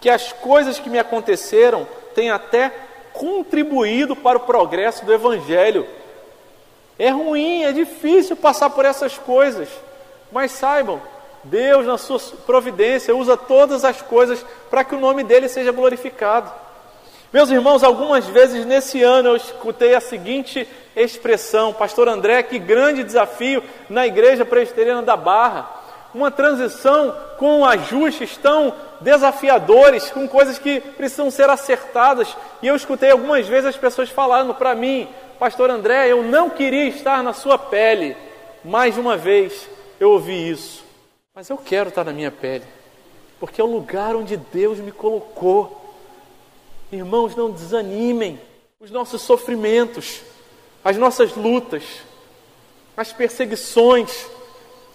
que 0.00 0.10
as 0.10 0.32
coisas 0.32 0.78
que 0.78 0.90
me 0.90 0.98
aconteceram 0.98 1.86
têm 2.14 2.30
até 2.30 2.72
contribuído 3.12 4.14
para 4.16 4.38
o 4.38 4.42
progresso 4.42 5.04
do 5.04 5.12
Evangelho. 5.12 5.86
É 6.98 7.10
ruim, 7.10 7.62
é 7.62 7.72
difícil 7.72 8.36
passar 8.36 8.70
por 8.70 8.84
essas 8.84 9.18
coisas, 9.18 9.68
mas 10.32 10.52
saibam, 10.52 11.00
Deus, 11.50 11.86
na 11.86 11.98
sua 11.98 12.20
providência, 12.46 13.14
usa 13.14 13.36
todas 13.36 13.84
as 13.84 14.02
coisas 14.02 14.44
para 14.70 14.84
que 14.84 14.94
o 14.94 15.00
nome 15.00 15.24
dele 15.24 15.48
seja 15.48 15.72
glorificado. 15.72 16.50
Meus 17.32 17.50
irmãos, 17.50 17.82
algumas 17.82 18.24
vezes 18.26 18.64
nesse 18.64 19.02
ano 19.02 19.30
eu 19.30 19.36
escutei 19.36 19.94
a 19.94 20.00
seguinte 20.00 20.66
expressão: 20.94 21.72
Pastor 21.72 22.08
André, 22.08 22.42
que 22.42 22.58
grande 22.58 23.02
desafio 23.02 23.62
na 23.90 24.06
igreja 24.06 24.44
presbiteriana 24.44 25.02
da 25.02 25.16
Barra. 25.16 25.68
Uma 26.14 26.30
transição 26.30 27.14
com 27.36 27.62
ajustes 27.66 28.38
tão 28.38 28.72
desafiadores, 29.02 30.10
com 30.10 30.26
coisas 30.26 30.58
que 30.58 30.80
precisam 30.80 31.30
ser 31.30 31.50
acertadas. 31.50 32.34
E 32.62 32.68
eu 32.68 32.74
escutei 32.74 33.10
algumas 33.10 33.46
vezes 33.46 33.66
as 33.66 33.76
pessoas 33.76 34.08
falando 34.08 34.54
para 34.54 34.74
mim: 34.74 35.08
Pastor 35.38 35.68
André, 35.68 36.10
eu 36.10 36.22
não 36.22 36.48
queria 36.48 36.88
estar 36.88 37.22
na 37.22 37.32
sua 37.34 37.58
pele. 37.58 38.16
Mais 38.64 38.96
uma 38.96 39.16
vez 39.16 39.68
eu 40.00 40.12
ouvi 40.12 40.48
isso. 40.48 40.85
Mas 41.36 41.50
eu 41.50 41.58
quero 41.58 41.90
estar 41.90 42.02
na 42.02 42.14
minha 42.14 42.30
pele, 42.30 42.64
porque 43.38 43.60
é 43.60 43.64
o 43.64 43.70
lugar 43.70 44.16
onde 44.16 44.38
Deus 44.38 44.78
me 44.78 44.90
colocou. 44.90 45.94
Irmãos, 46.90 47.36
não 47.36 47.50
desanimem. 47.50 48.40
Os 48.80 48.90
nossos 48.90 49.20
sofrimentos, 49.20 50.22
as 50.82 50.96
nossas 50.96 51.34
lutas, 51.34 51.82
as 52.96 53.12
perseguições, 53.12 54.26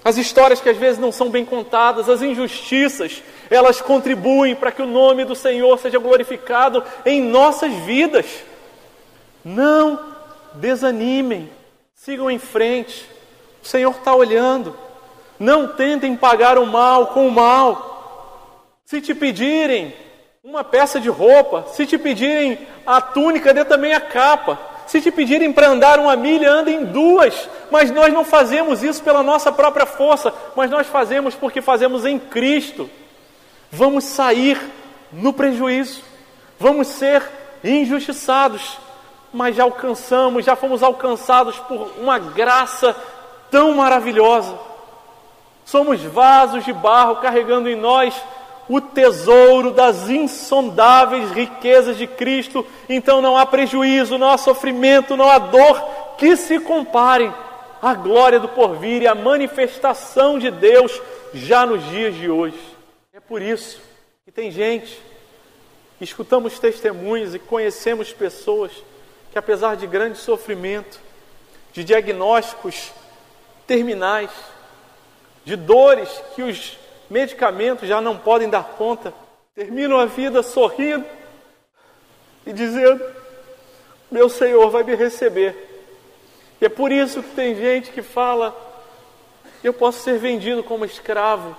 as 0.03 0.17
histórias 0.17 0.59
que 0.59 0.69
às 0.69 0.77
vezes 0.77 0.97
não 0.97 1.11
são 1.11 1.29
bem 1.29 1.45
contadas, 1.45 2.09
as 2.09 2.23
injustiças, 2.23 3.21
elas 3.47 3.79
contribuem 3.79 4.55
para 4.55 4.71
que 4.71 4.81
o 4.81 4.87
nome 4.87 5.23
do 5.23 5.35
Senhor 5.35 5.77
seja 5.77 5.99
glorificado 5.99 6.83
em 7.05 7.21
nossas 7.21 7.71
vidas. 7.71 8.25
Não 9.45 10.15
desanimem, 10.55 11.51
sigam 11.93 12.31
em 12.31 12.39
frente. 12.39 13.07
O 13.61 13.67
Senhor 13.67 13.91
está 13.91 14.15
olhando. 14.15 14.75
Não 15.41 15.69
tentem 15.69 16.15
pagar 16.15 16.59
o 16.59 16.67
mal 16.67 17.07
com 17.07 17.27
o 17.27 17.31
mal. 17.31 18.75
Se 18.85 19.01
te 19.01 19.15
pedirem 19.15 19.91
uma 20.43 20.63
peça 20.63 20.99
de 20.99 21.09
roupa, 21.09 21.65
se 21.69 21.87
te 21.87 21.97
pedirem 21.97 22.59
a 22.85 23.01
túnica, 23.01 23.51
dê 23.51 23.65
também 23.65 23.91
a 23.91 23.99
capa. 23.99 24.59
Se 24.85 25.01
te 25.01 25.09
pedirem 25.09 25.51
para 25.51 25.69
andar 25.69 25.97
uma 25.97 26.15
milha, 26.15 26.51
ande 26.51 26.69
em 26.69 26.85
duas. 26.85 27.49
Mas 27.71 27.89
nós 27.89 28.13
não 28.13 28.23
fazemos 28.23 28.83
isso 28.83 29.01
pela 29.01 29.23
nossa 29.23 29.51
própria 29.51 29.87
força, 29.87 30.31
mas 30.55 30.69
nós 30.69 30.85
fazemos 30.85 31.33
porque 31.33 31.59
fazemos 31.59 32.05
em 32.05 32.19
Cristo. 32.19 32.87
Vamos 33.71 34.03
sair 34.03 34.61
no 35.11 35.33
prejuízo, 35.33 36.03
vamos 36.59 36.87
ser 36.87 37.27
injustiçados, 37.63 38.77
mas 39.33 39.55
já 39.55 39.63
alcançamos, 39.63 40.45
já 40.45 40.55
fomos 40.55 40.83
alcançados 40.83 41.57
por 41.57 41.93
uma 41.97 42.19
graça 42.19 42.95
tão 43.49 43.73
maravilhosa. 43.73 44.69
Somos 45.65 46.01
vasos 46.01 46.65
de 46.65 46.73
barro 46.73 47.17
carregando 47.17 47.69
em 47.69 47.75
nós 47.75 48.13
o 48.67 48.79
tesouro 48.79 49.71
das 49.71 50.09
insondáveis 50.09 51.31
riquezas 51.31 51.97
de 51.97 52.07
Cristo. 52.07 52.65
Então 52.87 53.21
não 53.21 53.37
há 53.37 53.45
prejuízo, 53.45 54.17
não 54.17 54.29
há 54.29 54.37
sofrimento, 54.37 55.17
não 55.17 55.29
há 55.29 55.37
dor 55.37 55.81
que 56.17 56.35
se 56.37 56.59
comparem 56.59 57.33
à 57.81 57.93
glória 57.93 58.39
do 58.39 58.47
porvir 58.47 59.01
e 59.01 59.07
à 59.07 59.15
manifestação 59.15 60.37
de 60.37 60.51
Deus 60.51 61.01
já 61.33 61.65
nos 61.65 61.83
dias 61.89 62.15
de 62.15 62.29
hoje. 62.29 62.59
É 63.13 63.19
por 63.19 63.41
isso 63.41 63.81
que 64.23 64.31
tem 64.31 64.51
gente, 64.51 65.01
escutamos 65.99 66.59
testemunhos 66.59 67.35
e 67.35 67.39
conhecemos 67.39 68.13
pessoas 68.13 68.71
que, 69.31 69.39
apesar 69.39 69.75
de 69.75 69.87
grande 69.87 70.17
sofrimento, 70.17 70.99
de 71.73 71.83
diagnósticos 71.83 72.91
terminais, 73.65 74.29
de 75.43 75.55
dores 75.55 76.09
que 76.35 76.43
os 76.43 76.77
medicamentos 77.09 77.87
já 77.87 77.99
não 77.99 78.17
podem 78.17 78.49
dar 78.49 78.63
conta, 78.63 79.13
terminam 79.53 79.99
a 79.99 80.05
vida 80.05 80.41
sorrindo 80.41 81.05
e 82.45 82.53
dizendo: 82.53 83.03
Meu 84.09 84.29
Senhor 84.29 84.69
vai 84.69 84.83
me 84.83 84.95
receber. 84.95 85.69
E 86.59 86.65
é 86.65 86.69
por 86.69 86.91
isso 86.91 87.21
que 87.21 87.35
tem 87.35 87.55
gente 87.55 87.91
que 87.91 88.01
fala: 88.01 88.55
Eu 89.63 89.73
posso 89.73 89.99
ser 89.99 90.17
vendido 90.19 90.63
como 90.63 90.85
escravo 90.85 91.55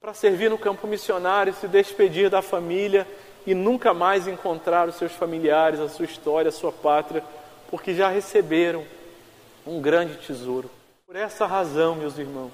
para 0.00 0.14
servir 0.14 0.50
no 0.50 0.58
campo 0.58 0.86
missionário, 0.86 1.54
se 1.54 1.68
despedir 1.68 2.30
da 2.30 2.42
família 2.42 3.06
e 3.46 3.54
nunca 3.54 3.94
mais 3.94 4.26
encontrar 4.26 4.88
os 4.88 4.96
seus 4.96 5.12
familiares, 5.12 5.78
a 5.78 5.88
sua 5.88 6.04
história, 6.04 6.48
a 6.48 6.52
sua 6.52 6.72
pátria, 6.72 7.22
porque 7.70 7.94
já 7.94 8.08
receberam 8.08 8.84
um 9.66 9.80
grande 9.80 10.16
tesouro. 10.16 10.70
Por 11.06 11.16
essa 11.16 11.46
razão, 11.46 11.94
meus 11.94 12.18
irmãos, 12.18 12.52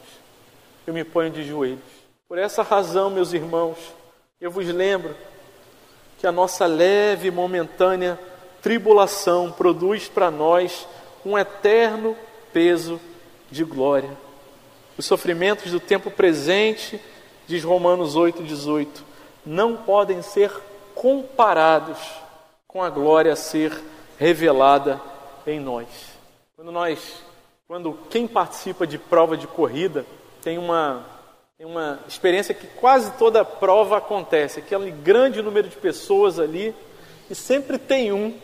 eu 0.92 0.94
me 0.94 1.04
ponho 1.04 1.30
de 1.30 1.42
joelhos. 1.42 1.80
Por 2.28 2.38
essa 2.38 2.62
razão, 2.62 3.08
meus 3.08 3.32
irmãos, 3.32 3.78
eu 4.38 4.50
vos 4.50 4.66
lembro 4.66 5.16
que 6.18 6.26
a 6.26 6.32
nossa 6.32 6.66
leve 6.66 7.28
e 7.28 7.30
momentânea 7.30 8.18
tribulação 8.60 9.50
produz 9.50 10.06
para 10.06 10.30
nós 10.30 10.86
um 11.24 11.38
eterno 11.38 12.14
peso 12.52 13.00
de 13.50 13.64
glória. 13.64 14.10
Os 14.98 15.06
sofrimentos 15.06 15.72
do 15.72 15.80
tempo 15.80 16.10
presente, 16.10 17.00
diz 17.46 17.64
Romanos 17.64 18.14
8,18, 18.14 18.86
não 19.46 19.76
podem 19.76 20.20
ser 20.20 20.52
comparados 20.94 21.98
com 22.68 22.82
a 22.82 22.90
glória 22.90 23.32
a 23.32 23.36
ser 23.36 23.72
revelada 24.18 25.00
em 25.46 25.58
nós. 25.58 25.88
Quando 26.54 26.70
nós, 26.70 27.22
quando 27.66 27.94
quem 28.10 28.28
participa 28.28 28.86
de 28.86 28.98
prova 28.98 29.38
de 29.38 29.46
corrida 29.46 30.04
tem 30.42 30.58
uma 30.58 31.06
tem 31.56 31.66
uma 31.70 32.00
experiência 32.08 32.52
que 32.52 32.66
quase 32.66 33.12
toda 33.12 33.44
prova 33.44 33.98
acontece, 33.98 34.58
aquele 34.58 34.90
grande 34.90 35.40
número 35.40 35.68
de 35.68 35.76
pessoas 35.76 36.40
ali 36.40 36.74
e 37.30 37.36
sempre 37.36 37.78
tem 37.78 38.12
um. 38.12 38.36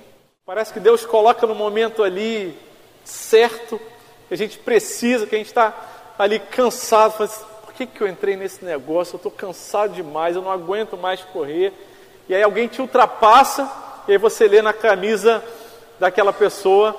Parece 0.46 0.72
que 0.72 0.78
Deus 0.78 1.04
coloca 1.04 1.44
no 1.44 1.54
momento 1.54 2.04
ali 2.04 2.56
certo, 3.04 3.80
que 4.28 4.34
a 4.34 4.36
gente 4.36 4.56
precisa, 4.58 5.26
que 5.26 5.34
a 5.34 5.38
gente 5.38 5.48
está 5.48 5.74
ali 6.16 6.38
cansado, 6.38 7.12
fala 7.14 7.24
assim, 7.24 7.44
por 7.64 7.74
que, 7.74 7.86
que 7.86 8.00
eu 8.00 8.06
entrei 8.06 8.36
nesse 8.36 8.64
negócio? 8.64 9.14
Eu 9.14 9.18
estou 9.18 9.32
cansado 9.32 9.94
demais, 9.94 10.36
eu 10.36 10.42
não 10.42 10.52
aguento 10.52 10.96
mais 10.96 11.20
correr. 11.24 11.72
E 12.28 12.34
aí 12.36 12.42
alguém 12.42 12.68
te 12.68 12.80
ultrapassa 12.80 13.68
e 14.06 14.12
aí 14.12 14.18
você 14.18 14.46
lê 14.46 14.62
na 14.62 14.72
camisa 14.72 15.42
daquela 15.98 16.32
pessoa: 16.32 16.96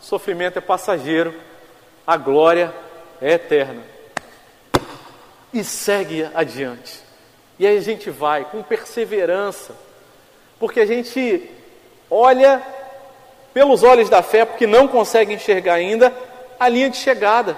sofrimento 0.00 0.58
é 0.58 0.60
passageiro, 0.60 1.34
a 2.06 2.18
glória 2.18 2.74
é 3.22 3.32
eterna. 3.32 3.95
E 5.56 5.64
segue 5.64 6.28
adiante. 6.34 7.00
E 7.58 7.66
aí 7.66 7.78
a 7.78 7.80
gente 7.80 8.10
vai 8.10 8.44
com 8.44 8.62
perseverança, 8.62 9.74
porque 10.60 10.80
a 10.80 10.84
gente 10.84 11.48
olha 12.10 12.62
pelos 13.54 13.82
olhos 13.82 14.10
da 14.10 14.22
fé, 14.22 14.44
porque 14.44 14.66
não 14.66 14.86
consegue 14.86 15.32
enxergar 15.32 15.72
ainda 15.72 16.12
a 16.60 16.68
linha 16.68 16.90
de 16.90 16.98
chegada. 16.98 17.56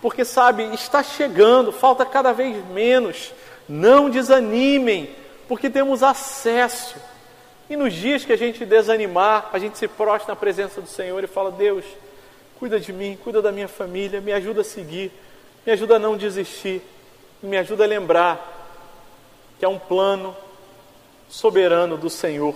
Porque 0.00 0.24
sabe, 0.24 0.72
está 0.72 1.02
chegando, 1.02 1.72
falta 1.72 2.06
cada 2.06 2.32
vez 2.32 2.64
menos. 2.66 3.34
Não 3.68 4.08
desanimem, 4.08 5.10
porque 5.48 5.68
temos 5.68 6.04
acesso. 6.04 6.94
E 7.68 7.74
nos 7.74 7.92
dias 7.92 8.24
que 8.24 8.32
a 8.32 8.38
gente 8.38 8.64
desanimar, 8.64 9.50
a 9.52 9.58
gente 9.58 9.76
se 9.76 9.88
prostra 9.88 10.32
na 10.32 10.36
presença 10.36 10.80
do 10.80 10.86
Senhor 10.86 11.24
e 11.24 11.26
fala: 11.26 11.50
Deus, 11.50 11.84
cuida 12.60 12.78
de 12.78 12.92
mim, 12.92 13.18
cuida 13.24 13.42
da 13.42 13.50
minha 13.50 13.66
família, 13.66 14.20
me 14.20 14.32
ajuda 14.32 14.60
a 14.60 14.64
seguir, 14.64 15.10
me 15.66 15.72
ajuda 15.72 15.96
a 15.96 15.98
não 15.98 16.16
desistir, 16.16 16.80
me 17.42 17.56
ajuda 17.56 17.84
a 17.84 17.86
lembrar 17.86 18.54
que 19.58 19.64
é 19.64 19.68
um 19.68 19.78
plano 19.78 20.36
soberano 21.28 21.96
do 21.96 22.10
Senhor 22.10 22.54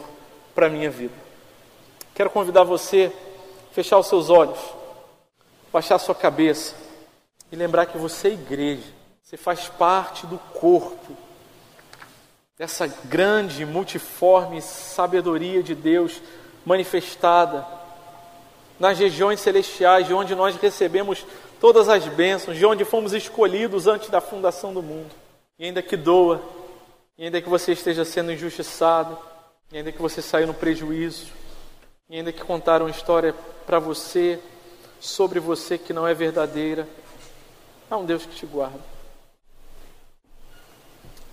para 0.54 0.66
a 0.66 0.70
minha 0.70 0.90
vida. 0.90 1.14
Quero 2.14 2.30
convidar 2.30 2.64
você 2.64 3.12
a 3.70 3.74
fechar 3.74 3.98
os 3.98 4.06
seus 4.06 4.30
olhos, 4.30 4.58
baixar 5.72 5.96
a 5.96 5.98
sua 5.98 6.14
cabeça 6.14 6.74
e 7.50 7.56
lembrar 7.56 7.86
que 7.86 7.98
você 7.98 8.28
é 8.28 8.32
igreja, 8.32 8.86
você 9.22 9.36
faz 9.36 9.68
parte 9.68 10.26
do 10.26 10.38
corpo 10.38 11.16
dessa 12.58 12.86
grande, 13.04 13.64
multiforme 13.64 14.60
sabedoria 14.60 15.62
de 15.62 15.74
Deus 15.74 16.20
manifestada 16.64 17.66
nas 18.78 18.98
regiões 18.98 19.40
celestiais, 19.40 20.06
de 20.06 20.12
onde 20.12 20.34
nós 20.34 20.56
recebemos 20.56 21.24
todas 21.60 21.88
as 21.88 22.06
bênçãos, 22.06 22.56
de 22.56 22.66
onde 22.66 22.84
fomos 22.84 23.12
escolhidos 23.12 23.86
antes 23.86 24.08
da 24.08 24.20
fundação 24.20 24.72
do 24.74 24.82
mundo. 24.82 25.10
E 25.58 25.66
ainda 25.66 25.82
que 25.82 25.96
doa, 25.96 26.42
e 27.16 27.24
ainda 27.24 27.40
que 27.40 27.48
você 27.48 27.72
esteja 27.72 28.04
sendo 28.04 28.32
injustiçado, 28.32 29.16
e 29.70 29.78
ainda 29.78 29.92
que 29.92 30.02
você 30.02 30.20
saiu 30.20 30.46
no 30.46 30.54
prejuízo, 30.54 31.26
e 32.08 32.16
ainda 32.16 32.32
que 32.32 32.42
contaram 32.42 32.86
uma 32.86 32.90
história 32.90 33.34
para 33.66 33.78
você, 33.78 34.40
sobre 34.98 35.38
você 35.38 35.78
que 35.78 35.92
não 35.92 36.08
é 36.08 36.14
verdadeira, 36.14 36.88
há 37.90 37.96
um 37.96 38.04
Deus 38.04 38.26
que 38.26 38.34
te 38.34 38.46
guarda. 38.46 38.80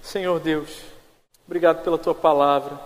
Senhor 0.03 0.39
Deus, 0.39 0.69
Obrigado 1.47 1.81
pela 1.81 1.97
tua 1.97 2.13
palavra, 2.13 2.77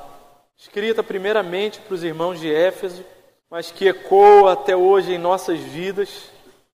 escrita 0.55 1.01
primeiramente 1.01 1.81
para 1.81 1.95
os 1.95 2.03
irmãos 2.03 2.39
de 2.39 2.53
Éfeso, 2.53 3.03
mas 3.49 3.71
que 3.71 3.87
ecoa 3.87 4.53
até 4.53 4.75
hoje 4.75 5.13
em 5.13 5.17
nossas 5.17 5.59
vidas, 5.59 6.29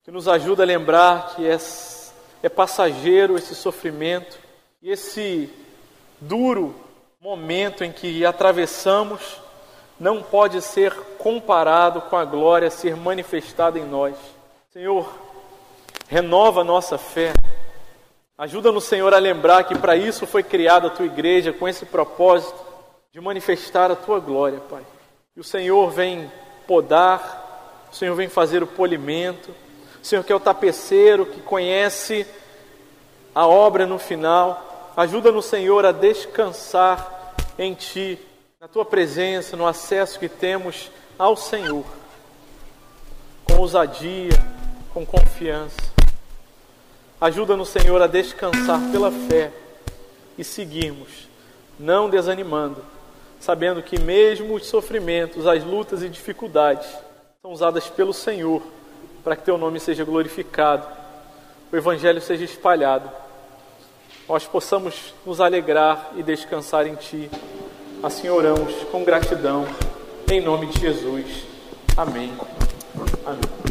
que 0.08 0.12
nos 0.12 0.26
ajuda 0.26 0.62
a 0.62 0.66
lembrar 0.66 1.34
que 1.34 1.46
é, 1.46 1.58
é 2.42 2.48
passageiro 2.48 3.36
esse 3.36 3.54
sofrimento 3.54 4.38
e 4.80 4.90
esse 4.90 5.50
duro 6.18 6.74
momento 7.20 7.84
em 7.84 7.92
que 7.92 8.24
atravessamos 8.24 9.20
não 10.00 10.22
pode 10.22 10.62
ser 10.62 10.94
comparado 11.18 12.00
com 12.00 12.16
a 12.16 12.24
glória 12.24 12.68
a 12.68 12.70
ser 12.70 12.96
manifestada 12.96 13.78
em 13.78 13.84
nós. 13.84 14.16
Senhor, 14.72 15.12
renova 16.08 16.64
nossa 16.64 16.96
fé 16.96 17.34
Ajuda-nos, 18.38 18.84
Senhor, 18.84 19.12
a 19.12 19.18
lembrar 19.18 19.64
que 19.64 19.76
para 19.76 19.94
isso 19.94 20.26
foi 20.26 20.42
criada 20.42 20.86
a 20.86 20.90
tua 20.90 21.04
igreja, 21.04 21.52
com 21.52 21.68
esse 21.68 21.84
propósito 21.84 22.58
de 23.12 23.20
manifestar 23.20 23.90
a 23.90 23.96
tua 23.96 24.20
glória, 24.20 24.58
Pai. 24.70 24.86
E 25.36 25.40
o 25.40 25.44
Senhor 25.44 25.90
vem 25.90 26.32
podar, 26.66 27.88
o 27.92 27.94
Senhor 27.94 28.14
vem 28.14 28.28
fazer 28.30 28.62
o 28.62 28.66
polimento, 28.66 29.52
Senhor 30.02 30.24
que 30.24 30.32
é 30.32 30.36
o 30.36 30.40
tapeceiro, 30.40 31.26
que 31.26 31.40
conhece 31.40 32.26
a 33.34 33.46
obra 33.46 33.86
no 33.86 33.98
final. 33.98 34.92
Ajuda-nos, 34.96 35.46
Senhor, 35.46 35.84
a 35.84 35.92
descansar 35.92 37.34
em 37.58 37.74
Ti, 37.74 38.18
na 38.60 38.68
Tua 38.68 38.84
presença, 38.84 39.56
no 39.56 39.66
acesso 39.66 40.18
que 40.18 40.28
temos 40.28 40.90
ao 41.18 41.36
Senhor, 41.36 41.84
com 43.44 43.58
ousadia, 43.58 44.32
com 44.92 45.04
confiança. 45.04 45.76
Ajuda-nos, 47.20 47.68
Senhor, 47.68 48.00
a 48.00 48.06
descansar 48.06 48.80
pela 48.92 49.10
fé 49.10 49.52
e 50.36 50.44
seguirmos, 50.44 51.28
não 51.78 52.08
desanimando, 52.08 52.84
sabendo 53.40 53.82
que 53.82 54.00
mesmo 54.00 54.54
os 54.54 54.66
sofrimentos, 54.66 55.46
as 55.46 55.64
lutas 55.64 56.02
e 56.02 56.08
dificuldades 56.08 56.88
são 57.42 57.52
usadas 57.52 57.88
pelo 57.88 58.12
Senhor 58.12 58.62
para 59.28 59.36
que 59.36 59.42
Teu 59.42 59.58
nome 59.58 59.78
seja 59.78 60.06
glorificado, 60.06 60.86
o 61.70 61.76
Evangelho 61.76 62.18
seja 62.18 62.44
espalhado, 62.46 63.10
nós 64.26 64.46
possamos 64.46 65.12
nos 65.26 65.38
alegrar 65.38 66.12
e 66.16 66.22
descansar 66.22 66.86
em 66.86 66.94
Ti. 66.94 67.30
Assim 68.02 68.30
oramos 68.30 68.72
com 68.90 69.04
gratidão, 69.04 69.66
em 70.32 70.40
nome 70.40 70.68
de 70.68 70.80
Jesus. 70.80 71.44
Amém. 71.94 72.32
Amém. 73.26 73.67